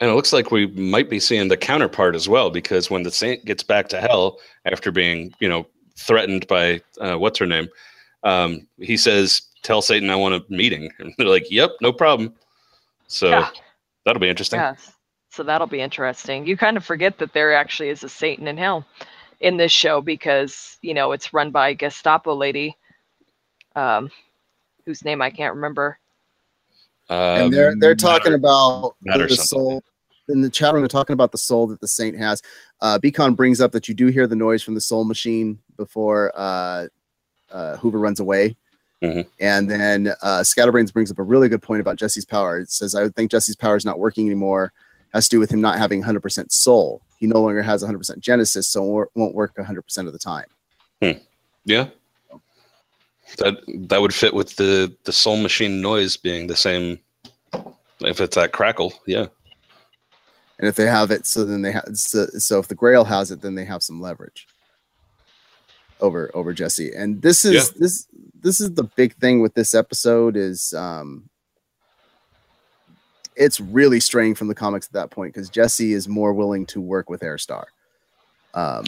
And 0.00 0.10
it 0.10 0.14
looks 0.14 0.32
like 0.32 0.50
we 0.50 0.66
might 0.68 1.08
be 1.08 1.20
seeing 1.20 1.48
the 1.48 1.56
counterpart 1.56 2.14
as 2.14 2.28
well, 2.28 2.50
because 2.50 2.90
when 2.90 3.04
the 3.04 3.10
saint 3.10 3.44
gets 3.44 3.62
back 3.62 3.88
to 3.88 4.00
hell 4.00 4.38
after 4.64 4.90
being, 4.90 5.32
you 5.40 5.48
know, 5.48 5.66
threatened 5.96 6.46
by 6.48 6.80
uh, 7.00 7.16
what's 7.16 7.38
her 7.38 7.46
name, 7.46 7.68
um, 8.24 8.66
he 8.78 8.96
says, 8.96 9.42
"Tell 9.62 9.82
Satan 9.82 10.10
I 10.10 10.16
want 10.16 10.34
a 10.34 10.44
meeting." 10.52 10.90
And 10.98 11.14
they're 11.16 11.28
like, 11.28 11.50
"Yep, 11.50 11.70
no 11.80 11.92
problem." 11.92 12.34
So 13.06 13.28
Yeah. 13.30 13.48
that'll 14.04 14.20
be 14.20 14.28
interesting. 14.28 14.58
Yeah. 14.58 14.74
So 15.30 15.42
that'll 15.42 15.66
be 15.66 15.80
interesting. 15.80 16.46
You 16.46 16.56
kind 16.56 16.76
of 16.76 16.84
forget 16.84 17.18
that 17.18 17.32
there 17.32 17.54
actually 17.54 17.90
is 17.90 18.04
a 18.04 18.08
Satan 18.08 18.46
in 18.48 18.56
hell 18.56 18.84
in 19.40 19.56
this 19.56 19.72
show 19.72 20.00
because 20.00 20.78
you 20.82 20.94
know 20.94 21.12
it's 21.12 21.32
run 21.34 21.50
by 21.50 21.68
a 21.70 21.74
Gestapo 21.74 22.34
lady, 22.34 22.76
um, 23.76 24.10
whose 24.86 25.04
name 25.04 25.22
I 25.22 25.30
can't 25.30 25.54
remember. 25.54 25.98
and 27.08 27.52
they're 27.52 27.74
they're 27.78 27.94
talking 27.94 28.32
Matter- 28.32 28.36
about 28.36 28.94
Matter 29.02 29.24
the 29.28 29.36
something. 29.36 29.44
soul 29.46 29.84
in 30.28 30.40
the 30.40 30.50
chat 30.50 30.72
room. 30.72 30.82
They're 30.82 30.88
talking 30.88 31.12
about 31.14 31.32
the 31.32 31.38
soul 31.38 31.66
that 31.68 31.80
the 31.80 31.88
saint 31.88 32.16
has. 32.16 32.40
Uh, 32.80 32.98
Beacon 32.98 33.34
brings 33.34 33.60
up 33.60 33.72
that 33.72 33.88
you 33.88 33.94
do 33.94 34.06
hear 34.06 34.26
the 34.26 34.36
noise 34.36 34.62
from 34.62 34.74
the 34.74 34.80
soul 34.80 35.04
machine 35.04 35.58
before 35.76 36.32
uh, 36.34 36.86
uh, 37.52 37.76
Hoover 37.76 37.98
runs 37.98 38.20
away. 38.20 38.56
Mhm. 39.02 39.26
And 39.38 39.70
then 39.70 40.14
uh, 40.22 40.42
Scatterbrains 40.42 40.90
brings 40.90 41.10
up 41.10 41.18
a 41.18 41.22
really 41.22 41.48
good 41.50 41.60
point 41.62 41.80
about 41.82 41.96
Jesse's 41.96 42.24
power. 42.24 42.58
It 42.58 42.70
says, 42.70 42.94
I 42.94 43.02
would 43.02 43.14
think 43.14 43.30
Jesse's 43.30 43.56
power 43.56 43.76
is 43.76 43.84
not 43.84 43.98
working 43.98 44.26
anymore. 44.26 44.72
Has 45.12 45.28
to 45.28 45.36
do 45.36 45.40
with 45.40 45.50
him 45.52 45.60
not 45.60 45.76
having 45.78 46.02
100% 46.02 46.50
soul. 46.50 47.02
He 47.18 47.26
no 47.26 47.40
longer 47.42 47.62
has 47.62 47.84
100% 47.84 48.18
Genesis, 48.18 48.66
so 48.66 49.02
it 49.02 49.08
won't 49.14 49.34
work 49.34 49.54
100% 49.56 50.06
of 50.06 50.12
the 50.14 50.18
time. 50.18 50.46
Yeah. 51.66 51.88
That 53.38 53.56
that 53.88 54.00
would 54.00 54.14
fit 54.14 54.34
with 54.34 54.56
the 54.56 54.94
the 55.04 55.12
soul 55.12 55.36
machine 55.36 55.80
noise 55.80 56.16
being 56.16 56.46
the 56.46 56.56
same. 56.56 56.98
If 58.00 58.20
it's 58.20 58.36
that 58.36 58.52
crackle, 58.52 58.92
yeah. 59.06 59.26
And 60.58 60.68
if 60.68 60.76
they 60.76 60.86
have 60.86 61.10
it, 61.10 61.26
so 61.26 61.44
then 61.44 61.62
they 61.62 61.72
have. 61.72 61.84
So, 61.94 62.26
so 62.38 62.58
if 62.58 62.68
the 62.68 62.74
Grail 62.74 63.04
has 63.04 63.30
it, 63.30 63.40
then 63.40 63.54
they 63.54 63.64
have 63.64 63.82
some 63.82 64.00
leverage 64.00 64.46
over 66.00 66.30
over 66.34 66.52
Jesse. 66.52 66.92
And 66.94 67.22
this 67.22 67.44
is 67.44 67.54
Yeah. 67.54 67.78
this 67.78 68.06
this 68.40 68.60
is 68.60 68.74
the 68.74 68.84
big 68.84 69.14
thing 69.16 69.40
with 69.40 69.54
this 69.54 69.74
episode 69.74 70.36
is 70.36 70.72
um 70.74 71.28
it's 73.36 73.58
really 73.58 73.98
straying 74.00 74.34
from 74.34 74.48
the 74.48 74.54
comics 74.54 74.86
at 74.86 74.92
that 74.92 75.10
point 75.10 75.34
because 75.34 75.50
Jesse 75.50 75.92
is 75.92 76.06
more 76.06 76.32
willing 76.32 76.66
to 76.66 76.80
work 76.80 77.10
with 77.10 77.20
Herr 77.20 77.38
Starr. 77.38 77.66
Um, 78.54 78.84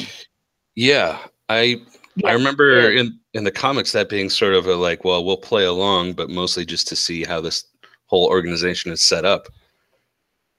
Yeah, 0.76 1.18
I 1.48 1.82
I 2.24 2.32
remember 2.32 2.90
yeah. 2.90 3.00
in 3.00 3.20
in 3.34 3.44
the 3.44 3.50
comics 3.50 3.92
that 3.92 4.08
being 4.08 4.30
sort 4.30 4.54
of 4.54 4.66
a 4.66 4.74
like, 4.74 5.04
well, 5.04 5.24
we'll 5.24 5.36
play 5.36 5.64
along, 5.64 6.14
but 6.14 6.30
mostly 6.30 6.64
just 6.64 6.88
to 6.88 6.96
see 6.96 7.24
how 7.24 7.40
this 7.40 7.66
whole 8.06 8.26
organization 8.28 8.90
is 8.92 9.02
set 9.02 9.24
up, 9.24 9.48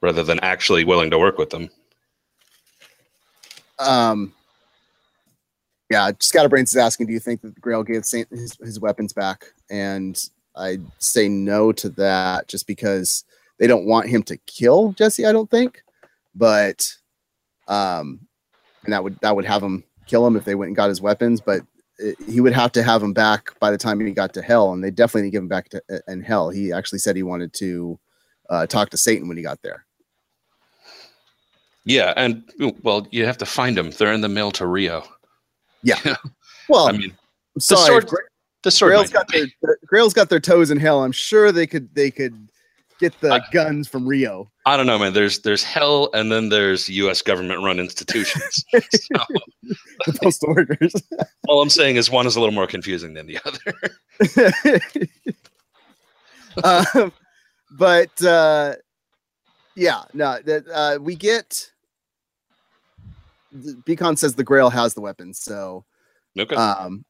rather 0.02 0.24
than 0.24 0.40
actually 0.42 0.84
willing 0.84 1.10
to 1.10 1.18
work 1.18 1.38
with 1.38 1.50
them. 1.50 1.70
um, 3.80 4.34
yeah, 5.90 6.12
Scatterbrains 6.20 6.72
is 6.72 6.78
asking, 6.78 7.08
do 7.08 7.14
you 7.14 7.20
think 7.20 7.42
that 7.42 7.56
the 7.56 7.62
Grail 7.62 7.84
gave 7.84 8.06
Saint 8.06 8.28
his, 8.30 8.58
his 8.58 8.80
weapons 8.80 9.14
back? 9.14 9.46
And 9.70 10.22
I 10.56 10.80
say 11.00 11.30
no 11.30 11.72
to 11.74 11.90
that 11.90 12.48
just 12.48 12.68
because 12.68 13.24
they 13.58 13.68
don't 13.68 13.86
want 13.86 14.10
him 14.10 14.24
to 14.24 14.38
kill 14.38 14.92
Jesse, 14.92 15.26
I 15.26 15.32
don't 15.32 15.50
think. 15.50 15.82
But 16.36 16.88
um 17.68 18.28
and 18.84 18.94
that 18.94 19.04
would 19.04 19.18
that 19.22 19.36
would 19.36 19.46
have 19.46 19.64
him 19.64 19.84
kill 20.08 20.26
him 20.26 20.36
if 20.36 20.46
they 20.46 20.56
went 20.56 20.68
and 20.70 20.76
got 20.76 20.90
his 20.90 21.02
weapons, 21.02 21.42
but 21.42 21.62
it, 22.00 22.16
he 22.28 22.42
would 22.42 22.54
have 22.54 22.72
to 22.74 22.84
have 22.84 23.02
him 23.02 23.14
back 23.14 23.58
by 23.60 23.72
the 23.72 23.78
time 23.78 24.00
he 24.00 24.12
got 24.12 24.34
to 24.34 24.42
hell, 24.42 24.74
and 24.74 24.84
they 24.84 24.92
definitely 24.92 25.24
didn't 25.24 25.34
give 25.34 25.44
him 25.44 25.48
back 25.48 25.70
to 25.70 25.82
uh, 25.92 26.00
in 26.08 26.22
hell. 26.22 26.50
He 26.50 26.72
actually 26.72 27.00
said 27.00 27.16
he 27.16 27.24
wanted 27.24 27.54
to 27.54 28.00
uh, 28.50 28.66
talk 28.68 28.90
to 28.92 28.98
Satan 28.98 29.28
when 29.28 29.38
he 29.38 29.44
got 29.44 29.62
there. 29.62 29.86
Yeah, 31.86 32.14
and 32.18 32.44
well, 32.82 33.08
you 33.12 33.26
have 33.26 33.38
to 33.38 33.46
find 33.46 33.78
them. 33.78 33.92
They're 33.92 34.12
in 34.12 34.22
the 34.22 34.28
mail 34.30 34.52
to 34.52 34.66
Rio. 34.66 35.04
Yeah. 35.84 36.16
Well, 36.70 36.90
I 36.90 36.92
mean, 36.92 37.12
I'm 37.12 37.18
the 37.56 37.62
sword, 37.62 38.10
the 38.64 38.72
sword. 38.72 38.90
Grail's 38.90 39.10
got 39.10 39.30
their, 39.30 39.48
their- 39.62 39.78
Grail's 39.86 40.14
got 40.14 40.28
their 40.28 40.42
toes 40.42 40.70
in 40.70 40.78
hell. 40.78 41.02
I'm 41.02 41.14
sure 41.14 41.54
they 41.54 41.66
could 41.66 41.96
they 41.96 42.12
could 42.12 42.47
get 43.00 43.20
the 43.22 43.34
I- 43.34 43.42
guns 43.52 43.88
from 43.88 44.08
Rio. 44.08 44.50
I 44.66 44.76
don't 44.76 44.86
know, 44.86 45.00
man. 45.00 45.14
There's 45.14 45.40
there's 45.40 45.64
hell, 45.64 46.10
and 46.14 46.32
then 46.32 46.50
there's 46.50 46.90
U.S. 46.90 47.22
government 47.22 47.64
run 47.64 47.80
institutions. 47.80 48.66
so, 48.74 48.80
The 50.06 50.20
postal 50.22 50.54
workers. 50.54 50.94
all 51.48 51.62
I'm 51.62 51.70
saying 51.70 51.96
is 51.96 52.10
one 52.12 52.28
is 52.28 52.36
a 52.36 52.40
little 52.40 52.54
more 52.54 52.68
confusing 52.68 53.14
than 53.14 53.28
the 53.28 53.40
other. 53.46 53.62
um, 57.04 57.14
but 57.78 58.24
uh, 58.24 58.74
yeah, 59.76 60.04
no, 60.14 60.40
that 60.46 60.68
uh, 60.74 61.00
we 61.02 61.16
get. 61.16 61.72
Beacon 63.86 64.18
says 64.18 64.36
the 64.36 64.44
Grail 64.44 64.70
has 64.70 64.94
the 64.94 65.02
weapons, 65.02 65.40
so 65.40 65.86
Okay. 66.38 66.56
um, 66.56 67.06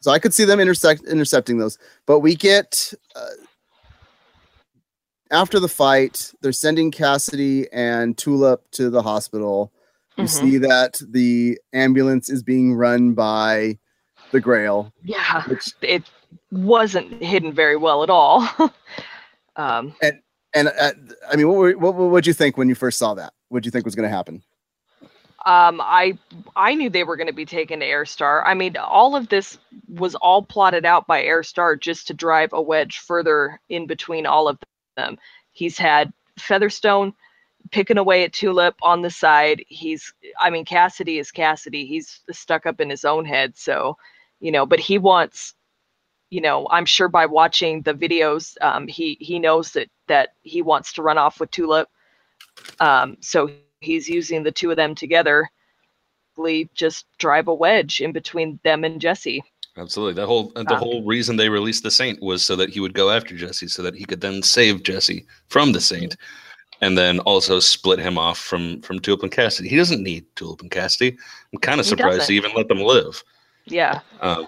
so 0.00 0.10
I 0.10 0.18
could 0.18 0.32
see 0.32 0.44
them 0.44 0.60
intersect 0.60 1.02
intercepting 1.04 1.58
those. 1.58 1.76
But 2.06 2.20
we 2.20 2.34
get 2.36 2.92
uh, 3.16 3.26
after 5.32 5.58
the 5.58 5.68
fight, 5.68 6.32
they're 6.42 6.52
sending 6.52 6.90
Cassidy 6.90 7.66
and 7.72 8.16
Tulip 8.16 8.70
to 8.72 8.90
the 8.90 9.02
hospital. 9.02 9.72
You 10.16 10.24
Mhm. 10.24 10.28
see 10.28 10.58
that 10.58 11.00
the 11.08 11.58
ambulance 11.72 12.28
is 12.28 12.42
being 12.42 12.74
run 12.74 13.14
by 13.14 13.78
the 14.30 14.40
Grail, 14.40 14.92
Yeah, 15.02 15.42
which 15.44 15.72
it 15.80 16.04
wasn't 16.50 17.22
hidden 17.22 17.52
very 17.52 17.76
well 17.76 18.02
at 18.02 18.10
all. 18.10 18.46
um, 19.56 19.94
and 20.54 20.68
uh, 20.68 20.92
I 21.30 21.36
mean, 21.36 21.48
what 21.48 21.56
were, 21.56 21.72
what 21.78 21.94
would 21.94 22.26
you 22.26 22.34
think 22.34 22.56
when 22.58 22.68
you 22.68 22.74
first 22.74 22.98
saw 22.98 23.14
that? 23.14 23.32
What 23.48 23.62
do 23.62 23.66
you 23.66 23.70
think 23.70 23.84
was 23.86 23.94
going 23.94 24.08
to 24.08 24.14
happen? 24.14 24.42
um, 25.44 25.80
I 25.82 26.16
I 26.54 26.74
knew 26.74 26.88
they 26.88 27.02
were 27.04 27.16
going 27.16 27.26
to 27.26 27.32
be 27.32 27.46
taken 27.46 27.80
to 27.80 27.86
Herr 27.86 28.04
Starr. 28.04 28.46
I 28.46 28.54
mean, 28.54 28.76
all 28.76 29.16
of 29.16 29.28
this 29.28 29.58
was 29.88 30.14
all 30.16 30.42
plotted 30.42 30.84
out 30.84 31.06
by 31.08 31.22
Herr 31.22 31.42
Starr 31.42 31.74
just 31.74 32.06
to 32.08 32.14
drive 32.14 32.50
a 32.52 32.62
wedge 32.62 32.98
further 32.98 33.60
in 33.68 33.86
between 33.86 34.24
all 34.24 34.46
of 34.46 34.58
them. 34.96 35.18
He's 35.52 35.78
had 35.78 36.12
Featherstone 36.38 37.12
picking 37.70 37.98
away 37.98 38.24
at 38.24 38.32
Tulip 38.32 38.74
on 38.82 39.02
the 39.02 39.10
side. 39.10 39.64
He's, 39.68 40.12
I 40.40 40.50
mean, 40.50 40.64
Cassidy 40.64 41.18
is 41.18 41.30
Cassidy. 41.30 41.86
He's 41.86 42.20
stuck 42.30 42.66
up 42.66 42.80
in 42.80 42.90
his 42.90 43.04
own 43.04 43.24
head. 43.24 43.56
So, 43.56 43.96
you 44.40 44.50
know, 44.50 44.66
but 44.66 44.80
he 44.80 44.98
wants, 44.98 45.54
you 46.30 46.40
know, 46.40 46.66
I'm 46.70 46.86
sure 46.86 47.08
by 47.08 47.26
watching 47.26 47.82
the 47.82 47.94
videos, 47.94 48.56
um, 48.60 48.88
he 48.88 49.16
he 49.20 49.38
knows 49.38 49.72
that 49.72 49.88
that 50.08 50.30
he 50.42 50.62
wants 50.62 50.92
to 50.94 51.02
run 51.02 51.18
off 51.18 51.38
with 51.40 51.50
Tulip. 51.50 51.88
Um, 52.80 53.16
so 53.20 53.50
he's 53.80 54.08
using 54.08 54.42
the 54.42 54.52
two 54.52 54.70
of 54.70 54.76
them 54.76 54.94
together, 54.94 55.50
just 56.74 57.06
drive 57.18 57.48
a 57.48 57.54
wedge 57.54 58.00
in 58.00 58.12
between 58.12 58.58
them 58.64 58.84
and 58.84 59.00
Jesse. 59.00 59.44
Absolutely. 59.76 60.14
That 60.14 60.26
whole 60.26 60.52
the 60.54 60.74
Uh, 60.74 60.78
whole 60.78 61.02
reason 61.04 61.36
they 61.36 61.48
released 61.48 61.82
the 61.82 61.90
Saint 61.90 62.20
was 62.22 62.44
so 62.44 62.56
that 62.56 62.68
he 62.68 62.80
would 62.80 62.94
go 62.94 63.10
after 63.10 63.34
Jesse, 63.34 63.68
so 63.68 63.82
that 63.82 63.94
he 63.94 64.04
could 64.04 64.20
then 64.20 64.42
save 64.42 64.82
Jesse 64.82 65.24
from 65.48 65.72
the 65.72 65.80
Saint, 65.80 66.16
and 66.82 66.98
then 66.98 67.20
also 67.20 67.58
split 67.58 67.98
him 67.98 68.18
off 68.18 68.38
from 68.38 68.82
from 68.82 68.98
Tulip 68.98 69.22
and 69.22 69.32
Cassidy. 69.32 69.68
He 69.68 69.76
doesn't 69.76 70.02
need 70.02 70.26
Tulip 70.36 70.60
and 70.60 70.70
Cassidy. 70.70 71.16
I'm 71.52 71.60
kind 71.60 71.80
of 71.80 71.86
surprised 71.86 72.18
doesn't. 72.20 72.32
he 72.32 72.36
even 72.36 72.52
let 72.54 72.68
them 72.68 72.80
live. 72.80 73.22
Yeah. 73.64 74.00
Uh, 74.20 74.44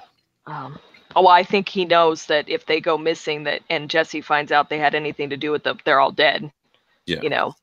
Um, 0.47 0.79
oh, 1.17 1.27
I 1.29 1.43
think 1.43 1.71
he 1.71 1.87
knows 1.87 2.27
that 2.27 2.47
if 2.49 2.67
they 2.67 2.81
go 2.81 2.99
missing, 2.99 3.45
that 3.45 3.63
and 3.71 3.89
Jesse 3.89 4.21
finds 4.21 4.53
out 4.53 4.69
they 4.69 4.79
had 4.79 4.95
anything 4.95 5.31
to 5.31 5.39
do 5.39 5.51
with 5.51 5.63
them, 5.65 5.79
they're 5.87 6.01
all 6.01 6.13
dead. 6.13 6.53
Yeah. 7.07 7.23
You 7.23 7.31
know. 7.31 7.55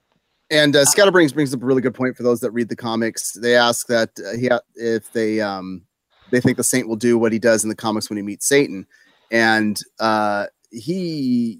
And 0.49 0.75
uh, 0.75 0.83
Scatterbrains 0.85 1.31
brings 1.31 1.53
up 1.53 1.61
a 1.61 1.65
really 1.65 1.81
good 1.81 1.93
point 1.93 2.17
for 2.17 2.23
those 2.23 2.39
that 2.41 2.51
read 2.51 2.69
the 2.69 2.75
comics. 2.75 3.33
They 3.33 3.55
ask 3.55 3.85
that 3.87 4.09
uh, 4.19 4.35
he 4.35 4.49
if 4.75 5.11
they 5.13 5.39
um, 5.41 5.83
they 6.31 6.41
think 6.41 6.57
the 6.57 6.63
Saint 6.63 6.87
will 6.87 6.95
do 6.95 7.17
what 7.17 7.31
he 7.31 7.39
does 7.39 7.63
in 7.63 7.69
the 7.69 7.75
comics 7.75 8.09
when 8.09 8.17
he 8.17 8.23
meets 8.23 8.47
Satan, 8.47 8.87
and 9.31 9.79
uh, 9.99 10.47
he 10.71 11.59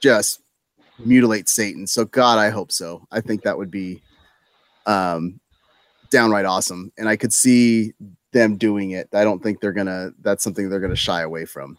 just 0.00 0.40
mutilates 0.98 1.52
Satan. 1.52 1.86
So 1.86 2.04
God, 2.04 2.38
I 2.38 2.50
hope 2.50 2.72
so. 2.72 3.06
I 3.10 3.20
think 3.20 3.42
that 3.42 3.56
would 3.56 3.70
be 3.70 4.02
um, 4.86 5.40
downright 6.10 6.44
awesome, 6.44 6.92
and 6.98 7.08
I 7.08 7.16
could 7.16 7.32
see 7.32 7.92
them 8.32 8.56
doing 8.56 8.90
it. 8.90 9.08
I 9.12 9.24
don't 9.24 9.42
think 9.42 9.60
they're 9.60 9.72
gonna. 9.72 10.10
That's 10.20 10.44
something 10.44 10.68
they're 10.68 10.80
gonna 10.80 10.96
shy 10.96 11.22
away 11.22 11.44
from. 11.44 11.78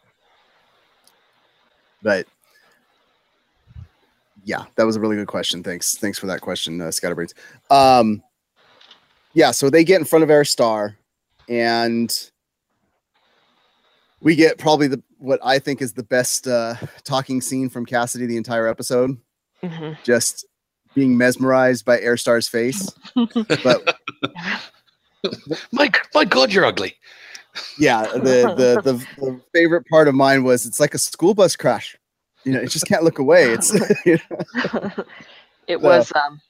But 2.01 2.27
yeah, 4.47 4.63
that 4.75 4.85
was 4.85 4.95
a 4.95 4.99
really 4.99 5.17
good 5.17 5.27
question. 5.27 5.61
Thanks, 5.61 5.97
thanks 5.97 6.17
for 6.17 6.27
that 6.27 6.39
question, 6.39 6.79
uh, 6.79 6.89
Scatterbrains. 6.89 7.33
Um, 7.69 8.23
yeah, 9.33 9.51
so 9.51 9.69
they 9.69 9.83
get 9.83 9.99
in 9.99 10.05
front 10.05 10.23
of 10.23 10.29
Herr 10.29 10.45
Starr, 10.45 10.97
and 11.47 12.31
we 14.21 14.35
get 14.35 14.57
probably 14.57 14.87
the 14.87 15.01
what 15.17 15.39
I 15.43 15.59
think 15.59 15.81
is 15.81 15.93
the 15.93 16.03
best 16.03 16.47
uh, 16.47 16.75
talking 17.03 17.41
scene 17.41 17.69
from 17.69 17.85
Cassidy 17.85 18.25
the 18.25 18.37
entire 18.37 18.67
episode. 18.67 19.17
hmm 19.63 19.93
Just 20.03 20.45
being 20.93 21.17
mesmerized 21.17 21.85
by 21.85 21.97
Herr 21.97 22.17
Starr's 22.17 22.47
face. 22.47 22.91
But 23.15 23.97
my 25.71 25.91
my 26.13 26.25
God, 26.25 26.51
you're 26.51 26.65
ugly. 26.65 26.95
yeah, 27.77 28.03
the, 28.13 28.53
the 28.57 28.81
the 28.83 29.07
the 29.21 29.41
favorite 29.53 29.85
part 29.87 30.07
of 30.07 30.15
mine 30.15 30.43
was 30.43 30.65
it's 30.65 30.79
like 30.79 30.93
a 30.93 30.99
school 30.99 31.33
bus 31.33 31.55
crash. 31.55 31.97
You 32.45 32.53
know, 32.53 32.59
it 32.59 32.69
just 32.69 32.87
can't 32.87 33.03
look 33.03 33.19
away. 33.19 33.51
It's 33.51 33.73
you 34.05 34.17
know, 34.29 34.91
it 35.67 35.81
was 35.81 36.11
um 36.15 36.41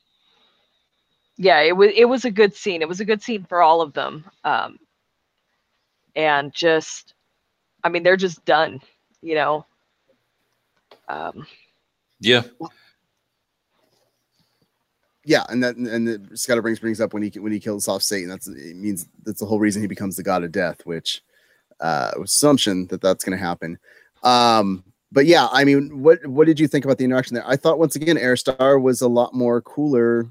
yeah 1.37 1.59
it 1.61 1.75
was 1.75 1.91
it 1.95 2.05
was 2.05 2.25
a 2.25 2.31
good 2.31 2.55
scene 2.55 2.81
it 2.81 2.87
was 2.87 2.99
a 2.99 3.05
good 3.05 3.21
scene 3.21 3.45
for 3.47 3.61
all 3.61 3.81
of 3.81 3.93
them 3.93 4.25
um 4.43 4.79
and 6.17 6.53
just 6.53 7.13
i 7.85 7.89
mean 7.89 8.03
they're 8.03 8.17
just 8.17 8.43
done 8.43 8.81
you 9.21 9.35
know 9.35 9.65
um 11.07 11.47
Yeah. 12.19 12.43
yeah, 15.23 15.45
and 15.49 15.61
that 15.61 15.75
and 15.75 16.07
the 16.07 16.19
Scatterbrains 16.37 16.79
brings 16.79 17.01
up 17.01 17.13
when 17.13 17.21
he 17.21 17.39
when 17.39 17.51
he 17.51 17.59
kills 17.59 17.87
off 17.89 18.01
Satan. 18.01 18.29
That's 18.29 18.47
it 18.47 18.77
means 18.77 19.07
that's 19.23 19.39
the 19.41 19.45
whole 19.45 19.59
reason 19.59 19.81
he 19.81 19.87
becomes 19.87 20.15
the 20.15 20.23
god 20.23 20.43
of 20.43 20.53
death, 20.53 20.85
which 20.85 21.21
uh, 21.81 22.11
assumption 22.23 22.87
that 22.87 23.01
that's 23.01 23.25
going 23.25 23.37
to 23.37 23.43
happen. 23.43 23.77
Um, 24.23 24.83
but 25.11 25.25
yeah, 25.25 25.47
I 25.51 25.65
mean, 25.65 26.01
what 26.01 26.25
what 26.25 26.47
did 26.47 26.61
you 26.61 26.67
think 26.67 26.85
about 26.85 26.97
the 26.97 27.03
interaction 27.03 27.35
there? 27.35 27.47
I 27.47 27.57
thought 27.57 27.77
once 27.77 27.95
again, 27.97 28.15
Herr 28.15 28.37
Starr 28.37 28.79
was 28.79 29.01
a 29.01 29.07
lot 29.09 29.33
more 29.33 29.61
cooler 29.61 30.27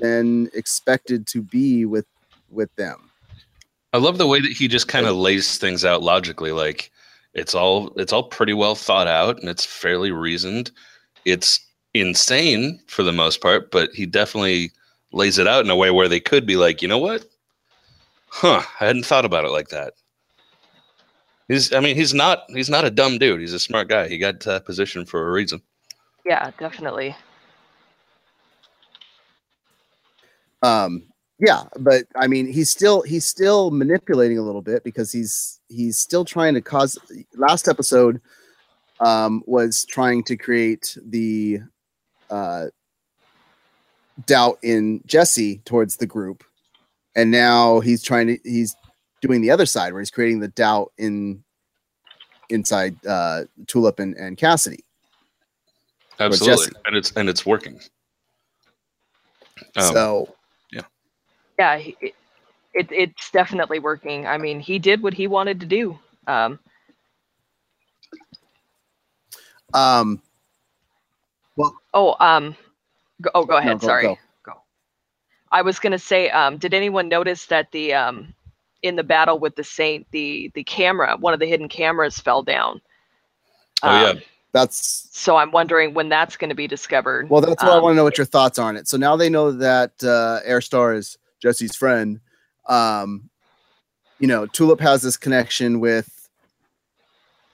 than 0.00 0.50
expected 0.52 1.26
to 1.28 1.40
be 1.40 1.84
with 1.84 2.06
with 2.50 2.74
them. 2.74 3.07
I 3.92 3.98
love 3.98 4.18
the 4.18 4.26
way 4.26 4.40
that 4.40 4.52
he 4.52 4.68
just 4.68 4.88
kind 4.88 5.06
of 5.06 5.16
lays 5.16 5.58
things 5.58 5.84
out 5.84 6.02
logically. 6.02 6.52
Like 6.52 6.90
it's 7.34 7.54
all 7.54 7.92
it's 7.96 8.12
all 8.12 8.24
pretty 8.24 8.52
well 8.52 8.74
thought 8.74 9.06
out 9.06 9.40
and 9.40 9.48
it's 9.48 9.64
fairly 9.64 10.12
reasoned. 10.12 10.70
It's 11.24 11.60
insane 11.94 12.80
for 12.86 13.02
the 13.02 13.12
most 13.12 13.40
part, 13.40 13.70
but 13.70 13.90
he 13.94 14.06
definitely 14.06 14.70
lays 15.12 15.38
it 15.38 15.46
out 15.46 15.64
in 15.64 15.70
a 15.70 15.76
way 15.76 15.90
where 15.90 16.08
they 16.08 16.20
could 16.20 16.46
be 16.46 16.56
like, 16.56 16.82
you 16.82 16.88
know 16.88 16.98
what? 16.98 17.24
Huh, 18.28 18.62
I 18.80 18.84
hadn't 18.84 19.06
thought 19.06 19.24
about 19.24 19.44
it 19.44 19.50
like 19.50 19.68
that. 19.68 19.94
He's 21.48 21.72
I 21.72 21.80
mean, 21.80 21.96
he's 21.96 22.12
not 22.12 22.44
he's 22.48 22.68
not 22.68 22.84
a 22.84 22.90
dumb 22.90 23.18
dude. 23.18 23.40
He's 23.40 23.54
a 23.54 23.58
smart 23.58 23.88
guy. 23.88 24.08
He 24.08 24.18
got 24.18 24.40
to 24.40 24.50
that 24.50 24.66
position 24.66 25.06
for 25.06 25.26
a 25.26 25.32
reason. 25.32 25.62
Yeah, 26.26 26.50
definitely. 26.58 27.16
Um, 30.62 31.07
yeah, 31.38 31.64
but 31.78 32.06
I 32.16 32.26
mean, 32.26 32.52
he's 32.52 32.70
still 32.70 33.02
he's 33.02 33.24
still 33.24 33.70
manipulating 33.70 34.38
a 34.38 34.42
little 34.42 34.62
bit 34.62 34.82
because 34.82 35.12
he's 35.12 35.60
he's 35.68 35.96
still 35.98 36.24
trying 36.24 36.54
to 36.54 36.60
cause. 36.60 36.98
Last 37.34 37.68
episode 37.68 38.20
um, 38.98 39.44
was 39.46 39.84
trying 39.84 40.24
to 40.24 40.36
create 40.36 40.96
the 41.06 41.60
uh, 42.28 42.66
doubt 44.26 44.58
in 44.62 45.00
Jesse 45.06 45.58
towards 45.64 45.96
the 45.96 46.06
group, 46.06 46.42
and 47.14 47.30
now 47.30 47.78
he's 47.80 48.02
trying 48.02 48.26
to 48.26 48.38
he's 48.42 48.74
doing 49.20 49.40
the 49.40 49.52
other 49.52 49.66
side 49.66 49.92
where 49.92 50.00
he's 50.00 50.10
creating 50.10 50.40
the 50.40 50.48
doubt 50.48 50.92
in 50.98 51.44
inside 52.50 52.96
uh, 53.06 53.44
Tulip 53.68 54.00
and, 54.00 54.16
and 54.16 54.36
Cassidy. 54.36 54.84
Absolutely, 56.18 56.74
and 56.84 56.96
it's 56.96 57.12
and 57.12 57.28
it's 57.28 57.46
working. 57.46 57.80
Um, 59.76 59.92
so 59.92 60.34
Yeah, 61.58 61.78
he, 61.78 61.96
it, 62.00 62.14
it 62.74 62.88
it's 62.92 63.30
definitely 63.30 63.78
working. 63.80 64.26
I 64.26 64.38
mean, 64.38 64.60
he 64.60 64.78
did 64.78 65.02
what 65.02 65.14
he 65.14 65.26
wanted 65.26 65.60
to 65.60 65.66
do. 65.66 65.98
Um, 66.26 66.58
um, 69.74 70.22
oh, 71.94 72.16
um, 72.20 72.56
go, 73.20 73.30
oh, 73.34 73.44
go 73.44 73.56
ahead. 73.56 73.80
go- 73.80 73.86
Sorry. 73.86 74.02
go. 74.04 74.18
Go. 74.44 74.52
I 75.50 75.62
was 75.62 75.78
gonna 75.78 75.98
say, 75.98 76.30
um, 76.30 76.58
did 76.58 76.74
anyone 76.74 77.08
notice 77.08 77.46
that 77.46 77.72
the 77.72 77.94
um, 77.94 78.34
in 78.82 78.96
the 78.96 79.02
battle 79.04 79.38
with 79.38 79.56
the 79.56 79.64
saint, 79.64 80.06
the 80.10 80.50
the 80.54 80.64
camera, 80.64 81.16
one 81.18 81.34
of 81.34 81.40
the 81.40 81.46
hidden 81.46 81.68
cameras 81.68 82.18
fell 82.18 82.42
down. 82.42 82.80
Oh, 83.82 83.92
yeah. 83.92 84.10
Um, 84.10 84.22
that's 84.52 85.08
So 85.12 85.36
I'm 85.36 85.50
wondering 85.50 85.94
when 85.94 86.08
that's 86.08 86.36
going 86.36 86.50
to 86.50 86.54
be 86.54 86.66
discovered. 86.66 87.28
Well, 87.30 87.40
that's 87.40 87.62
what 87.62 87.72
I 87.72 87.76
Um, 87.76 87.82
want 87.82 87.92
to 87.94 87.96
know 87.96 88.04
what 88.04 88.18
your 88.18 88.24
thoughts 88.26 88.58
are 88.58 88.68
on 88.68 88.76
it. 88.76 88.88
So 88.88 88.96
now 88.96 89.16
they 89.16 89.28
know 89.28 89.52
that 89.52 89.92
uh, 90.02 90.40
Herr 90.46 90.60
Starr 90.60 90.94
is 90.94 91.18
Jesse's 91.40 91.76
friend. 91.76 92.20
Um, 92.68 93.30
you 94.18 94.26
know, 94.26 94.46
Tulip 94.46 94.80
has 94.80 95.02
this 95.02 95.16
connection 95.16 95.80
with 95.80 96.28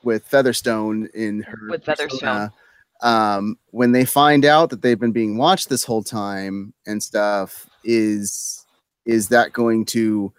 with 0.03 0.27
Featherstone 0.27 1.09
in 1.15 1.43
her 1.43 1.71
With 1.71 1.85
Featherstone. 1.85 2.51
Um, 3.03 3.59
when 3.71 3.93
they 3.93 4.05
find 4.05 4.45
out 4.45 4.71
that 4.71 4.83
they've 4.83 4.99
been 4.99 5.13
being 5.13 5.37
watched 5.37 5.69
this 5.69 5.85
whole 5.85 6.03
time 6.03 6.73
and 6.87 7.03
stuff, 7.03 7.69
is 7.85 8.65
is 9.05 9.29
that 9.29 9.53
going 9.53 9.85
to 9.87 10.33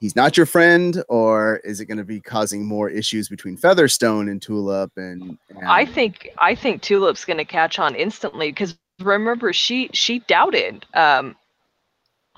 he's 0.00 0.16
not 0.16 0.36
your 0.36 0.46
friend, 0.46 1.02
or 1.08 1.56
is 1.64 1.80
it 1.80 1.86
going 1.86 1.98
to 1.98 2.04
be 2.04 2.20
causing 2.20 2.66
more 2.66 2.88
issues 2.88 3.28
between 3.28 3.56
Featherstone 3.56 4.28
and 4.28 4.40
Tulip? 4.42 4.92
And, 4.96 5.38
and 5.48 5.66
I 5.66 5.84
think 5.84 6.28
I 6.38 6.54
think 6.54 6.82
Tulip's 6.82 7.24
going 7.24 7.38
to 7.38 7.44
catch 7.44 7.78
on 7.78 7.94
instantly 7.94 8.50
because 8.50 8.76
remember 9.00 9.52
she 9.52 9.90
she 9.92 10.20
doubted 10.20 10.86
um, 10.94 11.36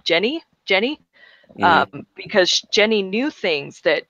Jenny 0.09 0.43
Jenny 0.67 1.01
mhm. 1.59 1.87
um, 1.95 2.07
because 2.17 2.63
Jenny 2.73 3.03
knew 3.03 3.31
things 3.31 3.83
that 3.83 4.05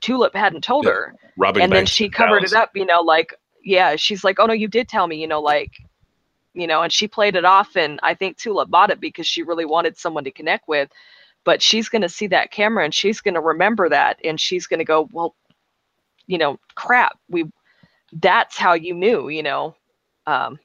Tulip 0.00 0.34
hadn't 0.34 0.64
told 0.64 0.86
Yeah. 0.86 0.92
her, 0.92 1.14
robbing 1.36 1.62
and 1.64 1.72
then 1.72 1.86
she 1.86 2.08
covered 2.08 2.40
Dallas. 2.40 2.52
it 2.52 2.56
up. 2.56 2.70
You 2.74 2.86
know, 2.86 3.02
like 3.02 3.34
yeah, 3.62 3.96
she's 3.96 4.24
like, 4.24 4.40
oh 4.40 4.46
no, 4.46 4.54
you 4.54 4.68
did 4.68 4.88
tell 4.88 5.06
me. 5.06 5.16
You 5.20 5.28
know, 5.28 5.40
like 5.42 5.72
you 6.54 6.66
know, 6.66 6.82
and 6.82 6.92
she 6.92 7.06
played 7.08 7.36
it 7.36 7.44
off, 7.44 7.76
and 7.76 8.00
I 8.02 8.14
think 8.14 8.38
Tulip 8.38 8.70
bought 8.70 8.90
it 8.90 9.00
because 9.00 9.26
she 9.26 9.42
really 9.42 9.66
wanted 9.66 9.98
someone 9.98 10.24
to 10.24 10.32
connect 10.32 10.68
with. 10.68 10.90
But 11.44 11.62
she's 11.62 11.88
going 11.88 12.02
to 12.02 12.08
see 12.08 12.26
that 12.28 12.50
camera 12.50 12.84
and 12.84 12.94
she's 12.94 13.20
going 13.20 13.34
to 13.34 13.40
remember 13.40 13.88
that, 13.90 14.18
and 14.24 14.40
she's 14.40 14.66
going 14.66 14.80
to 14.80 14.84
go, 14.84 15.08
well, 15.12 15.36
you 16.26 16.38
know, 16.38 16.58
crap, 16.76 17.18
we. 17.28 17.44
That's 18.12 18.56
how 18.56 18.74
you 18.74 18.94
knew, 18.94 19.28
you 19.28 19.42
know. 19.42 19.76
Um, 20.26 20.58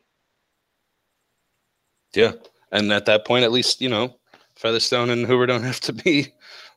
Yeah, 2.16 2.34
and 2.72 2.92
at 2.92 3.06
that 3.06 3.26
point, 3.26 3.44
at 3.44 3.52
least 3.52 3.82
you 3.82 3.90
know, 3.90 4.16
Featherstone 4.56 5.10
and 5.10 5.26
Hoover 5.26 5.46
don't 5.46 5.64
have 5.64 5.80
to 5.82 5.94
be 5.94 6.28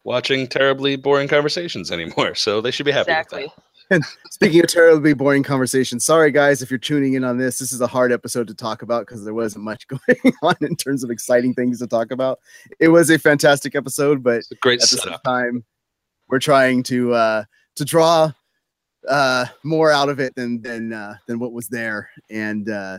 watching 0.04 0.46
terribly 0.46 0.96
boring 0.96 1.28
conversations 1.28 1.90
anymore, 1.90 2.34
so 2.34 2.60
they 2.60 2.70
should 2.70 2.86
be 2.86 2.92
happy. 2.92 3.10
exactly. 3.10 3.52
With 3.90 4.02
Speaking 4.30 4.60
of 4.60 4.68
terribly 4.68 5.12
boring 5.12 5.42
conversation, 5.42 6.00
sorry 6.00 6.30
guys 6.30 6.62
if 6.62 6.70
you're 6.70 6.78
tuning 6.78 7.14
in 7.14 7.22
on 7.22 7.36
this. 7.36 7.58
This 7.58 7.70
is 7.70 7.82
a 7.82 7.86
hard 7.86 8.12
episode 8.12 8.46
to 8.48 8.54
talk 8.54 8.80
about 8.80 9.06
because 9.06 9.24
there 9.24 9.34
wasn't 9.34 9.64
much 9.64 9.86
going 9.88 10.34
on 10.42 10.56
in 10.62 10.74
terms 10.76 11.04
of 11.04 11.10
exciting 11.10 11.52
things 11.52 11.80
to 11.80 11.86
talk 11.86 12.10
about. 12.10 12.40
It 12.80 12.88
was 12.88 13.10
a 13.10 13.18
fantastic 13.18 13.74
episode, 13.74 14.22
but. 14.22 14.38
It's 14.38 14.50
a 14.50 14.56
great 14.56 14.82
at 14.82 14.88
the 14.88 14.96
same 14.96 15.18
time, 15.24 15.64
we're 16.28 16.38
trying 16.38 16.82
to 16.84 17.12
uh, 17.12 17.44
to 17.76 17.84
draw 17.84 18.32
uh, 19.08 19.46
more 19.62 19.90
out 19.90 20.08
of 20.08 20.20
it 20.20 20.34
than 20.34 20.62
than 20.62 20.92
uh, 20.92 21.16
than 21.26 21.38
what 21.38 21.52
was 21.52 21.68
there, 21.68 22.10
and 22.30 22.68
uh, 22.68 22.98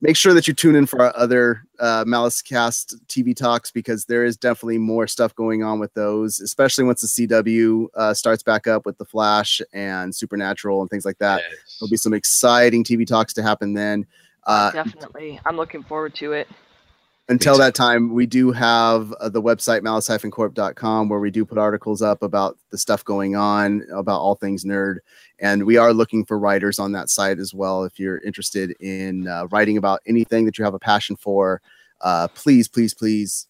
make 0.00 0.16
sure 0.16 0.34
that 0.34 0.46
you 0.46 0.54
tune 0.54 0.76
in 0.76 0.86
for 0.86 1.02
our 1.02 1.16
other 1.16 1.62
uh, 1.78 2.04
Malice 2.06 2.42
Cast 2.42 2.96
TV 3.08 3.34
talks 3.34 3.70
because 3.70 4.04
there 4.04 4.24
is 4.24 4.36
definitely 4.36 4.78
more 4.78 5.06
stuff 5.06 5.34
going 5.34 5.62
on 5.62 5.78
with 5.78 5.92
those, 5.94 6.40
especially 6.40 6.84
once 6.84 7.00
the 7.00 7.26
CW 7.28 7.86
uh, 7.94 8.12
starts 8.14 8.42
back 8.42 8.66
up 8.66 8.84
with 8.84 8.98
the 8.98 9.04
Flash 9.04 9.60
and 9.72 10.14
Supernatural 10.14 10.80
and 10.80 10.90
things 10.90 11.04
like 11.04 11.18
that. 11.18 11.42
Yes. 11.48 11.76
There'll 11.80 11.90
be 11.90 11.96
some 11.96 12.14
exciting 12.14 12.84
TV 12.84 13.06
talks 13.06 13.32
to 13.34 13.42
happen 13.42 13.72
then. 13.74 14.06
Uh, 14.44 14.70
Definitely. 14.70 15.40
I'm 15.44 15.56
looking 15.56 15.82
forward 15.82 16.14
to 16.16 16.32
it. 16.32 16.46
until 17.28 17.58
that 17.58 17.74
time, 17.74 18.12
we 18.12 18.26
do 18.26 18.52
have 18.52 19.12
uh, 19.14 19.28
the 19.28 19.42
website 19.42 19.82
malice-corp.com 19.82 21.08
where 21.08 21.18
we 21.18 21.30
do 21.30 21.44
put 21.44 21.58
articles 21.58 22.00
up 22.02 22.22
about 22.22 22.56
the 22.70 22.78
stuff 22.78 23.04
going 23.04 23.34
on, 23.34 23.84
about 23.92 24.20
all 24.20 24.36
things 24.36 24.64
nerd. 24.64 24.98
And 25.38 25.64
we 25.64 25.76
are 25.76 25.92
looking 25.92 26.24
for 26.24 26.38
writers 26.38 26.78
on 26.78 26.92
that 26.92 27.10
site 27.10 27.38
as 27.38 27.52
well. 27.52 27.84
If 27.84 27.98
you're 27.98 28.18
interested 28.18 28.70
in 28.80 29.28
uh, 29.28 29.46
writing 29.50 29.76
about 29.76 30.00
anything 30.06 30.46
that 30.46 30.58
you 30.58 30.64
have 30.64 30.74
a 30.74 30.78
passion 30.78 31.16
for, 31.16 31.60
uh, 32.00 32.28
please, 32.28 32.68
please, 32.68 32.94
please 32.94 33.46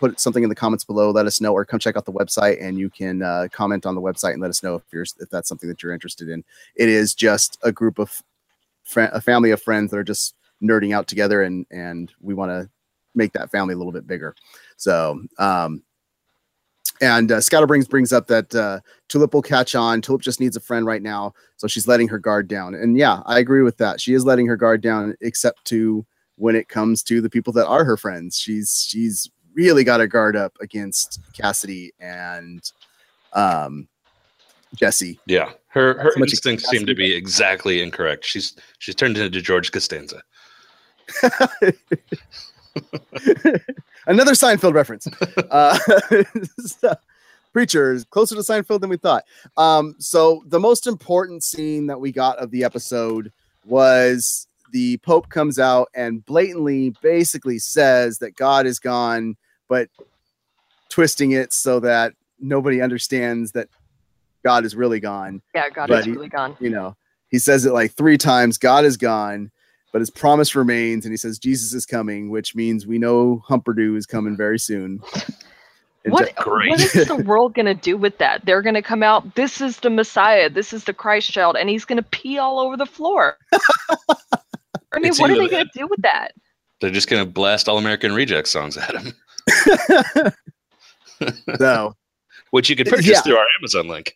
put 0.00 0.18
something 0.18 0.42
in 0.42 0.48
the 0.48 0.54
comments 0.54 0.82
below. 0.82 1.10
Let 1.10 1.26
us 1.26 1.40
know, 1.40 1.52
or 1.52 1.64
come 1.64 1.78
check 1.78 1.96
out 1.96 2.06
the 2.06 2.12
website, 2.12 2.60
and 2.60 2.78
you 2.78 2.88
can 2.90 3.22
uh, 3.22 3.48
comment 3.52 3.86
on 3.86 3.94
the 3.94 4.00
website 4.00 4.32
and 4.32 4.42
let 4.42 4.50
us 4.50 4.62
know 4.62 4.76
if 4.76 4.82
you're 4.92 5.04
if 5.20 5.28
that's 5.30 5.48
something 5.48 5.68
that 5.68 5.82
you're 5.82 5.92
interested 5.92 6.28
in. 6.28 6.42
It 6.74 6.88
is 6.88 7.14
just 7.14 7.58
a 7.62 7.70
group 7.70 7.98
of 7.98 8.22
fri 8.82 9.08
a 9.12 9.20
family 9.20 9.50
of 9.50 9.62
friends 9.62 9.90
that 9.90 9.98
are 9.98 10.04
just 10.04 10.34
nerding 10.62 10.94
out 10.94 11.06
together, 11.06 11.42
and 11.42 11.66
and 11.70 12.10
we 12.20 12.34
want 12.34 12.50
to 12.50 12.68
make 13.14 13.32
that 13.34 13.50
family 13.50 13.74
a 13.74 13.76
little 13.76 13.92
bit 13.92 14.06
bigger. 14.06 14.34
So, 14.76 15.22
um, 15.38 15.82
and 17.00 17.32
uh, 17.32 17.40
Scatterbrains 17.40 17.88
brings 17.88 18.12
up 18.12 18.26
that 18.26 18.54
uh, 18.54 18.80
Tulip 19.08 19.32
will 19.32 19.42
catch 19.42 19.74
on. 19.74 20.02
Tulip 20.02 20.20
just 20.20 20.40
needs 20.40 20.56
a 20.56 20.60
friend 20.60 20.84
right 20.84 21.02
now, 21.02 21.32
so 21.56 21.66
she's 21.66 21.88
letting 21.88 22.08
her 22.08 22.18
guard 22.18 22.46
down. 22.46 22.74
And 22.74 22.96
yeah, 22.96 23.22
I 23.26 23.38
agree 23.38 23.62
with 23.62 23.78
that. 23.78 24.00
She 24.00 24.12
is 24.14 24.24
letting 24.24 24.46
her 24.46 24.56
guard 24.56 24.82
down, 24.82 25.14
except 25.20 25.64
to 25.66 26.04
when 26.36 26.56
it 26.56 26.68
comes 26.68 27.02
to 27.04 27.20
the 27.20 27.30
people 27.30 27.52
that 27.54 27.66
are 27.66 27.84
her 27.84 27.96
friends. 27.96 28.38
She's 28.38 28.86
she's 28.88 29.30
really 29.54 29.84
got 29.84 30.00
her 30.00 30.06
guard 30.06 30.36
up 30.36 30.52
against 30.60 31.20
Cassidy 31.32 31.92
and 31.98 32.70
um, 33.32 33.88
Jesse. 34.74 35.18
Yeah, 35.26 35.52
her 35.68 35.98
her 36.00 36.12
instincts 36.18 36.68
seem 36.68 36.84
to 36.86 36.94
be 36.94 37.14
exactly 37.14 37.82
incorrect. 37.82 38.26
She's 38.26 38.54
she's 38.78 38.94
turned 38.94 39.16
into 39.16 39.40
George 39.40 39.72
Costanza. 39.72 40.22
Another 44.10 44.32
Seinfeld 44.32 44.74
reference. 44.74 45.06
Uh, 45.50 45.78
so, 46.66 46.94
Preacher 47.52 47.92
is 47.92 48.04
closer 48.04 48.34
to 48.36 48.40
Seinfeld 48.42 48.80
than 48.80 48.90
we 48.90 48.96
thought. 48.96 49.24
Um, 49.56 49.94
so 49.98 50.42
the 50.46 50.60
most 50.60 50.86
important 50.86 51.42
scene 51.42 51.86
that 51.88 52.00
we 52.00 52.12
got 52.12 52.38
of 52.38 52.50
the 52.52 52.62
episode 52.62 53.32
was 53.64 54.46
the 54.72 54.98
Pope 54.98 55.28
comes 55.28 55.58
out 55.58 55.88
and 55.94 56.24
blatantly 56.24 56.90
basically 57.02 57.58
says 57.58 58.18
that 58.18 58.36
God 58.36 58.66
is 58.66 58.78
gone, 58.78 59.36
but 59.68 59.88
twisting 60.88 61.32
it 61.32 61.52
so 61.52 61.80
that 61.80 62.12
nobody 62.38 62.80
understands 62.80 63.52
that 63.52 63.68
God 64.44 64.64
is 64.64 64.74
really 64.76 65.00
gone 65.00 65.42
Yeah, 65.54 65.68
God 65.70 65.88
But 65.88 66.00
is 66.00 66.04
he- 66.06 66.12
really 66.12 66.28
gone. 66.28 66.56
you 66.60 66.70
know 66.70 66.96
he 67.28 67.38
says 67.38 67.64
it 67.66 67.72
like 67.72 67.92
three 67.92 68.16
times 68.18 68.56
god 68.58 68.84
is 68.84 68.96
gone 68.96 69.50
but 69.92 70.00
his 70.00 70.10
promise 70.10 70.54
remains, 70.54 71.04
and 71.04 71.12
he 71.12 71.16
says 71.16 71.38
Jesus 71.38 71.72
is 71.74 71.84
coming, 71.86 72.30
which 72.30 72.54
means 72.54 72.86
we 72.86 72.98
know 72.98 73.42
Humperdoo 73.48 73.96
is 73.96 74.06
coming 74.06 74.36
very 74.36 74.58
soon. 74.58 75.00
And 76.02 76.14
What, 76.14 76.28
Je- 76.28 76.32
Great. 76.42 76.70
what 76.70 76.80
is 76.80 76.92
the 77.08 77.16
world 77.26 77.52
going 77.52 77.66
to 77.66 77.74
do 77.74 77.94
with 77.94 78.16
that? 78.16 78.46
They're 78.46 78.62
going 78.62 78.74
to 78.74 78.80
come 78.80 79.02
out, 79.02 79.34
this 79.34 79.60
is 79.60 79.80
the 79.80 79.90
Messiah, 79.90 80.48
this 80.48 80.72
is 80.72 80.84
the 80.84 80.94
Christ 80.94 81.30
child, 81.30 81.56
and 81.58 81.68
he's 81.68 81.84
going 81.84 81.98
to 82.02 82.08
pee 82.08 82.38
all 82.38 82.58
over 82.58 82.74
the 82.74 82.86
floor. 82.86 83.36
I 83.52 83.58
mean, 84.94 85.04
It's 85.04 85.20
what 85.20 85.30
are 85.30 85.36
they 85.36 85.46
going 85.48 85.66
to 85.66 85.78
do 85.78 85.86
with 85.86 86.00
that? 86.00 86.28
They're 86.80 86.88
just 86.90 87.10
gonna 87.10 87.26
blast 87.26 87.68
All 87.68 87.76
American 87.76 88.14
Reject 88.14 88.48
songs 88.48 88.78
at 88.78 88.94
him, 88.94 89.12
so 91.58 91.94
which 92.50 92.70
you 92.70 92.76
can 92.76 92.86
purchase 92.86 93.06
Yeah. 93.06 93.20
through 93.20 93.36
our 93.36 93.46
Amazon 93.60 93.88
link. 93.88 94.14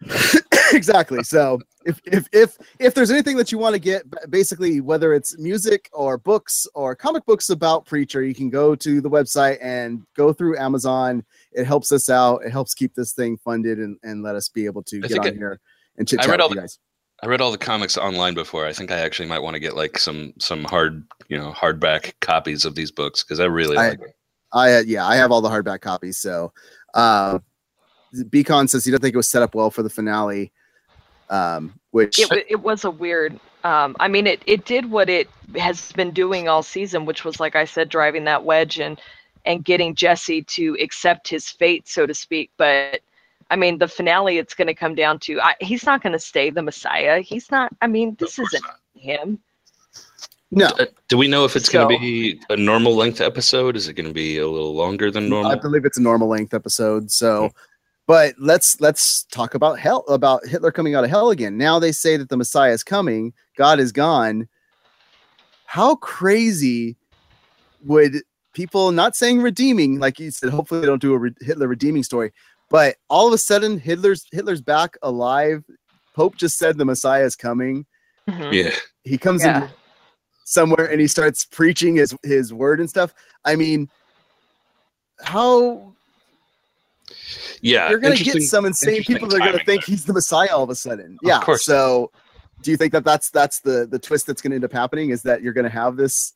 exactly. 0.72 1.22
So 1.22 1.58
if 1.84 2.00
if 2.04 2.28
if 2.32 2.56
if 2.78 2.94
there's 2.94 3.10
anything 3.10 3.36
that 3.36 3.52
you 3.52 3.58
want 3.58 3.74
to 3.74 3.78
get, 3.78 4.02
basically 4.30 4.80
whether 4.80 5.14
it's 5.14 5.38
music 5.38 5.88
or 5.92 6.18
books 6.18 6.66
or 6.74 6.94
comic 6.94 7.24
books 7.26 7.50
about 7.50 7.86
Preacher, 7.86 8.22
you 8.22 8.34
can 8.34 8.50
go 8.50 8.74
to 8.74 9.00
the 9.00 9.10
website 9.10 9.58
and 9.62 10.02
go 10.16 10.32
through 10.32 10.58
Amazon. 10.58 11.24
It 11.52 11.64
helps 11.64 11.92
us 11.92 12.10
out. 12.10 12.44
It 12.44 12.50
helps 12.50 12.74
keep 12.74 12.94
this 12.94 13.12
thing 13.12 13.38
funded 13.38 13.78
and, 13.78 13.96
and 14.02 14.22
let 14.22 14.36
us 14.36 14.48
be 14.48 14.66
able 14.66 14.82
to 14.84 15.00
I 15.04 15.08
get 15.08 15.18
on 15.18 15.34
here 15.34 15.60
and 15.96 16.06
chit 16.06 16.20
I 16.20 16.22
chat 16.22 16.30
read 16.30 16.36
with 16.36 16.42
all 16.42 16.48
you 16.50 16.54
the- 16.56 16.60
guys. 16.62 16.78
I 17.20 17.26
read 17.26 17.40
all 17.40 17.50
the 17.50 17.58
comics 17.58 17.96
online 17.96 18.34
before. 18.34 18.64
I 18.64 18.72
think 18.72 18.92
I 18.92 18.98
actually 19.00 19.28
might 19.28 19.40
want 19.40 19.54
to 19.54 19.60
get 19.60 19.74
like 19.74 19.98
some 19.98 20.32
some 20.38 20.62
hard, 20.62 21.04
you 21.28 21.36
know, 21.36 21.50
hardback 21.52 22.12
copies 22.20 22.64
of 22.64 22.76
these 22.76 22.92
books 22.92 23.24
because 23.24 23.40
I 23.40 23.46
really 23.46 23.76
I- 23.76 23.88
like 23.88 24.00
them. 24.00 24.10
I 24.52 24.80
yeah, 24.80 25.06
I 25.06 25.16
have 25.16 25.30
all 25.32 25.40
the 25.42 25.48
hardback 25.48 25.80
copies. 25.80 26.16
So, 26.16 26.52
uh, 26.94 27.38
Beacon 28.30 28.68
says 28.68 28.84
he 28.84 28.90
doesn't 28.90 29.02
think 29.02 29.14
it 29.14 29.18
was 29.18 29.28
set 29.28 29.42
up 29.42 29.54
well 29.54 29.70
for 29.70 29.82
the 29.82 29.90
finale, 29.90 30.52
um, 31.30 31.78
which 31.90 32.18
It, 32.18 32.46
it 32.48 32.60
was 32.60 32.84
a 32.84 32.90
weird. 32.90 33.38
Um, 33.64 33.96
I 34.00 34.08
mean, 34.08 34.26
it, 34.26 34.42
it 34.46 34.64
did 34.64 34.90
what 34.90 35.10
it 35.10 35.28
has 35.56 35.92
been 35.92 36.12
doing 36.12 36.48
all 36.48 36.62
season, 36.62 37.06
which 37.06 37.24
was, 37.24 37.40
like 37.40 37.56
I 37.56 37.64
said, 37.64 37.88
driving 37.88 38.24
that 38.24 38.44
wedge 38.44 38.78
and 38.78 39.00
and 39.44 39.64
getting 39.64 39.94
Jesse 39.94 40.42
to 40.42 40.76
accept 40.80 41.28
his 41.28 41.48
fate, 41.48 41.88
so 41.88 42.06
to 42.06 42.14
speak. 42.14 42.50
But 42.56 43.00
I 43.50 43.56
mean, 43.56 43.78
the 43.78 43.88
finale, 43.88 44.38
it's 44.38 44.54
going 44.54 44.66
to 44.66 44.74
come 44.74 44.94
down 44.94 45.18
to 45.20 45.40
I, 45.40 45.54
he's 45.60 45.86
not 45.86 46.02
going 46.02 46.12
to 46.12 46.18
stay 46.18 46.50
the 46.50 46.62
Messiah. 46.62 47.20
He's 47.20 47.50
not. 47.50 47.74
I 47.80 47.86
mean, 47.86 48.16
this 48.18 48.38
isn't 48.38 48.62
not. 48.62 48.78
him. 48.94 49.38
no, 50.50 50.66
Uh, 50.78 50.86
do 51.08 51.16
we 51.16 51.28
know 51.28 51.44
if 51.44 51.56
it's 51.56 51.68
going 51.68 51.88
to 51.88 51.98
be 51.98 52.40
a 52.50 52.56
normal 52.56 52.94
length 52.94 53.20
episode? 53.20 53.76
Is 53.76 53.88
it 53.88 53.94
going 53.94 54.06
to 54.06 54.12
be 54.12 54.38
a 54.38 54.46
little 54.46 54.74
longer 54.74 55.10
than 55.10 55.28
normal? 55.28 55.50
I 55.50 55.54
believe 55.54 55.84
it's 55.84 55.98
a 55.98 56.02
normal 56.02 56.28
length 56.28 56.52
episode. 56.52 57.10
So, 57.10 57.50
but 58.08 58.34
let's 58.38 58.80
let's 58.80 59.24
talk 59.24 59.54
about 59.54 59.78
hell 59.78 60.02
about 60.08 60.44
Hitler 60.46 60.72
coming 60.72 60.94
out 60.96 61.04
of 61.04 61.10
hell 61.10 61.30
again. 61.30 61.56
Now 61.56 61.78
they 61.78 61.92
say 61.92 62.16
that 62.16 62.28
the 62.30 62.36
Messiah 62.36 62.72
is 62.72 62.82
coming. 62.82 63.32
God 63.56 63.78
is 63.78 63.92
gone. 63.92 64.48
How 65.66 65.94
crazy 65.96 66.96
would 67.84 68.22
people 68.54 68.90
not 68.90 69.14
saying 69.14 69.40
redeeming, 69.42 69.98
like 70.00 70.18
you 70.18 70.30
said? 70.30 70.48
Hopefully 70.50 70.80
they 70.80 70.86
don't 70.86 71.02
do 71.02 71.12
a 71.12 71.18
re- 71.18 71.34
Hitler 71.42 71.68
redeeming 71.68 72.02
story. 72.02 72.32
But 72.70 72.96
all 73.08 73.26
of 73.28 73.32
a 73.34 73.38
sudden, 73.38 73.78
Hitler's 73.78 74.26
Hitler's 74.32 74.62
back 74.62 74.96
alive. 75.02 75.62
Pope 76.14 76.36
just 76.36 76.58
said 76.58 76.76
the 76.78 76.84
Messiah 76.84 77.24
is 77.24 77.36
coming. 77.36 77.86
Mhm. 78.28 78.52
Yeah, 78.52 78.74
He 79.04 79.16
comes 79.18 79.44
Yeah. 79.44 79.64
in 79.64 79.70
somewhere 80.44 80.90
and 80.90 81.00
he 81.00 81.06
starts 81.06 81.44
preaching 81.44 81.96
his 81.96 82.14
his 82.22 82.52
word 82.54 82.80
and 82.80 82.88
stuff. 82.88 83.12
I 83.44 83.54
mean, 83.54 83.88
how 85.22 85.94
yeah. 87.60 87.90
you're 87.90 87.98
gonna 87.98 88.16
get 88.16 88.42
some 88.42 88.64
insane 88.64 89.02
people 89.04 89.28
that 89.28 89.36
are 89.36 89.38
gonna 89.38 89.64
think 89.64 89.84
there. 89.84 89.94
he's 89.94 90.04
the 90.04 90.12
Messiah 90.12 90.48
all 90.54 90.62
of 90.62 90.70
a 90.70 90.74
sudden. 90.74 91.18
Yeah. 91.22 91.40
course. 91.40 91.64
So, 91.64 92.10
do 92.62 92.70
you 92.70 92.76
think 92.76 92.92
that 92.92 93.04
that's 93.04 93.30
that's 93.30 93.60
the 93.60 93.86
the 93.86 93.98
twist 93.98 94.26
that's 94.26 94.42
gonna 94.42 94.54
end 94.54 94.64
up 94.64 94.72
happening? 94.72 95.10
Is 95.10 95.22
that 95.22 95.42
you're 95.42 95.52
gonna 95.52 95.68
have 95.68 95.96
this, 95.96 96.34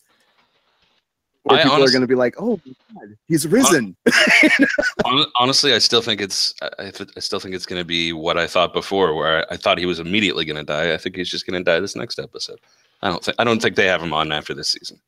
where 1.43 1.61
I 1.61 1.63
people 1.63 1.83
are 1.83 1.91
gonna 1.91 2.07
be 2.07 2.15
like, 2.15 2.35
"Oh, 2.39 2.61
my 2.67 3.01
God, 3.01 3.17
he's 3.29 3.47
risen." 3.47 3.97
Hon- 5.05 5.27
Honestly, 5.37 5.75
I 5.75 5.79
still 5.79 6.03
think 6.03 6.21
it's 6.21 6.55
I, 6.63 6.93
I 7.17 7.21
still 7.21 7.41
think 7.41 7.55
it's 7.55 7.67
going 7.67 7.81
to 7.81 7.85
be 7.85 8.13
what 8.13 8.39
I 8.39 8.47
thought 8.47 8.73
before, 8.73 9.15
where 9.15 9.39
I, 9.39 9.55
I 9.55 9.57
thought 9.57 9.79
he 9.79 9.87
was 9.87 9.99
immediately 9.99 10.45
going 10.45 10.57
to 10.57 10.65
die. 10.65 10.93
I 10.95 10.97
think 10.97 11.17
he's 11.17 11.31
just 11.31 11.47
going 11.47 11.63
to 11.63 11.65
die 11.65 11.81
this 11.81 11.97
next 11.97 12.19
episode. 12.19 12.61
I 13.03 13.09
don't 13.09 13.25
think 13.25 13.37
I 13.39 13.45
don't 13.45 13.61
think 13.61 13.77
they 13.77 13.87
have 13.87 14.03
him 14.03 14.13
on 14.13 14.31
after 14.33 14.55
this 14.55 14.71
season. 14.71 15.01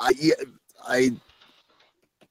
I, 0.00 0.12
yeah, 0.18 0.34
I, 0.86 1.10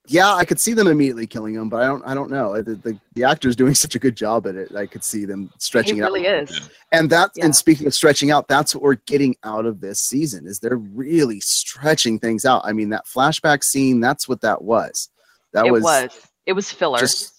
yeah, 0.07 0.33
I 0.33 0.45
could 0.45 0.59
see 0.59 0.73
them 0.73 0.87
immediately 0.87 1.27
killing 1.27 1.55
him, 1.55 1.69
but 1.69 1.81
I 1.83 1.85
don't, 1.87 2.03
I 2.05 2.13
don't 2.13 2.29
know. 2.31 2.61
The, 2.61 2.75
the, 2.75 2.99
the 3.13 3.23
actor's 3.23 3.55
doing 3.55 3.73
such 3.85 3.95
a 3.95 3.99
good 3.99 4.15
job 4.15 4.47
at 4.47 4.55
it. 4.55 4.75
I 4.75 4.85
could 4.85 5.03
see 5.03 5.25
them 5.25 5.51
stretching 5.59 5.95
He 5.95 6.01
it 6.01 6.03
out. 6.03 6.11
really 6.13 6.25
is. 6.27 6.69
And 6.91 7.09
that, 7.09 7.31
Yeah. 7.35 7.45
and 7.45 7.55
speaking 7.55 7.87
of 7.87 7.93
stretching 7.93 8.31
out, 8.31 8.47
that's 8.47 8.73
what 8.75 8.83
we're 8.83 8.95
getting 9.07 9.35
out 9.43 9.65
of 9.65 9.81
this 9.81 9.99
season. 9.99 10.45
Is 10.47 10.59
they're 10.59 10.77
really 10.77 11.39
stretching 11.39 12.19
things 12.19 12.45
out. 12.45 12.61
I 12.65 12.73
mean, 12.73 12.89
that 12.89 13.05
flashback 13.05 13.63
scene, 13.63 13.99
that's 13.99 14.27
what 14.29 14.41
that 14.41 14.61
was. 14.61 15.09
That 15.53 15.65
it 15.65 15.71
was, 15.71 15.83
was. 15.83 16.27
It 16.45 16.53
was 16.53 16.71
filler. 16.71 16.99
just. 16.99 17.31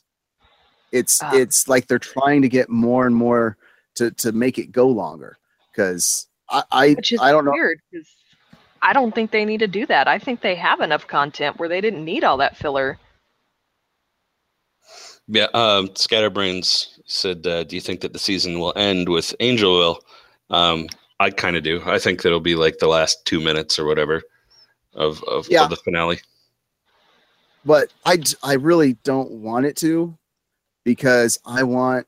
It's 0.92 1.20
Ah. 1.22 1.34
it's 1.34 1.68
like 1.68 1.86
they're 1.88 1.98
trying 1.98 2.42
to 2.42 2.48
get 2.48 2.68
more 2.70 3.06
and 3.06 3.14
more 3.14 3.56
to 3.96 4.10
to 4.12 4.30
make 4.32 4.58
it 4.58 4.70
go 4.72 4.86
longer 4.88 5.36
because 5.72 6.28
I 6.48 6.62
I, 6.70 6.86
is 7.02 7.18
I 7.20 7.32
don't 7.32 7.44
know. 7.44 7.50
weird 7.50 7.80
because 7.90 8.08
I 8.86 8.92
don't 8.92 9.12
think 9.14 9.32
they 9.32 9.44
need 9.44 9.58
to 9.60 9.66
do 9.66 9.84
that. 9.86 10.06
I 10.06 10.18
think 10.18 10.40
they 10.40 10.54
have 10.54 10.80
enough 10.80 11.08
content 11.08 11.58
where 11.58 11.68
they 11.68 11.80
didn't 11.80 12.04
need 12.04 12.22
all 12.22 12.36
that 12.36 12.56
filler. 12.56 12.98
Yeah, 15.26 15.48
um, 15.54 15.88
Scatterbrains 15.96 17.00
said, 17.06 17.44
uh, 17.46 17.64
"Do 17.64 17.74
you 17.74 17.80
think 17.80 18.00
that 18.02 18.12
the 18.12 18.18
season 18.18 18.60
will 18.60 18.72
end 18.76 19.08
with 19.08 19.34
Angelville?" 19.40 19.98
Um, 20.50 20.86
I 21.18 21.30
kind 21.30 21.56
of 21.56 21.64
do. 21.64 21.82
I 21.84 21.98
think 21.98 22.22
that'll 22.22 22.38
be 22.38 22.54
like 22.54 22.78
the 22.78 22.86
last 22.86 23.24
two 23.26 23.40
minutes 23.40 23.76
or 23.78 23.86
whatever 23.86 24.22
of 24.94 25.22
of, 25.24 25.48
Yeah. 25.50 25.64
of 25.64 25.70
the 25.70 25.76
finale. 25.76 26.20
but 27.64 27.92
I 28.04 28.22
I 28.44 28.52
really 28.54 28.92
don't 29.02 29.32
want 29.32 29.66
it 29.66 29.76
to 29.78 30.16
because 30.84 31.40
I 31.44 31.64
want 31.64 32.06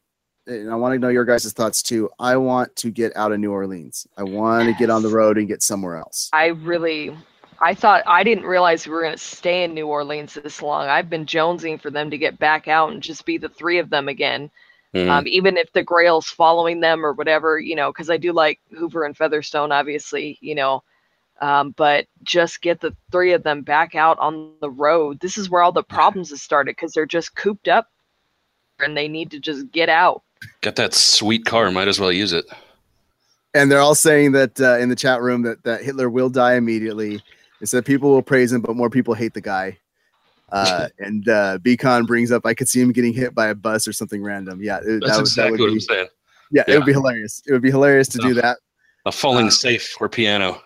and 0.48 0.70
I 0.70 0.74
want 0.76 0.94
to 0.94 0.98
know 0.98 1.08
your 1.08 1.24
guys' 1.24 1.52
thoughts 1.52 1.82
too. 1.82 2.10
I 2.18 2.36
want 2.36 2.74
to 2.76 2.90
get 2.90 3.16
out 3.16 3.32
of 3.32 3.38
New 3.38 3.52
Orleans. 3.52 4.06
I 4.16 4.22
want 4.22 4.66
to 4.68 4.74
get 4.74 4.90
on 4.90 5.02
the 5.02 5.10
road 5.10 5.38
and 5.38 5.46
get 5.46 5.62
somewhere 5.62 5.96
else. 5.96 6.30
I 6.32 6.46
really, 6.46 7.16
I 7.60 7.74
thought 7.74 8.02
I 8.06 8.24
didn't 8.24 8.44
realize 8.44 8.86
we 8.86 8.92
were 8.92 9.02
going 9.02 9.16
to 9.16 9.18
stay 9.18 9.64
in 9.64 9.74
New 9.74 9.86
Orleans 9.86 10.34
this 10.34 10.62
long. 10.62 10.88
I've 10.88 11.10
been 11.10 11.26
jonesing 11.26 11.80
for 11.80 11.90
them 11.90 12.10
to 12.10 12.18
get 12.18 12.38
back 12.38 12.66
out 12.66 12.92
and 12.92 13.02
just 13.02 13.24
be 13.24 13.38
the 13.38 13.48
three 13.48 13.78
of 13.78 13.90
them 13.90 14.08
again. 14.08 14.50
Mhm. 14.94 15.08
Um, 15.08 15.26
even 15.26 15.58
if 15.58 15.70
the 15.72 15.82
Grail's 15.82 16.28
following 16.28 16.80
them 16.80 17.04
or 17.04 17.12
whatever, 17.12 17.58
you 17.58 17.76
know, 17.76 17.92
because 17.92 18.08
I 18.08 18.16
do 18.16 18.32
like 18.32 18.58
Hoover 18.70 19.04
and 19.04 19.16
Featherstone, 19.16 19.70
obviously, 19.70 20.38
you 20.40 20.54
know. 20.54 20.82
Um, 21.40 21.70
but 21.76 22.06
just 22.24 22.62
get 22.62 22.80
the 22.80 22.96
three 23.12 23.32
of 23.32 23.44
them 23.44 23.62
back 23.62 23.94
out 23.94 24.18
on 24.18 24.54
the 24.60 24.70
road. 24.70 25.20
This 25.20 25.38
is 25.38 25.48
where 25.48 25.62
all 25.62 25.72
the 25.72 25.84
problems 25.84 26.30
have 26.30 26.40
started 26.40 26.72
because 26.72 26.92
they're 26.92 27.06
just 27.06 27.36
cooped 27.36 27.68
up 27.68 27.86
and 28.80 28.96
they 28.96 29.08
need 29.08 29.30
to 29.32 29.38
just 29.38 29.70
get 29.70 29.88
out. 29.88 30.22
Got 30.60 30.76
that 30.76 30.94
sweet 30.94 31.44
car. 31.44 31.70
Might 31.70 31.88
as 31.88 32.00
well 32.00 32.12
use 32.12 32.32
it. 32.32 32.46
And 33.54 33.72
they're 33.72 33.80
all 33.80 33.94
saying 33.94 34.32
that 34.32 34.60
uh, 34.60 34.78
in 34.78 34.88
the 34.88 34.96
chat 34.96 35.22
room 35.22 35.42
that, 35.42 35.62
that 35.64 35.82
Hitler 35.82 36.10
will 36.10 36.28
die 36.28 36.54
immediately. 36.54 37.20
They 37.60 37.66
said 37.66 37.84
people 37.84 38.10
will 38.10 38.22
praise 38.22 38.52
him, 38.52 38.60
but 38.60 38.76
more 38.76 38.90
people 38.90 39.14
hate 39.14 39.34
the 39.34 39.40
guy. 39.40 39.78
Uh, 40.50 40.88
and 40.98 41.28
uh, 41.28 41.58
Beacon 41.58 42.04
brings 42.04 42.30
up, 42.30 42.46
I 42.46 42.54
could 42.54 42.68
see 42.68 42.80
him 42.80 42.92
getting 42.92 43.12
hit 43.12 43.34
by 43.34 43.48
a 43.48 43.54
bus 43.54 43.88
or 43.88 43.92
something 43.92 44.22
random. 44.22 44.62
Yeah, 44.62 44.78
it, 44.78 45.00
That's 45.00 45.16
that, 45.16 45.20
was, 45.20 45.34
that 45.34 45.48
exactly 45.48 45.50
would 45.50 45.60
what 45.60 45.66
be, 45.66 45.72
I'm 45.72 45.80
saying. 45.80 46.08
yeah, 46.50 46.64
it 46.68 46.76
would 46.76 46.86
be 46.86 46.92
hilarious. 46.92 47.42
It 47.46 47.52
would 47.52 47.62
be 47.62 47.70
hilarious 47.70 48.08
to 48.08 48.18
do 48.18 48.34
that. 48.34 48.58
A 49.06 49.12
falling 49.12 49.46
Uh, 49.46 49.50
safe 49.50 49.96
or 50.00 50.08
piano. 50.08 50.62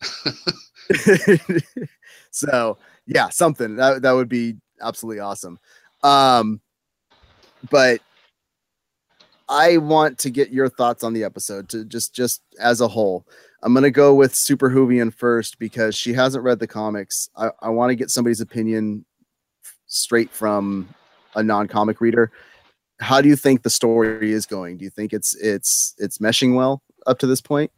so 2.30 2.78
yeah, 3.06 3.28
something 3.30 3.76
that 3.76 4.02
that 4.02 4.12
would 4.12 4.28
be 4.28 4.56
absolutely 4.80 5.20
awesome. 5.20 5.58
Um, 6.02 6.60
but 7.70 8.00
I 9.48 9.76
want 9.76 10.18
to 10.18 10.30
get 10.30 10.50
your 10.50 10.68
thoughts 10.68 11.04
on 11.04 11.12
the 11.12 11.24
episode 11.24 11.68
to 11.70 11.84
just 11.84 12.14
just 12.14 12.42
as 12.58 12.80
a 12.80 12.88
whole. 12.88 13.26
I'm 13.62 13.74
gonna 13.74 13.90
go 13.90 14.14
with 14.14 14.34
Super 14.34 14.70
Whovian 14.70 15.12
first 15.12 15.58
because 15.58 15.94
she 15.94 16.12
hasn't 16.12 16.44
read 16.44 16.58
the 16.58 16.66
comics. 16.66 17.28
I, 17.36 17.50
I 17.60 17.68
want 17.70 17.90
to 17.90 17.94
get 17.94 18.10
somebody's 18.10 18.40
opinion 18.40 19.04
straight 19.86 20.30
from 20.30 20.88
a 21.34 21.42
non-comic 21.42 22.00
reader. 22.00 22.30
How 23.00 23.20
do 23.20 23.28
you 23.28 23.36
think 23.36 23.62
the 23.62 23.70
story 23.70 24.32
is 24.32 24.46
going? 24.46 24.78
Do 24.78 24.84
you 24.84 24.90
think 24.90 25.12
it's 25.12 25.34
it's 25.36 25.94
it's 25.98 26.18
meshing 26.18 26.54
well 26.54 26.82
up 27.06 27.18
to 27.20 27.26
this 27.26 27.40
point? 27.40 27.70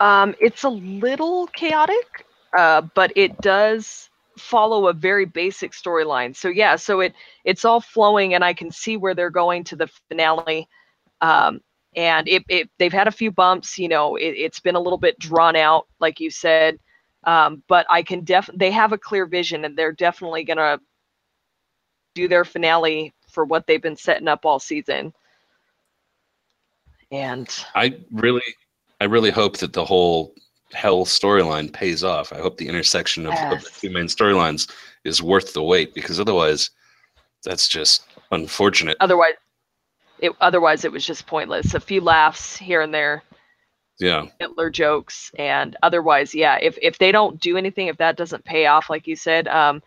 Um, 0.00 0.34
it's 0.40 0.62
a 0.64 0.68
little 0.68 1.48
chaotic, 1.48 2.26
uh, 2.56 2.82
but 2.94 3.12
it 3.16 3.40
does 3.40 4.07
follow 4.40 4.88
a 4.88 4.92
very 4.92 5.24
basic 5.24 5.72
storyline. 5.72 6.34
So 6.34 6.48
yeah, 6.48 6.76
so 6.76 7.00
it 7.00 7.14
it's 7.44 7.64
all 7.64 7.80
flowing, 7.80 8.34
and 8.34 8.44
I 8.44 8.54
can 8.54 8.70
see 8.70 8.96
where 8.96 9.14
they're 9.14 9.30
going 9.30 9.64
to 9.64 9.76
the 9.76 9.88
finale. 10.08 10.68
Um, 11.20 11.60
and 11.96 12.28
it, 12.28 12.44
it 12.48 12.70
they've 12.78 12.92
had 12.92 13.08
a 13.08 13.12
few 13.12 13.30
bumps. 13.30 13.78
You 13.78 13.88
know, 13.88 14.16
it, 14.16 14.34
it's 14.36 14.60
been 14.60 14.76
a 14.76 14.80
little 14.80 14.98
bit 14.98 15.18
drawn 15.18 15.56
out, 15.56 15.86
like 16.00 16.20
you 16.20 16.30
said. 16.30 16.78
Um, 17.24 17.62
but 17.68 17.86
I 17.90 18.02
can 18.02 18.24
def 18.24 18.48
they 18.54 18.70
have 18.70 18.92
a 18.92 18.98
clear 18.98 19.26
vision, 19.26 19.64
and 19.64 19.76
they're 19.76 19.92
definitely 19.92 20.44
gonna 20.44 20.80
do 22.14 22.28
their 22.28 22.44
finale 22.44 23.12
for 23.28 23.44
what 23.44 23.66
they've 23.66 23.82
been 23.82 23.96
setting 23.96 24.28
up 24.28 24.44
all 24.44 24.58
season. 24.58 25.12
And 27.10 27.48
I 27.74 27.98
really, 28.10 28.42
I 29.00 29.04
really 29.04 29.30
hope 29.30 29.58
that 29.58 29.72
the 29.72 29.84
whole 29.84 30.34
hell 30.72 31.04
storyline 31.04 31.72
pays 31.72 32.04
off. 32.04 32.32
I 32.32 32.38
hope 32.38 32.56
the 32.56 32.68
intersection 32.68 33.26
of, 33.26 33.32
of 33.34 33.62
the 33.62 33.70
two 33.70 33.90
main 33.90 34.06
storylines 34.06 34.70
is 35.04 35.22
worth 35.22 35.52
the 35.52 35.62
wait 35.62 35.94
because 35.94 36.20
otherwise, 36.20 36.70
that's 37.44 37.68
just 37.68 38.04
unfortunate. 38.30 38.96
Otherwise, 39.00 39.34
it 40.18 40.32
otherwise 40.40 40.84
it 40.84 40.92
was 40.92 41.06
just 41.06 41.26
pointless. 41.26 41.74
A 41.74 41.80
few 41.80 42.00
laughs 42.00 42.56
here 42.56 42.80
and 42.82 42.92
there, 42.92 43.22
Yeah. 43.98 44.26
Hitler 44.40 44.70
jokes, 44.70 45.30
and 45.38 45.76
otherwise, 45.82 46.34
yeah. 46.34 46.58
If 46.60 46.76
if 46.82 46.98
they 46.98 47.12
don't 47.12 47.40
do 47.40 47.56
anything, 47.56 47.86
if 47.86 47.96
that 47.98 48.16
doesn't 48.16 48.44
pay 48.44 48.66
off, 48.66 48.90
like 48.90 49.06
you 49.06 49.16
said, 49.16 49.48
um, 49.48 49.82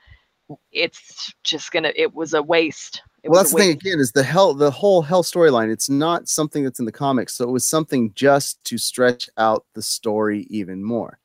it's 0.72 1.34
just 1.44 1.72
gonna. 1.72 1.92
It 1.96 2.14
was 2.14 2.34
a 2.34 2.42
waste. 2.42 3.02
It 3.24 3.30
well, 3.30 3.40
that's 3.40 3.52
the 3.52 3.60
thing 3.60 3.72
again 3.72 4.00
is 4.00 4.12
the 4.12 4.24
hell 4.24 4.54
the 4.54 4.72
whole 4.72 5.02
hell 5.02 5.24
storyline. 5.24 5.72
It's 5.72 5.90
not 5.90 6.28
something 6.28 6.64
that's 6.64 6.80
in 6.80 6.86
the 6.86 6.92
comics, 6.92 7.36
so 7.36 7.44
it 7.44 7.52
was 7.52 7.66
something 7.66 8.12
just 8.14 8.64
to 8.66 8.78
stretch 8.78 9.30
out 9.38 9.66
the 9.74 9.82
story 9.82 10.48
even 10.50 10.84
more. 10.84 11.20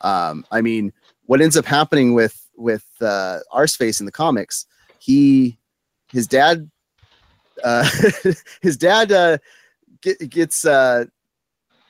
Um, 0.00 0.44
I 0.50 0.60
mean, 0.60 0.92
what 1.26 1.40
ends 1.40 1.56
up 1.56 1.64
happening 1.64 2.14
with 2.14 2.46
with 2.56 2.86
uh, 3.00 3.38
Arseface 3.52 4.00
in 4.00 4.06
the 4.06 4.12
comics, 4.12 4.66
he 4.98 5.58
his 6.12 6.26
dad, 6.26 6.70
uh, 7.64 7.88
his 8.60 8.76
dad 8.76 9.12
uh, 9.12 9.38
get, 10.02 10.30
gets 10.30 10.64
uh, 10.64 11.04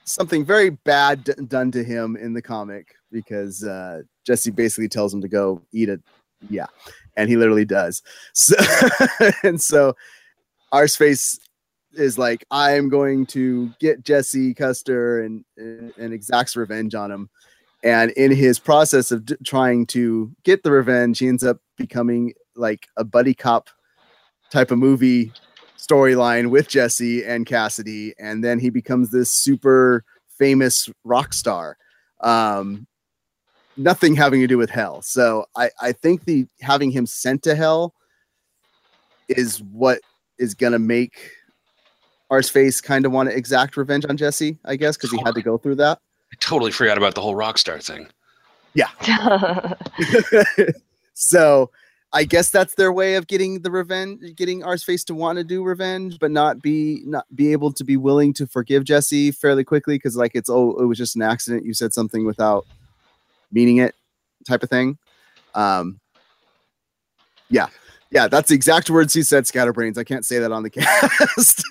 something 0.05 0.45
very 0.45 0.71
bad 0.71 1.25
d- 1.25 1.33
done 1.47 1.71
to 1.73 1.85
him 1.85 2.17
in 2.17 2.33
the 2.33 2.43
comic 2.43 2.95
because 3.11 3.65
uh, 3.65 4.03
Jesse 4.25 4.51
basically 4.51 4.89
tells 4.89 5.13
him 5.13 5.21
to 5.21 5.29
go 5.29 5.63
eat 5.73 5.89
a 5.89 6.01
yeah, 6.51 6.67
and 7.17 7.29
he 7.29 7.37
literally 7.37 7.65
does. 7.65 8.03
So 8.35 8.57
and 9.43 9.61
so 9.61 9.95
Arseface 10.73 11.39
is 11.95 12.19
like, 12.19 12.45
I'm 12.51 12.89
going 12.89 13.27
to 13.27 13.71
get 13.81 14.05
Jesse 14.05 14.55
Custer 14.55 15.23
and, 15.23 15.45
and 15.57 15.93
and 15.99 16.13
exacts 16.13 16.57
revenge 16.57 16.95
on 16.95 17.11
him. 17.11 17.31
And 17.85 18.11
in 18.13 18.33
his 18.33 18.59
process 18.59 19.13
of 19.13 19.25
d- 19.25 19.37
trying 19.45 19.87
to 19.87 20.33
get 20.43 20.63
the 20.63 20.73
revenge, 20.73 21.21
he 21.21 21.29
ends 21.29 21.45
up 21.45 21.59
becoming 21.77 22.35
like 22.57 22.89
a 22.97 23.05
buddy 23.05 23.35
cop 23.35 23.71
type 24.51 24.71
of 24.71 24.79
movie 24.79 25.33
storyline 25.77 26.51
with 26.51 26.69
Jesse 26.69 27.25
and 27.25 27.47
Cassidy, 27.47 28.15
and 28.19 28.43
then 28.43 28.59
he 28.59 28.71
becomes 28.71 29.11
this 29.11 29.33
super 29.33 30.05
famous 30.39 30.89
rock 31.05 31.33
star. 31.33 31.77
Um, 32.21 32.87
nothing 33.79 34.15
having 34.15 34.41
to 34.41 34.47
do 34.47 34.59
with 34.59 34.71
hell. 34.71 35.01
So 35.03 35.47
I, 35.57 35.71
I 35.81 35.93
think 35.93 36.25
the 36.25 36.47
having 36.61 36.91
him 36.91 37.07
sent 37.07 37.43
to 37.45 37.55
hell 37.55 37.95
is 39.29 39.63
what 39.63 40.01
is 40.39 40.55
gonna 40.55 40.79
make 40.79 41.33
Arseface 42.31 42.83
kind 42.83 43.07
of 43.07 43.13
want 43.13 43.31
to 43.31 43.37
exact 43.37 43.77
revenge 43.77 44.05
on 44.09 44.17
Jesse, 44.17 44.59
I 44.65 44.77
guess, 44.77 44.97
because 44.97 45.11
he 45.11 45.19
had 45.25 45.35
to 45.35 45.43
go 45.43 45.57
through 45.57 45.77
that. 45.77 45.99
I 46.33 46.37
totally 46.41 46.73
forgot 46.73 46.99
about 46.99 47.15
the 47.15 47.23
whole 47.23 47.35
Rockstar 47.35 47.83
thing. 47.83 48.09
Yeah. 48.75 48.91
so 51.15 51.71
I 52.13 52.25
guess 52.25 52.51
that's 52.51 52.75
their 52.75 52.93
way 52.93 53.15
of 53.17 53.27
getting 53.27 53.63
the 53.63 53.71
revenge, 53.71 54.35
getting 54.37 54.63
Arseface 54.63 55.05
to 55.07 55.15
want 55.15 55.39
to 55.39 55.45
do 55.45 55.63
revenge, 55.63 56.19
but 56.19 56.31
not 56.31 56.63
be 56.63 57.03
not 57.07 57.25
be 57.35 57.53
able 57.53 57.73
to 57.73 57.85
be 57.85 57.97
willing 57.97 58.33
to 58.35 58.47
forgive 58.47 58.85
Jesse 58.85 59.31
fairly 59.31 59.65
quickly 59.65 59.97
because 59.97 60.17
like 60.17 60.33
it's 60.35 60.51
oh 60.51 60.77
it 60.81 60.87
was 60.87 60.99
just 60.99 61.17
an 61.17 61.23
accident. 61.23 61.67
You 61.67 61.75
said 61.75 61.93
something 61.93 62.25
without 62.25 62.67
meaning 63.53 63.79
it, 63.79 63.95
type 64.47 64.63
of 64.63 64.71
thing. 64.71 64.99
Um, 65.55 65.99
yeah, 67.51 67.67
yeah, 68.11 68.29
that's 68.29 68.49
the 68.49 68.55
exact 68.55 68.91
words 68.91 69.13
he 69.15 69.23
said. 69.23 69.47
Scatterbrains. 69.47 69.99
I 69.99 70.05
can't 70.05 70.25
say 70.25 70.39
that 70.39 70.53
on 70.53 70.63
the 70.63 70.71
cast. 70.71 71.65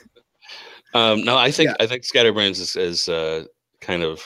Um, 0.94 1.24
no, 1.24 1.36
I 1.36 1.50
think 1.50 1.68
Yeah. 1.68 1.76
I 1.78 1.86
think 1.86 2.04
Scatterbrains 2.04 2.58
is, 2.58 2.74
is 2.74 3.08
uh, 3.08 3.44
kind 3.82 4.02
of 4.02 4.22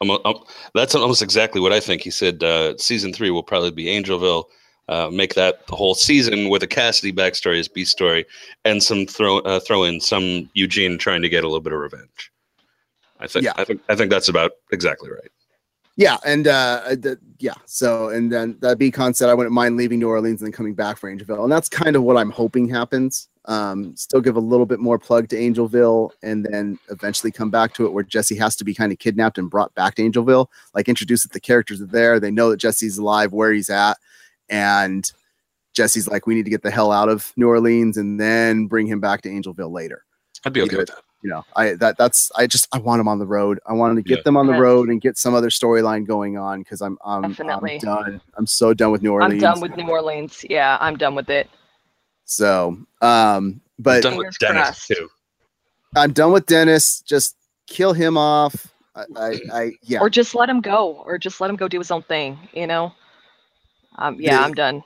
almo- 0.00 0.20
um, 0.24 0.44
that's 0.72 0.94
almost 0.94 1.20
exactly 1.20 1.60
what 1.60 1.72
I 1.72 1.80
think. 1.80 2.02
He 2.02 2.10
said 2.10 2.44
uh, 2.44 2.78
season 2.78 3.12
three 3.12 3.30
will 3.30 3.42
probably 3.42 3.72
be 3.72 3.86
Angelville. 3.86 4.44
Uh, 4.88 5.10
make 5.12 5.34
that 5.34 5.66
the 5.66 5.74
whole 5.74 5.96
season 5.96 6.48
with 6.48 6.62
a 6.62 6.66
Cassidy 6.68 7.12
backstory 7.12 7.58
as 7.58 7.66
B 7.66 7.84
story, 7.84 8.24
and 8.64 8.80
some 8.80 9.04
throw 9.06 9.38
uh, 9.40 9.58
throw 9.58 9.82
in 9.82 10.00
some 10.00 10.48
Eugene 10.54 10.96
trying 10.96 11.22
to 11.22 11.28
get 11.28 11.42
a 11.42 11.48
little 11.48 11.60
bit 11.60 11.72
of 11.72 11.80
revenge. 11.80 12.30
I 13.20 13.26
think 13.26 13.44
Yeah. 13.44 13.52
I 13.56 13.64
think 13.64 13.80
I 13.88 13.94
think 13.96 14.10
that's 14.10 14.28
about 14.28 14.52
exactly 14.72 15.10
right. 15.10 15.30
Yeah, 15.98 16.18
and 16.26 16.46
uh, 16.46 16.82
uh, 16.84 16.90
the, 16.90 17.18
yeah, 17.38 17.54
so 17.64 18.10
and 18.10 18.30
then 18.30 18.58
that 18.60 18.76
Beacon 18.76 19.14
said 19.14 19.30
I 19.30 19.34
wouldn't 19.34 19.54
mind 19.54 19.78
leaving 19.78 19.98
New 19.98 20.08
Orleans 20.10 20.42
and 20.42 20.48
then 20.48 20.52
coming 20.52 20.74
back 20.74 20.98
for 20.98 21.10
Angelville, 21.10 21.42
and 21.44 21.50
that's 21.50 21.70
kind 21.70 21.96
of 21.96 22.02
what 22.02 22.18
I'm 22.18 22.28
hoping 22.28 22.68
happens. 22.68 23.28
Um, 23.46 23.96
still 23.96 24.20
give 24.20 24.36
a 24.36 24.40
little 24.40 24.66
bit 24.66 24.78
more 24.78 24.98
plug 24.98 25.28
to 25.28 25.36
Angelville, 25.36 26.10
and 26.22 26.44
then 26.44 26.78
eventually 26.90 27.32
come 27.32 27.48
back 27.50 27.72
to 27.74 27.86
it 27.86 27.94
where 27.94 28.04
Jesse 28.04 28.36
has 28.36 28.56
to 28.56 28.64
be 28.64 28.74
kind 28.74 28.92
of 28.92 28.98
kidnapped 28.98 29.38
and 29.38 29.48
brought 29.48 29.74
back 29.74 29.94
to 29.94 30.02
Angelville. 30.02 30.48
Like 30.74 30.86
introduce 30.86 31.22
that 31.22 31.32
the 31.32 31.40
characters 31.40 31.80
are 31.80 31.86
there, 31.86 32.20
they 32.20 32.30
know 32.30 32.50
that 32.50 32.58
Jesse's 32.58 32.98
alive, 32.98 33.32
where 33.32 33.50
he's 33.54 33.70
at, 33.70 33.96
and 34.50 35.10
Jesse's 35.72 36.08
like, 36.08 36.26
we 36.26 36.34
need 36.34 36.44
to 36.44 36.50
get 36.50 36.62
the 36.62 36.70
hell 36.70 36.92
out 36.92 37.08
of 37.08 37.32
New 37.38 37.48
Orleans, 37.48 37.96
and 37.96 38.20
then 38.20 38.66
bring 38.66 38.86
him 38.86 39.00
back 39.00 39.22
to 39.22 39.30
Angelville 39.30 39.72
later 39.72 40.04
I'd 40.44 40.52
be 40.52 40.60
okay 40.60 40.72
Either- 40.72 40.78
with 40.78 40.88
that. 40.88 41.02
You 41.26 41.32
know 41.32 41.44
i 41.56 41.72
that 41.74 41.98
that's 41.98 42.30
i 42.36 42.46
just 42.46 42.68
i 42.72 42.78
want 42.78 43.00
them 43.00 43.08
on 43.08 43.18
the 43.18 43.26
road 43.26 43.58
i 43.66 43.72
wanted 43.72 43.96
to 43.96 44.02
get 44.02 44.18
Yeah. 44.18 44.22
them 44.22 44.36
on 44.36 44.46
the 44.46 44.52
Yes. 44.52 44.60
road 44.60 44.88
and 44.90 45.00
get 45.00 45.18
some 45.18 45.34
other 45.34 45.50
storyline 45.50 46.06
going 46.06 46.38
on 46.38 46.60
because 46.60 46.80
i'm 46.80 46.96
I'm, 47.04 47.24
I'm 47.24 47.78
done 47.78 48.20
i'm 48.38 48.46
so 48.46 48.72
done 48.72 48.92
with 48.92 49.02
new 49.02 49.12
orleans 49.12 49.32
I'm 49.34 49.38
done 49.54 49.60
with 49.60 49.76
New 49.76 49.88
Orleans. 49.90 50.44
Yeah, 50.48 50.78
I'm 50.80 50.96
done 50.96 51.16
with 51.16 51.28
it. 51.28 51.50
so 52.24 52.78
um 53.02 53.60
but 53.80 53.96
I'm 53.96 54.02
done 54.02 54.16
with 54.18 54.38
Dennis 54.38 54.62
crossed. 54.62 54.86
too. 54.88 55.08
i'm 55.96 56.12
done 56.12 56.30
with 56.32 56.46
dennis 56.46 57.00
just 57.00 57.36
kill 57.66 57.92
him 57.92 58.16
off 58.16 58.72
i 58.94 59.04
i, 59.16 59.40
I 59.52 59.72
yeah 59.82 59.98
Or 60.00 60.08
just 60.08 60.34
let 60.36 60.48
him 60.48 60.60
go, 60.60 61.02
or 61.04 61.18
just 61.18 61.40
let 61.40 61.50
him 61.50 61.56
go 61.56 61.66
do 61.68 61.78
his 61.78 61.90
own 61.90 62.02
thing. 62.02 62.38
You 62.54 62.66
know. 62.66 62.92
Um, 63.98 64.16
yeah, 64.18 64.38
The- 64.38 64.44
I'm 64.44 64.54
done. 64.54 64.82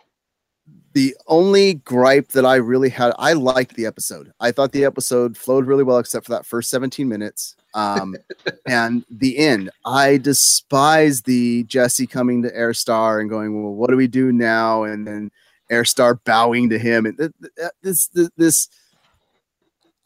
The 0.92 1.14
only 1.28 1.74
gripe 1.74 2.28
that 2.28 2.44
I 2.44 2.56
really 2.56 2.88
had, 2.88 3.12
I 3.18 3.34
liked 3.34 3.76
the 3.76 3.86
episode. 3.86 4.32
I 4.40 4.50
thought 4.50 4.72
the 4.72 4.84
episode 4.84 5.36
flowed 5.36 5.66
really 5.66 5.84
well, 5.84 5.98
except 5.98 6.26
for 6.26 6.32
that 6.32 6.46
first 6.46 6.68
17 6.70 7.08
minutes. 7.08 7.54
Um, 7.74 8.16
and 8.66 9.04
the 9.08 9.38
end. 9.38 9.70
I 9.86 10.16
despise 10.16 11.22
the 11.22 11.62
Jesse 11.64 12.06
coming 12.06 12.42
to 12.42 12.48
Herr 12.50 12.74
Starr 12.74 13.20
and 13.20 13.30
going, 13.30 13.62
"Well, 13.62 13.72
what 13.72 13.90
do 13.90 13.96
we 13.96 14.08
do 14.08 14.32
now?" 14.32 14.82
And 14.82 15.06
then 15.06 15.30
Herr 15.70 15.84
Starr 15.84 16.16
bowing 16.16 16.68
to 16.70 16.78
him. 16.78 17.06
And 17.06 17.16
th- 17.16 17.32
th- 17.40 17.70
this, 17.82 18.08
this, 18.08 18.30
this. 18.36 18.68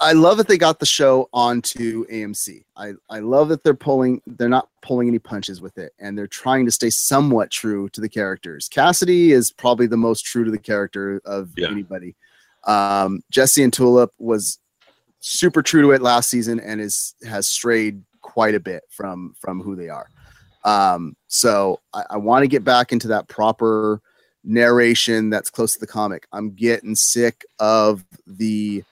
I 0.05 0.12
love 0.12 0.36
that 0.36 0.48
they 0.48 0.59
got 0.59 0.78
the 0.80 0.86
show 0.86 1.30
onto 1.32 2.07
AMC. 2.09 2.62
I, 2.76 2.92
I 3.09 3.20
love 3.20 3.48
that 3.48 3.64
they're 3.64 3.72
pulling, 3.72 4.20
they're 4.26 4.50
not 4.50 4.68
pulling 4.82 5.09
any 5.09 5.18
punches 5.18 5.62
with 5.62 5.78
it, 5.78 5.92
and 5.98 6.16
they're 6.16 6.26
trying 6.26 6.66
to 6.66 6.70
stay 6.70 6.90
somewhat 6.90 7.50
true 7.50 7.88
to 7.90 8.02
the 8.02 8.09
characters. 8.09 8.68
Cassidy 8.68 9.32
is 9.32 9.50
probably 9.50 9.86
the 9.86 9.96
most 9.96 10.26
true 10.26 10.44
to 10.44 10.50
the 10.50 10.59
character 10.59 11.22
of 11.24 11.50
Yeah. 11.57 11.68
anybody. 11.70 12.16
Um, 12.64 13.22
Jesse 13.30 13.62
and 13.62 13.72
Tulip 13.72 14.12
was 14.18 14.59
super 15.20 15.62
true 15.62 15.80
to 15.80 15.92
it 15.92 16.02
last 16.02 16.28
season 16.28 16.61
and 16.61 16.82
is 16.82 17.14
has 17.26 17.48
strayed 17.48 18.02
quite 18.20 18.55
a 18.55 18.61
bit 18.61 18.82
from 18.90 19.34
from 19.40 19.62
who 19.62 19.74
they 19.74 19.88
are. 19.88 20.09
Um, 20.64 21.16
so 21.28 21.80
I, 21.94 22.05
I 22.11 22.16
want 22.18 22.42
to 22.42 22.46
get 22.48 22.62
back 22.62 22.92
into 22.92 23.09
that 23.09 23.26
proper 23.28 24.02
narration 24.44 25.30
that's 25.30 25.50
close 25.50 25.72
to 25.74 25.80
the 25.80 25.86
comic. 25.86 26.26
I'm 26.32 26.50
getting 26.50 26.94
sick 26.94 27.44
of 27.59 28.05
the 28.26 28.84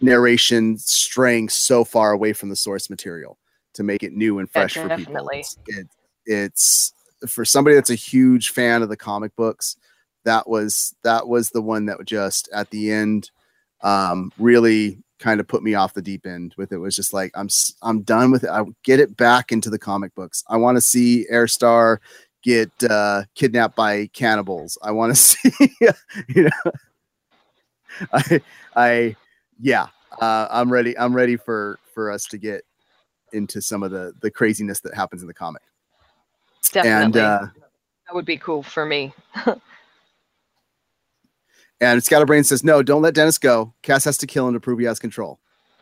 narration 0.00 0.78
straying 0.78 1.48
so 1.48 1.84
far 1.84 2.12
away 2.12 2.32
from 2.32 2.48
the 2.48 2.56
source 2.56 2.90
material 2.90 3.38
to 3.74 3.82
make 3.82 4.02
it 4.02 4.12
new 4.12 4.38
and 4.38 4.48
Yeah, 4.48 4.60
fresh 4.60 4.74
for 4.74 4.88
people. 4.96 5.28
It's, 5.32 5.58
it, 5.66 5.88
it's 6.26 6.92
for 7.28 7.44
somebody 7.44 7.76
that's 7.76 7.90
a 7.90 7.94
huge 7.94 8.50
fan 8.50 8.82
of 8.82 8.88
the 8.88 8.96
comic 8.96 9.34
books. 9.36 9.76
That 10.24 10.48
was 10.48 10.94
that 11.04 11.28
was 11.28 11.50
the 11.50 11.62
one 11.62 11.86
that 11.86 12.04
just 12.04 12.48
at 12.52 12.70
the 12.70 12.90
end 12.90 13.30
um, 13.82 14.32
really 14.38 14.98
kind 15.18 15.40
of 15.40 15.48
put 15.48 15.62
me 15.62 15.74
off 15.74 15.94
the 15.94 16.02
deep 16.02 16.26
end 16.26 16.54
with 16.58 16.72
it. 16.72 16.78
Was 16.78 16.96
just 16.96 17.12
like 17.12 17.30
I'm 17.34 17.48
I'm 17.82 18.02
done 18.02 18.30
with 18.30 18.44
it. 18.44 18.50
I 18.50 18.64
get 18.82 19.00
it 19.00 19.16
back 19.16 19.52
into 19.52 19.70
the 19.70 19.78
comic 19.78 20.14
books. 20.14 20.42
I 20.48 20.56
want 20.56 20.76
to 20.76 20.80
see 20.80 21.26
Herr 21.30 21.46
Starr 21.46 22.00
get 22.42 22.70
uh, 22.88 23.24
kidnapped 23.34 23.76
by 23.76 24.08
cannibals. 24.08 24.78
I 24.82 24.90
want 24.90 25.14
to 25.14 25.16
see 25.20 25.52
you 26.28 26.44
know. 26.44 26.72
I 28.12 28.40
I 28.74 29.16
yeah. 29.60 29.86
Uh, 30.20 30.46
I'm 30.50 30.72
ready. 30.72 30.96
I'm 30.98 31.14
ready 31.14 31.36
for 31.36 31.78
for 31.94 32.10
us 32.10 32.24
to 32.26 32.38
get 32.38 32.62
into 33.32 33.60
some 33.60 33.82
of 33.82 33.90
the 33.90 34.12
the 34.20 34.30
craziness 34.30 34.80
that 34.80 34.94
happens 34.94 35.22
in 35.22 35.28
the 35.28 35.34
comic. 35.34 35.62
Definitely, 36.72 37.04
And 37.04 37.16
uh, 37.16 37.46
that 38.06 38.14
would 38.14 38.24
be 38.24 38.36
cool 38.38 38.62
for 38.62 38.86
me. 38.86 39.12
And 41.80 42.02
Scatterbrain 42.02 42.44
says, 42.44 42.64
no, 42.64 42.82
don't 42.82 43.02
let 43.02 43.14
Dennis 43.14 43.38
go. 43.38 43.74
Cass 43.82 44.04
has 44.04 44.16
to 44.18 44.26
kill 44.26 44.48
him 44.48 44.54
to 44.54 44.60
prove 44.60 44.78
he 44.78 44.86
has 44.86 44.98
control. 44.98 45.38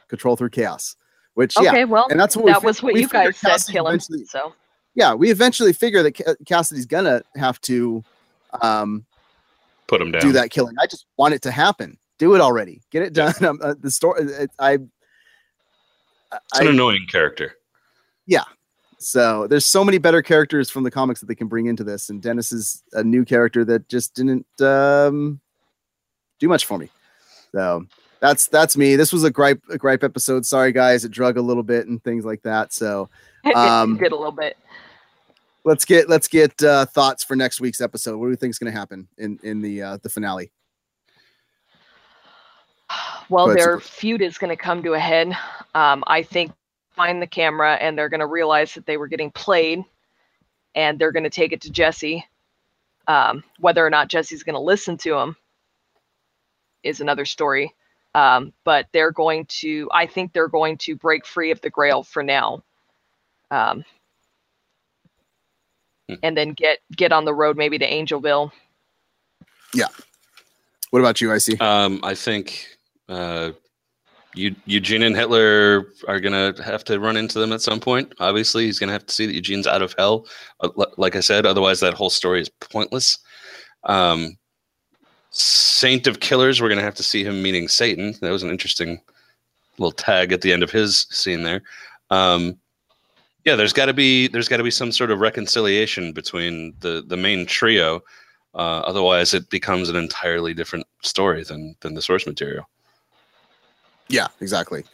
Control 0.09 0.37
through 0.37 0.51
chaos. 0.51 0.97
Which, 1.35 1.55
yeah, 1.61 1.71
Okay, 1.71 1.85
well, 1.85 2.07
and 2.11 2.19
that's 2.19 2.37
what 2.37 2.47
that 2.47 2.61
fi- 2.61 2.67
was 2.67 2.83
what 2.83 2.95
we 2.95 3.03
you 3.03 3.09
figured 3.09 3.35
guys 3.35 3.39
said. 3.39 3.49
Cassidy 3.51 3.73
Kill 3.75 3.89
him. 3.89 4.01
So 4.01 4.53
yeah, 4.95 5.15
we 5.15 5.31
eventually 5.31 5.73
figure 5.73 6.03
that 6.03 6.17
Ca- 6.17 6.35
Cassidy's 6.47 6.87
gonna 6.87 7.23
have 7.37 7.61
to 7.63 8.05
um, 8.63 9.05
Put 9.89 10.01
him 10.01 10.13
down. 10.13 10.21
do 10.21 10.33
that 10.33 10.51
killing. 10.51 10.77
I 10.81 10.87
just 10.87 11.07
want 11.17 11.35
it 11.35 11.43
to 11.43 11.51
happen. 11.51 11.99
Do 12.25 12.35
it 12.35 12.41
already. 12.41 12.81
Get 12.91 13.03
it 13.03 13.13
done. 13.13 13.35
Um, 13.45 13.59
uh, 13.63 13.75
the 13.79 13.91
story. 13.91 14.23
It, 14.23 14.51
I 14.59 14.73
It's 14.75 16.61
an 16.61 16.69
I- 16.69 16.71
annoying 16.71 17.07
character. 17.07 17.53
Yeah. 18.27 18.45
So 18.99 19.47
there's 19.47 19.67
so 19.67 19.85
many 19.85 19.99
better 19.99 20.23
characters 20.23 20.71
from 20.71 20.85
the 20.85 20.91
comics 20.91 21.21
that 21.21 21.27
they 21.27 21.35
can 21.35 21.47
bring 21.49 21.67
into 21.67 21.85
this, 21.85 22.09
and 22.09 22.23
Dennis 22.23 22.51
is 22.53 22.83
a 22.95 23.05
new 23.05 23.27
character 23.27 23.63
that 23.67 23.87
just 23.91 24.15
didn't 24.15 24.47
um, 24.63 25.39
do 26.39 26.49
much 26.49 26.65
for 26.65 26.79
me. 26.79 26.89
So 27.53 27.85
that's 28.21 28.47
that's 28.47 28.75
me. 28.79 28.97
This 28.97 29.13
was 29.13 29.23
a 29.25 29.31
gripe 29.31 29.61
a 29.69 29.77
gripe 29.77 30.03
episode. 30.03 30.47
Sorry 30.47 30.73
guys, 30.73 31.05
it 31.05 31.11
drug 31.11 31.37
a 31.37 31.43
little 31.43 31.63
bit 31.63 31.87
and 31.89 32.03
things 32.03 32.25
like 32.25 32.41
that. 32.45 32.73
So 32.73 33.11
Um, 33.55 33.99
Did 33.99 34.13
a 34.13 34.17
little 34.17 34.33
bit. 34.33 34.57
let's 35.65 35.85
get 35.85 36.09
let's 36.09 36.29
get 36.29 36.63
uh, 36.63 36.87
thoughts 36.87 37.23
for 37.23 37.37
next 37.37 37.61
week's 37.61 37.83
episode. 37.83 38.17
What 38.17 38.25
do 38.27 38.31
you 38.31 38.37
think 38.37 38.53
is 38.53 38.59
going 38.59 38.73
to 38.73 38.79
happen 38.79 39.07
in 39.19 39.39
in 39.43 39.61
the 39.61 39.83
uh, 39.83 39.99
the 40.03 40.09
finale? 40.09 40.51
Well, 43.29 43.47
Go 43.47 43.55
their 43.55 43.81
feud 43.81 44.23
is 44.23 44.39
going 44.39 44.51
to 44.51 44.63
come 44.63 44.83
to 44.83 44.93
a 44.95 44.99
head. 44.99 45.37
Um, 45.75 46.05
I 46.07 46.23
think 46.23 46.53
find 46.95 47.21
the 47.21 47.27
camera 47.27 47.75
and 47.75 47.99
they're 47.99 48.09
going 48.09 48.21
to 48.21 48.27
realize 48.27 48.75
that 48.75 48.87
they 48.87 48.97
were 48.97 49.09
getting 49.09 49.31
played, 49.31 49.85
and 50.75 50.99
they're 50.99 51.13
going 51.13 51.25
to 51.25 51.31
take 51.31 51.53
it 51.53 51.61
to 51.63 51.71
Jesse. 51.71 52.25
Um, 53.07 53.45
whether 53.59 53.85
or 53.85 53.91
not 53.91 54.09
Jesse's 54.09 54.43
going 54.43 54.55
to 54.55 54.61
listen 54.61 54.97
to 54.99 55.15
him 55.17 55.37
is 56.83 57.01
another 57.01 57.25
story. 57.25 57.75
Um, 58.15 58.53
but 58.65 58.87
they're 58.93 59.11
going 59.11 59.47
to, 59.47 59.89
I 59.93 60.07
think 60.07 60.33
they're 60.33 60.49
going 60.49 60.79
to 60.79 60.95
break 60.95 61.27
free 61.27 61.51
of 61.51 61.61
the 61.61 61.71
Grail 61.71 62.03
for 62.05 62.23
now, 62.23 62.63
um, 63.51 63.85
Hmm. 66.09 66.15
and 66.23 66.37
then 66.37 66.51
get 66.51 66.81
get 66.95 67.13
on 67.13 67.25
the 67.25 67.33
road 67.33 67.57
maybe 67.57 67.79
to 67.79 67.91
Angelville. 67.91 68.53
Yeah. 69.73 69.87
What 70.91 71.01
about 71.01 71.21
you, 71.21 71.33
IC? 71.33 71.61
Um, 71.63 72.01
I 72.03 72.15
think 72.15 72.74
uh, 73.09 73.53
Eugene 74.35 75.05
and 75.05 75.17
Hitler 75.17 75.93
are 76.09 76.19
gonna 76.19 76.55
have 76.63 76.83
to 76.85 76.99
run 76.99 77.17
into 77.17 77.39
them 77.39 77.53
at 77.53 77.61
some 77.61 77.79
point. 77.79 78.13
Obviously, 78.19 78.65
he's 78.65 78.79
gonna 78.79 78.93
have 78.93 79.07
to 79.07 79.15
see 79.15 79.27
that 79.27 79.35
Eugene's 79.35 79.67
out 79.67 79.83
of 79.83 79.95
hell. 79.97 80.27
Uh, 80.61 80.69
like 80.97 81.15
I 81.15 81.21
said, 81.21 81.47
otherwise 81.47 81.81
that 81.81 81.95
whole 81.95 82.11
story 82.11 82.41
is 82.41 82.49
pointless. 82.49 83.19
Um, 83.85 84.37
Saint 85.31 86.07
of 86.07 86.21
Killers, 86.21 86.61
we're 86.61 86.69
gonna 86.69 86.83
have 86.83 86.97
to 86.97 87.03
see 87.05 87.25
him 87.25 87.43
meeting 87.43 87.69
Satan. 87.69 88.15
That 88.21 88.31
was 88.31 88.43
an 88.43 88.51
interesting 88.51 89.01
little 89.79 89.93
tag 89.93 90.33
at 90.33 90.41
the 90.41 90.53
end 90.53 90.63
of 90.63 90.71
his 90.71 91.07
scene 91.11 91.43
there. 91.43 91.63
Um, 92.11 92.59
yeah, 93.45 93.57
there's 93.57 93.73
got 93.73 93.87
to 93.87 93.93
be 93.93 94.29
there's 94.29 94.49
got 94.49 94.57
to 94.57 94.63
be 94.63 94.71
some 94.71 94.91
sort 94.91 95.11
of 95.11 95.21
reconciliation 95.21 96.13
between 96.13 96.75
the 96.81 97.05
the 97.07 97.17
main 97.17 97.47
trio. 97.47 98.01
Uh, 98.55 98.81
otherwise, 98.81 99.35
it 99.35 99.51
becomes 99.51 99.89
an 99.89 99.97
entirely 99.97 100.55
different 100.55 100.87
story 101.03 101.45
than 101.45 101.75
than 101.81 101.95
the 101.95 102.03
source 102.03 102.27
material. 102.27 102.65
Yeah, 104.09 104.29
exactly. 104.41 104.85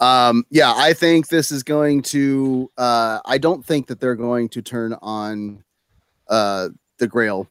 Um, 0.00 0.44
yeah, 0.50 0.72
I 0.74 0.92
think 0.92 1.28
this 1.28 1.52
is 1.52 1.62
going 1.62 2.02
to. 2.02 2.70
Uh, 2.78 3.20
I 3.24 3.38
don't 3.38 3.64
think 3.64 3.86
that 3.88 4.00
they're 4.00 4.16
going 4.16 4.48
to 4.50 4.62
turn 4.62 4.94
on 5.02 5.62
uh, 6.28 6.70
the 6.98 7.06
Grail 7.06 7.48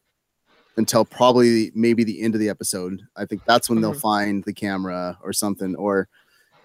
until 0.78 1.06
probably 1.06 1.72
maybe 1.76 2.04
the 2.04 2.22
end 2.22 2.34
of 2.36 2.40
the 2.40 2.50
episode. 2.50 3.02
I 3.16 3.26
think 3.26 3.44
that's 3.46 3.70
when 3.70 3.82
they'll 3.82 3.94
Mhm. 3.94 4.02
find 4.02 4.44
the 4.46 4.54
camera 4.54 5.18
or 5.22 5.34
something, 5.34 5.76
or 5.76 6.08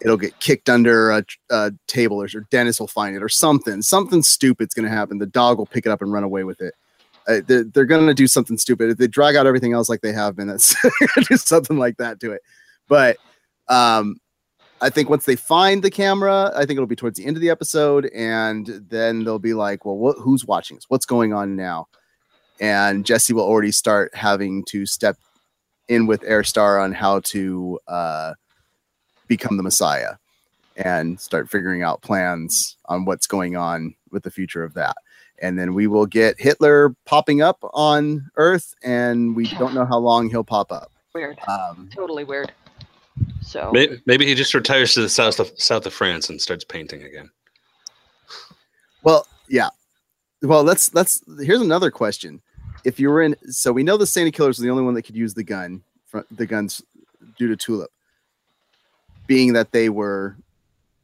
it'll 0.01 0.17
get 0.17 0.39
kicked 0.41 0.69
under 0.71 1.11
a, 1.11 1.25
a 1.51 1.73
table, 1.87 2.23
or, 2.23 2.27
or 2.35 2.47
Dennis 2.51 2.81
will 2.81 2.87
find 2.89 3.15
it, 3.17 3.23
or 3.23 3.29
something. 3.29 3.83
Something 3.83 4.23
stupid's 4.23 4.75
going 4.75 4.89
to 4.89 4.95
happen. 4.95 5.19
The 5.19 5.27
dog 5.27 5.59
will 5.59 5.67
pick 5.67 5.85
it 5.87 5.91
up 5.91 6.01
and 6.01 6.13
run 6.13 6.25
away 6.25 6.45
with 6.45 6.61
it. 6.61 6.75
Uh, 7.27 7.41
they're, 7.47 7.65
they're 7.65 7.85
going 7.87 8.07
to 8.07 8.15
do 8.15 8.27
something 8.27 8.57
stupid. 8.59 8.91
If 8.91 8.99
they 8.99 9.07
drag 9.07 9.35
out 9.37 9.47
everything 9.47 9.73
else 9.73 9.89
like 9.89 10.01
they 10.03 10.13
have 10.13 10.37
been, 10.37 10.47
that's 10.47 10.75
do 11.29 11.37
something 11.37 11.77
like 11.79 11.97
that 11.99 12.21
to 12.21 12.33
it. 12.33 12.43
But 12.89 13.17
um, 13.69 14.17
I 14.85 14.91
think 14.91 15.09
once 15.09 15.25
they 15.25 15.35
find 15.35 15.83
the 15.83 15.91
camera, 15.91 16.53
I 16.55 16.67
think 16.67 16.73
it'll 16.73 16.87
be 16.87 16.95
towards 16.95 17.19
the 17.19 17.25
end 17.25 17.39
of 17.39 17.41
the 17.41 17.49
episode, 17.49 18.05
and 18.15 18.67
then 18.91 19.25
they'll 19.25 19.39
be 19.39 19.55
like, 19.55 19.87
"Well, 19.87 19.97
what, 19.97 20.19
who's 20.19 20.45
watching 20.45 20.77
us? 20.77 20.85
What's 20.89 21.07
going 21.07 21.33
on 21.33 21.57
now?" 21.57 21.89
And 22.61 23.07
Jesse 23.07 23.33
will 23.33 23.45
already 23.45 23.73
start 23.73 24.15
having 24.15 24.63
to 24.67 24.85
step 24.85 25.17
in 25.89 26.07
with 26.07 26.23
Herr 26.23 26.45
Starr 26.45 26.79
on 26.79 26.93
how 26.93 27.21
to 27.21 27.81
uh, 27.89 28.35
become 29.27 29.57
the 29.57 29.63
Messiah 29.63 30.17
and 30.77 31.19
start 31.19 31.49
figuring 31.49 31.83
out 31.83 32.03
plans 32.03 32.77
on 32.85 33.07
what's 33.07 33.27
going 33.27 33.57
on 33.57 33.95
with 34.11 34.23
the 34.23 34.31
future 34.31 34.63
of 34.63 34.75
that. 34.75 34.97
And 35.41 35.59
then 35.59 35.73
we 35.73 35.87
will 35.87 36.07
get 36.07 36.39
Hitler 36.39 36.95
popping 37.07 37.41
up 37.41 37.59
on 37.73 38.31
Earth, 38.37 38.75
and 38.83 39.35
we 39.35 39.47
don't 39.47 39.73
know 39.73 39.87
how 39.87 39.99
long 39.99 40.29
he'll 40.29 40.45
pop 40.45 40.71
up. 40.71 40.93
Weird, 41.15 41.39
Um, 41.49 41.89
totally 41.95 42.25
weird. 42.25 42.53
So 43.45 43.71
Maybe, 43.73 44.01
maybe 44.07 44.27
he 44.27 44.35
just 44.35 44.55
retires 44.55 44.95
to 44.95 45.03
the 45.03 45.09
south 45.09 45.39
of 45.39 45.51
south 45.61 45.87
of 45.87 45.93
France 45.93 46.29
and 46.31 46.41
starts 46.41 46.65
painting 46.65 47.03
again. 47.05 47.31
Well, 49.03 49.27
yeah. 49.49 49.69
Well, 50.43 50.63
let's 50.65 50.95
let's. 50.95 51.23
Here's 51.43 51.61
another 51.61 51.91
question. 51.91 52.41
If 52.85 52.99
you 52.99 53.11
were 53.11 53.23
in, 53.23 53.37
so 53.51 53.73
we 53.73 53.83
know 53.83 53.97
the 53.97 54.07
Saint 54.07 54.29
of 54.29 54.35
Killers 54.35 54.59
are 54.59 54.63
the 54.63 54.71
only 54.71 54.83
one 54.83 54.95
that 54.95 55.03
could 55.03 55.17
use 55.17 55.35
the 55.35 55.45
gun, 55.45 55.83
fr- 56.07 56.21
the 56.31 56.47
guns 56.47 56.83
due 57.39 57.49
to 57.49 57.57
Tulip, 57.57 57.91
being 59.27 59.53
that 59.53 59.73
they 59.73 59.89
were 59.89 60.37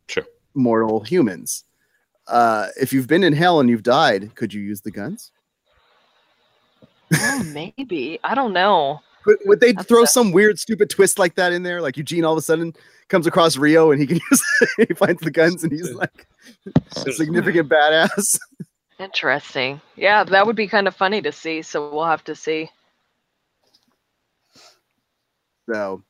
Sure. 0.09 0.25
mortal 0.55 1.01
humans. 1.01 1.65
Uh, 2.27 2.69
if 2.81 2.93
you've 2.93 3.07
been 3.07 3.23
in 3.25 3.33
hell 3.33 3.61
and 3.61 3.69
you've 3.71 3.83
died, 3.83 4.35
could 4.35 4.53
you 4.53 4.61
use 4.61 4.81
the 4.81 4.91
guns? 4.91 5.31
oh, 7.15 7.43
maybe 7.53 8.19
I 8.25 8.35
don't 8.35 8.53
know. 8.53 9.01
Would, 9.31 9.39
would 9.47 9.61
they 9.61 9.73
That's 9.73 9.87
throw 9.87 10.03
a- 10.03 10.09
some 10.09 10.33
weird, 10.33 10.59
stupid 10.59 10.91
twist 10.91 11.19
like 11.19 11.37
that 11.37 11.53
in 11.53 11.63
there? 11.63 11.81
Like 11.81 11.97
Eugene 11.97 12.25
all 12.25 12.33
of 12.33 12.39
a 12.39 12.43
sudden 12.43 12.75
comes 13.09 13.29
across 13.29 13.57
Rio 13.57 13.93
and 13.93 14.01
he 14.01 14.07
can 14.07 14.19
use, 14.31 14.43
he 14.77 14.87
finds 14.95 15.21
the 15.23 15.31
guns 15.31 15.63
and 15.63 15.71
he's 15.73 15.93
like 15.93 16.27
a 16.97 17.13
significant 17.13 17.69
badass. 17.69 18.39
Interesting. 18.99 19.81
Yeah, 19.97 20.25
that 20.25 20.47
would 20.47 20.57
be 20.57 20.67
kind 20.67 20.89
of 20.89 20.97
funny 20.97 21.23
to 21.23 21.31
see. 21.31 21.63
So 21.63 21.91
we'll 21.93 22.05
have 22.07 22.25
to 22.25 22.35
see. 22.35 22.71
So, 25.73 26.03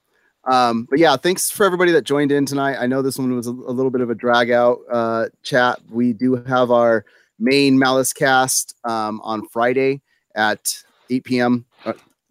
um, 0.44 0.86
but 0.88 0.98
yeah, 0.98 1.16
thanks 1.16 1.50
for 1.50 1.66
everybody 1.66 1.92
that 1.92 2.02
joined 2.02 2.32
in 2.32 2.46
tonight. 2.46 2.78
I 2.80 2.86
know 2.86 3.02
this 3.02 3.18
one 3.18 3.36
was 3.36 3.46
a, 3.46 3.50
a 3.50 3.52
little 3.52 3.90
bit 3.90 4.00
of 4.00 4.08
a 4.08 4.14
drag 4.14 4.50
out 4.50 4.78
uh, 4.90 5.26
chat. 5.42 5.78
We 5.90 6.14
do 6.14 6.36
have 6.36 6.70
our 6.70 7.04
main 7.38 7.78
Malice 7.78 8.14
cast 8.14 8.74
um, 8.84 9.20
on 9.22 9.46
Friday 9.48 10.00
at 10.34 10.82
8 11.10 11.24
p.m. 11.24 11.66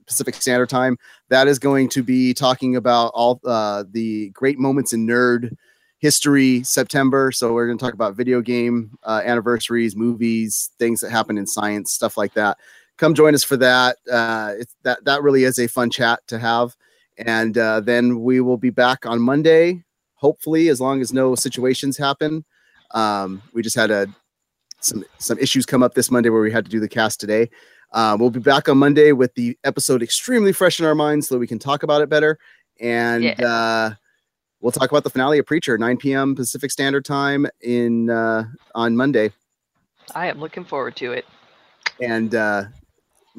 Pacific 0.10 0.36
Standard 0.36 0.68
Time. 0.68 0.98
That 1.30 1.48
is 1.48 1.58
going 1.58 1.88
to 1.90 2.04
be 2.04 2.34
talking 2.34 2.76
about 2.76 3.12
all 3.16 3.40
uh, 3.46 3.86
the 3.90 4.30
great 4.32 4.60
moments 4.60 4.92
in 4.92 5.08
nerd 5.08 5.56
history 6.00 6.64
September. 6.64 7.32
So 7.32 7.54
we're 7.54 7.68
going 7.68 7.78
to 7.78 7.84
talk 7.84 7.94
about 7.94 8.16
video 8.16 8.42
game 8.42 8.98
uh, 9.04 9.22
anniversaries, 9.24 9.96
movies, 9.96 10.72
things 10.78 11.00
that 11.00 11.12
happen 11.12 11.38
in 11.38 11.48
science, 11.48 11.94
stuff 11.94 12.18
like 12.18 12.34
that. 12.34 12.58
Come 12.98 13.14
join 13.14 13.34
us 13.34 13.44
for 13.46 13.56
that. 13.58 13.96
Uh, 14.12 14.56
that 14.84 15.06
that 15.06 15.24
really 15.24 15.46
is 15.46 15.58
a 15.60 15.68
fun 15.68 15.90
chat 15.90 16.20
to 16.28 16.38
have 16.38 16.76
and 17.20 17.58
uh, 17.58 17.82
then 17.82 18.22
we 18.22 18.40
will 18.40 18.58
be 18.58 18.70
back 18.70 19.06
on 19.06 19.22
Monday, 19.22 19.84
hopefully, 20.16 20.70
as 20.70 20.80
long 20.80 21.02
as 21.02 21.12
no 21.12 21.36
situations 21.36 21.98
happen. 21.98 22.46
Um, 22.92 23.42
we 23.54 23.62
just 23.62 23.76
had 23.76 23.92
a 23.92 24.08
some 24.82 25.04
some 25.18 25.38
issues 25.40 25.66
come 25.66 25.84
up 25.84 25.94
this 25.94 26.10
Monday 26.10 26.30
where 26.30 26.42
we 26.42 26.52
had 26.52 26.64
to 26.64 26.72
do 26.72 26.80
the 26.80 26.88
cast 26.88 27.20
today. 27.20 27.50
Uh, 27.92 28.16
we'll 28.20 28.30
be 28.30 28.40
back 28.40 28.70
on 28.70 28.78
Monday 28.78 29.12
with 29.12 29.34
the 29.36 29.58
episode 29.64 30.04
extremely 30.04 30.52
fresh 30.54 30.80
in 30.80 30.86
our 30.86 30.96
minds, 30.96 31.28
so 31.28 31.36
that 31.36 31.40
we 31.40 31.48
can 31.48 31.60
talk 31.60 31.84
about 31.84 32.02
it 32.02 32.10
better. 32.10 32.38
And 32.80 33.24
Yeah. 33.24 33.34
uh, 33.46 33.94
we'll 34.62 34.72
talk 34.72 34.92
about 34.92 35.04
the 35.04 35.10
finale 35.10 35.40
of 35.40 35.46
Preacher, 35.46 35.78
9 35.78 35.98
p.m. 35.98 36.36
Pacific 36.36 36.72
Standard 36.72 37.04
Time 37.06 37.48
in 37.62 38.10
uh, 38.10 38.44
on 38.76 38.96
Monday. 38.96 39.32
I 40.16 40.28
am 40.28 40.40
looking 40.40 40.66
forward 40.66 40.96
to 40.98 41.12
it. 41.14 41.26
And 42.02 42.34
uh, 42.36 42.66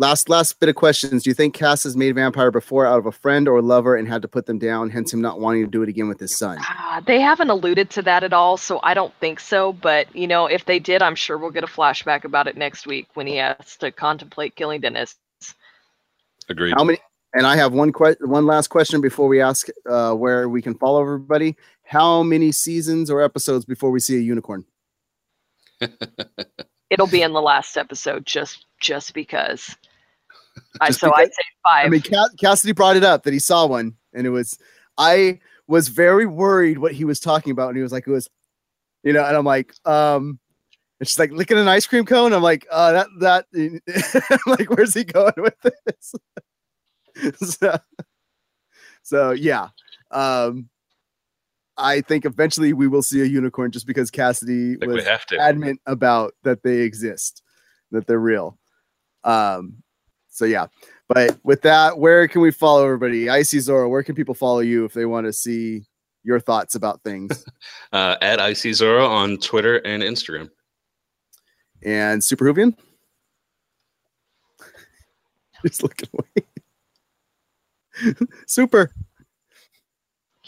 last 0.00 0.28
last 0.28 0.58
bit 0.58 0.68
of 0.68 0.74
questions: 0.74 1.22
Do 1.22 1.30
you 1.30 1.34
think 1.34 1.54
Cass 1.54 1.84
has 1.84 1.96
made 1.96 2.14
vampire 2.14 2.50
before 2.50 2.86
out 2.86 2.98
of 2.98 3.06
a 3.06 3.12
friend 3.12 3.46
or 3.46 3.62
lover 3.62 3.94
and 3.94 4.08
had 4.08 4.22
to 4.22 4.28
put 4.28 4.46
them 4.46 4.58
down, 4.58 4.90
hence 4.90 5.12
him 5.12 5.20
not 5.20 5.38
wanting 5.38 5.64
to 5.64 5.70
do 5.70 5.82
it 5.82 5.88
again 5.88 6.08
with 6.08 6.18
his 6.18 6.36
son? 6.36 6.58
Ah, 6.60 7.00
they 7.06 7.20
haven't 7.20 7.50
alluded 7.50 7.90
to 7.90 8.02
that 8.02 8.24
at 8.24 8.32
all, 8.32 8.56
so 8.56 8.80
I 8.82 8.94
don't 8.94 9.14
think 9.20 9.38
so. 9.38 9.72
But 9.72 10.14
you 10.16 10.26
know, 10.26 10.46
if 10.46 10.64
they 10.64 10.80
did, 10.80 11.02
I'm 11.02 11.14
sure 11.14 11.38
we'll 11.38 11.50
get 11.50 11.62
a 11.62 11.68
flashback 11.68 12.24
about 12.24 12.48
it 12.48 12.56
next 12.56 12.86
week 12.86 13.06
when 13.14 13.26
he 13.26 13.36
has 13.36 13.76
to 13.76 13.92
contemplate 13.92 14.56
killing 14.56 14.80
Dennis. 14.80 15.14
Agreed. 16.48 16.74
How 16.76 16.82
many? 16.82 16.98
And 17.32 17.46
I 17.46 17.54
have 17.56 17.72
one 17.72 17.92
que- 17.92 18.16
one 18.22 18.46
last 18.46 18.68
question 18.68 19.00
before 19.00 19.28
we 19.28 19.40
ask 19.40 19.68
uh, 19.88 20.14
where 20.14 20.48
we 20.48 20.62
can 20.62 20.74
follow 20.74 21.00
everybody. 21.00 21.56
How 21.84 22.22
many 22.22 22.50
seasons 22.50 23.10
or 23.10 23.22
episodes 23.22 23.64
before 23.64 23.90
we 23.90 24.00
see 24.00 24.16
a 24.16 24.20
unicorn? 24.20 24.64
It'll 26.90 27.06
be 27.06 27.22
in 27.22 27.32
the 27.32 27.40
last 27.40 27.76
episode, 27.76 28.26
just 28.26 28.66
just 28.80 29.14
because. 29.14 29.76
I, 30.80 30.88
Just 30.88 31.00
so 31.00 31.14
I'd 31.14 31.28
say 31.28 31.42
five. 31.64 31.86
I 31.86 31.88
mean, 31.88 32.02
Ca- 32.02 32.30
Cassidy 32.38 32.72
brought 32.72 32.96
it 32.96 33.04
up 33.04 33.24
that 33.24 33.32
he 33.32 33.38
saw 33.38 33.66
one, 33.66 33.94
and 34.12 34.26
it 34.26 34.30
was. 34.30 34.58
I 34.98 35.40
was 35.66 35.88
very 35.88 36.26
worried 36.26 36.78
what 36.78 36.92
he 36.92 37.04
was 37.04 37.20
talking 37.20 37.52
about, 37.52 37.68
and 37.68 37.76
he 37.76 37.82
was 37.82 37.92
like, 37.92 38.06
"It 38.06 38.10
was," 38.10 38.28
you 39.02 39.12
know, 39.12 39.24
and 39.24 39.36
I'm 39.36 39.44
like, 39.44 39.74
um, 39.86 40.38
and 40.98 41.08
she's 41.08 41.18
like 41.18 41.32
licking 41.32 41.58
an 41.58 41.68
ice 41.68 41.86
cream 41.86 42.04
cone. 42.04 42.32
I'm 42.32 42.42
like, 42.42 42.66
uh, 42.70 42.92
that 42.92 43.06
that. 43.20 43.46
I'm 44.30 44.52
like, 44.52 44.70
where's 44.70 44.94
he 44.94 45.04
going 45.04 45.32
with 45.36 45.54
this? 45.62 46.14
so, 47.58 47.78
so 49.02 49.30
yeah, 49.30 49.68
um, 50.10 50.68
I 51.76 52.02
think 52.02 52.26
eventually 52.26 52.72
we 52.72 52.86
will 52.86 53.02
see 53.02 53.22
a 53.22 53.24
unicorn 53.24 53.70
just 53.70 53.86
because 53.86 54.10
Cassidy 54.10 54.76
Like 54.76 54.90
was 54.90 55.06
have 55.06 55.24
to. 55.26 55.38
adamant 55.38 55.80
about 55.86 56.34
that 56.42 56.62
they 56.62 56.80
exist, 56.80 57.42
that 57.90 58.06
they're 58.06 58.18
real. 58.18 58.58
Um, 59.24 59.82
so 60.30 60.44
yeah. 60.44 60.66
But 61.08 61.38
with 61.44 61.62
that, 61.62 61.98
where 61.98 62.26
can 62.28 62.40
we 62.40 62.50
follow 62.52 62.84
everybody? 62.84 63.28
Icy 63.28 63.58
Zora, 63.60 63.88
where 63.88 64.02
can 64.02 64.14
people 64.14 64.34
follow 64.34 64.60
you 64.60 64.84
if 64.84 64.92
they 64.94 65.04
want 65.06 65.26
to 65.26 65.32
see 65.32 65.84
your 66.22 66.38
thoughts 66.40 66.74
about 66.74 67.02
things? 67.02 67.44
Uh, 67.92 68.14
at 68.22 68.38
IC 68.38 68.72
Zora 68.74 69.04
on 69.04 69.36
Twitter 69.38 69.78
and 69.78 70.00
Instagram. 70.04 70.48
and 71.82 72.22
Super 72.22 72.44
Whovian? 72.44 72.76
Just 75.66 75.82
looking 75.82 76.08
away. 76.14 76.46
Super. 78.46 78.92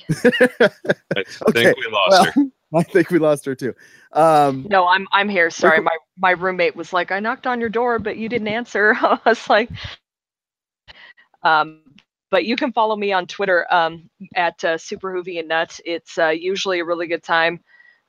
I 0.09 0.71
Okay, 1.49 1.65
think 1.65 1.77
we 1.79 1.87
lost 1.91 2.31
her. 2.35 2.43
I 2.75 2.83
think 2.85 3.11
we 3.11 3.19
lost 3.19 3.45
her 3.47 3.57
too. 3.57 3.75
Um, 4.13 4.67
No, 4.69 4.87
I'm 4.87 5.07
I'm 5.13 5.29
here. 5.29 5.51
Sorry, 5.51 5.81
my 5.81 5.97
my 6.19 6.33
roommate 6.33 6.77
was 6.77 6.93
like, 6.93 7.11
I 7.13 7.21
knocked 7.21 7.47
on 7.47 7.61
your 7.61 7.69
door, 7.71 7.99
but 7.99 8.17
you 8.17 8.29
didn't 8.29 8.49
answer. 8.49 8.95
I 9.01 9.19
was 9.25 9.49
like, 9.49 9.71
um, 11.43 11.81
but 12.31 12.45
you 12.45 12.57
can 12.57 12.73
follow 12.73 12.97
me 12.97 13.13
on 13.13 13.27
Twitter 13.27 13.67
um, 13.73 14.09
at 14.35 14.63
uh, 14.65 14.79
Super 14.79 15.13
Whovian 15.13 15.47
Nuts. 15.47 15.81
It's 15.85 16.19
uh, 16.19 16.29
usually 16.29 16.81
a 16.81 16.85
really 16.85 17.07
good 17.07 17.23
time, 17.23 17.61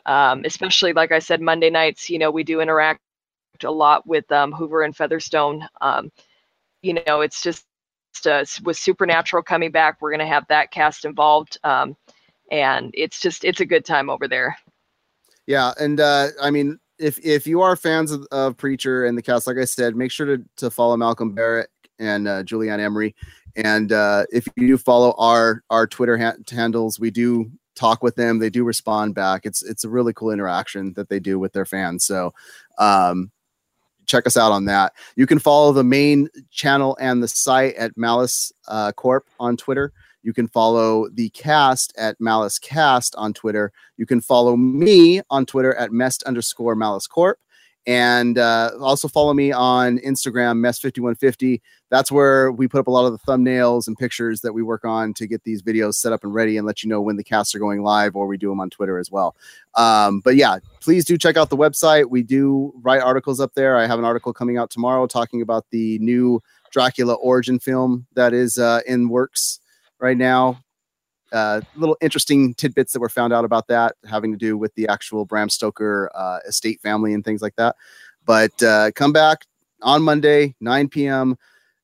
um, 0.06 0.44
especially 0.46 0.94
like 0.94 1.12
I 1.12 1.20
said, 1.20 1.42
Monday 1.42 1.70
nights. 1.70 2.10
You 2.10 2.20
know, 2.20 2.32
we 2.32 2.44
do 2.44 2.62
interact 2.62 3.02
a 3.64 3.72
lot 3.72 4.08
with 4.08 4.32
um, 4.32 4.52
Hoover 4.54 4.84
and 4.84 4.96
Featherstone. 4.96 5.68
Um, 5.82 6.12
you 6.82 6.94
know, 7.06 7.22
it's 7.22 7.42
just 7.44 7.66
uh, 8.26 8.46
with 8.64 8.78
Supernatural 8.78 9.44
coming 9.44 9.72
back, 9.72 9.98
we're 10.02 10.12
gonna 10.12 10.28
have 10.28 10.48
that 10.50 10.72
cast 10.72 11.06
involved, 11.06 11.58
um, 11.64 11.96
and 12.52 12.92
it's 12.96 13.20
just 13.22 13.44
it's 13.46 13.62
a 13.62 13.66
good 13.66 13.86
time 13.86 14.10
over 14.10 14.28
there. 14.28 14.58
Yeah, 15.46 15.74
and 15.80 16.00
uh, 16.00 16.30
I 16.42 16.52
mean, 16.52 16.80
if 17.00 17.20
if 17.24 17.46
you 17.46 17.62
are 17.62 17.76
fans 17.76 18.12
of, 18.12 18.26
of 18.32 18.58
Preacher 18.58 19.06
and 19.06 19.18
the 19.18 19.22
cast, 19.22 19.48
like 19.48 19.58
I 19.58 19.66
said, 19.66 19.96
make 19.96 20.12
sure 20.12 20.26
to 20.26 20.44
to 20.58 20.70
follow 20.70 20.96
Malcolm 20.98 21.34
Barrett 21.34 21.70
and 22.00 22.28
uh, 22.28 22.44
Julie 22.44 22.70
Ann 22.70 22.80
Emery. 22.80 23.16
And 23.56 23.92
uh, 23.92 24.26
if 24.32 24.48
you 24.56 24.68
do 24.68 24.78
follow 24.78 25.14
our 25.18 25.64
our 25.70 25.86
Twitter 25.86 26.18
ha- 26.18 26.36
handles, 26.50 27.00
we 27.00 27.12
do 27.12 27.52
talk 27.76 28.04
with 28.04 28.16
them. 28.16 28.40
They 28.40 28.50
do 28.50 28.64
respond 28.64 29.16
back. 29.16 29.46
It's 29.46 29.62
it's 29.64 29.84
a 29.84 29.90
really 29.90 30.14
cool 30.14 30.32
interaction 30.32 30.94
that 30.94 31.10
they 31.10 31.20
do 31.20 31.40
with 31.40 31.54
their 31.54 31.66
fans. 31.66 32.06
So 32.06 32.34
um, 32.78 33.32
check 34.06 34.26
us 34.28 34.38
out 34.38 34.52
on 34.52 34.66
that. 34.66 34.94
You 35.16 35.28
can 35.28 35.40
follow 35.40 35.74
the 35.74 35.84
main 35.84 36.30
channel 36.52 36.98
and 37.00 37.22
the 37.22 37.28
site 37.28 37.76
at 37.76 37.98
Malice 37.98 38.52
uh, 38.68 38.92
Corp 38.94 39.28
on 39.40 39.58
Twitter. 39.58 39.92
You 40.24 40.34
can 40.34 40.48
follow 40.48 41.10
the 41.10 41.30
cast 41.30 41.94
at 41.98 42.20
Malice 42.20 42.58
Cast 42.58 43.16
on 43.16 43.34
Twitter. 43.34 43.72
You 43.98 44.06
can 44.06 44.22
follow 44.22 44.56
me 44.56 45.22
on 45.30 45.46
Twitter 45.46 45.76
at 45.76 45.92
Mest 45.92 46.24
underscore 46.24 46.76
Malice 46.76 47.08
Corp. 47.08 47.40
And 47.86 48.38
uh, 48.38 48.72
also 48.80 49.10
follow 49.10 49.34
me 49.34 49.52
on 49.52 50.00
Instagram, 50.00 50.60
Mest5150. 50.60 51.60
That's 51.90 52.12
where 52.12 52.50
we 52.52 52.68
put 52.68 52.80
up 52.80 52.88
a 52.88 52.92
lot 52.92 53.06
of 53.06 53.12
the 53.12 53.20
thumbnails 53.20 53.88
and 53.88 53.98
pictures 53.98 54.40
that 54.40 54.54
we 54.54 54.64
work 54.64 54.86
on 54.86 55.14
to 55.16 55.28
get 55.28 55.44
these 55.44 55.62
videos 55.62 55.96
set 55.96 56.14
up 56.14 56.24
and 56.24 56.34
ready 56.34 56.56
and 56.56 56.66
let 56.66 56.82
you 56.82 56.90
know 56.90 57.02
when 57.02 57.18
the 57.18 57.26
casts 57.26 57.54
are 57.54 57.60
going 57.60 57.84
live 57.84 58.16
or 58.16 58.26
we 58.26 58.38
do 58.38 58.48
them 58.48 58.62
on 58.62 58.70
Twitter 58.70 58.98
as 59.00 59.12
well. 59.12 59.36
Um, 59.76 60.22
but 60.22 60.38
yeah, 60.38 60.60
please 60.80 61.04
do 61.04 61.18
check 61.18 61.36
out 61.36 61.50
the 61.50 61.58
website. 61.58 62.10
We 62.10 62.24
do 62.24 62.74
write 62.82 63.02
articles 63.02 63.42
up 63.42 63.54
there. 63.54 63.76
I 63.78 63.86
have 63.86 64.00
an 64.00 64.06
article 64.06 64.32
coming 64.32 64.58
out 64.58 64.70
tomorrow 64.70 65.06
talking 65.06 65.42
about 65.42 65.66
the 65.72 66.00
new 66.00 66.42
Dracula 66.72 67.16
origin 67.16 67.60
film 67.60 68.08
that 68.16 68.34
is 68.34 68.58
uh, 68.58 68.80
in 68.88 69.10
works 69.10 69.60
right 70.04 70.18
now. 70.18 70.60
Uh, 71.32 71.62
little 71.76 71.98
interesting 72.00 72.54
tidbits 72.54 72.94
that 72.94 73.00
were 73.00 73.10
found 73.10 73.34
out 73.34 73.44
about 73.44 73.68
that 73.68 73.96
having 74.08 74.32
to 74.32 74.38
do 74.38 74.56
with 74.56 74.76
the 74.76 74.88
actual 74.88 75.26
Bram 75.26 75.50
Stoker 75.50 76.12
uh, 76.14 76.40
estate 76.48 76.80
family 76.82 77.16
and 77.16 77.26
things 77.26 77.42
like 77.42 77.56
that. 77.56 77.76
But 78.24 78.62
uh, 78.62 78.92
come 78.92 79.12
back 79.12 79.46
on 79.82 80.04
Monday, 80.04 80.54
9 80.62 80.90
p.m., 80.90 81.36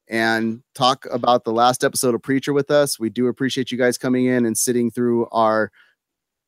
and 0.07 0.61
talk 0.75 1.05
about 1.11 1.43
the 1.43 1.51
last 1.51 1.83
episode 1.83 2.13
of 2.13 2.21
Preacher 2.21 2.51
with 2.51 2.69
us. 2.69 2.99
We 2.99 3.09
do 3.09 3.27
appreciate 3.27 3.71
you 3.71 3.77
guys 3.77 3.97
coming 3.97 4.25
in 4.25 4.45
and 4.45 4.57
sitting 4.57 4.91
through 4.91 5.27
our 5.31 5.71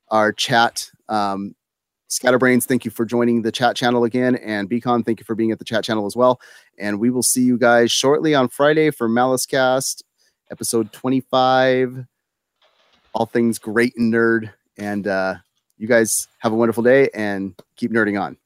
our 0.10 0.34
chat. 0.34 0.90
Um, 1.10 1.56
Scatterbrains, 2.10 2.66
thank 2.66 2.84
you 2.84 2.92
for 2.92 3.06
joining 3.06 3.42
the 3.42 3.52
chat 3.52 3.76
channel 3.78 4.04
again, 4.04 4.36
and 4.36 4.68
Beacon, 4.68 5.04
thank 5.04 5.20
you 5.20 5.24
for 5.24 5.34
being 5.34 5.52
at 5.52 5.60
the 5.60 5.66
chat 5.66 5.84
channel 5.84 6.06
as 6.06 6.16
well. 6.16 6.42
And 6.78 7.00
we 7.00 7.10
will 7.10 7.24
see 7.24 7.44
you 7.44 7.58
guys 7.58 7.92
shortly 7.92 8.36
on 8.36 8.50
Friday 8.50 8.92
for 8.92 9.08
Malice 9.08 9.46
Cast, 9.46 10.04
episode 10.52 10.92
25 10.94 12.06
all 13.14 13.26
things 13.26 13.60
great 13.60 13.96
and 13.98 14.14
nerd. 14.14 14.52
And 14.78 15.08
uh, 15.08 15.36
you 15.78 15.88
guys 15.88 16.28
have 16.40 16.52
a 16.52 16.56
wonderful 16.56 16.84
day 16.84 17.10
and 17.14 17.56
keep 17.76 17.92
nerding 17.92 18.22
on. 18.22 18.38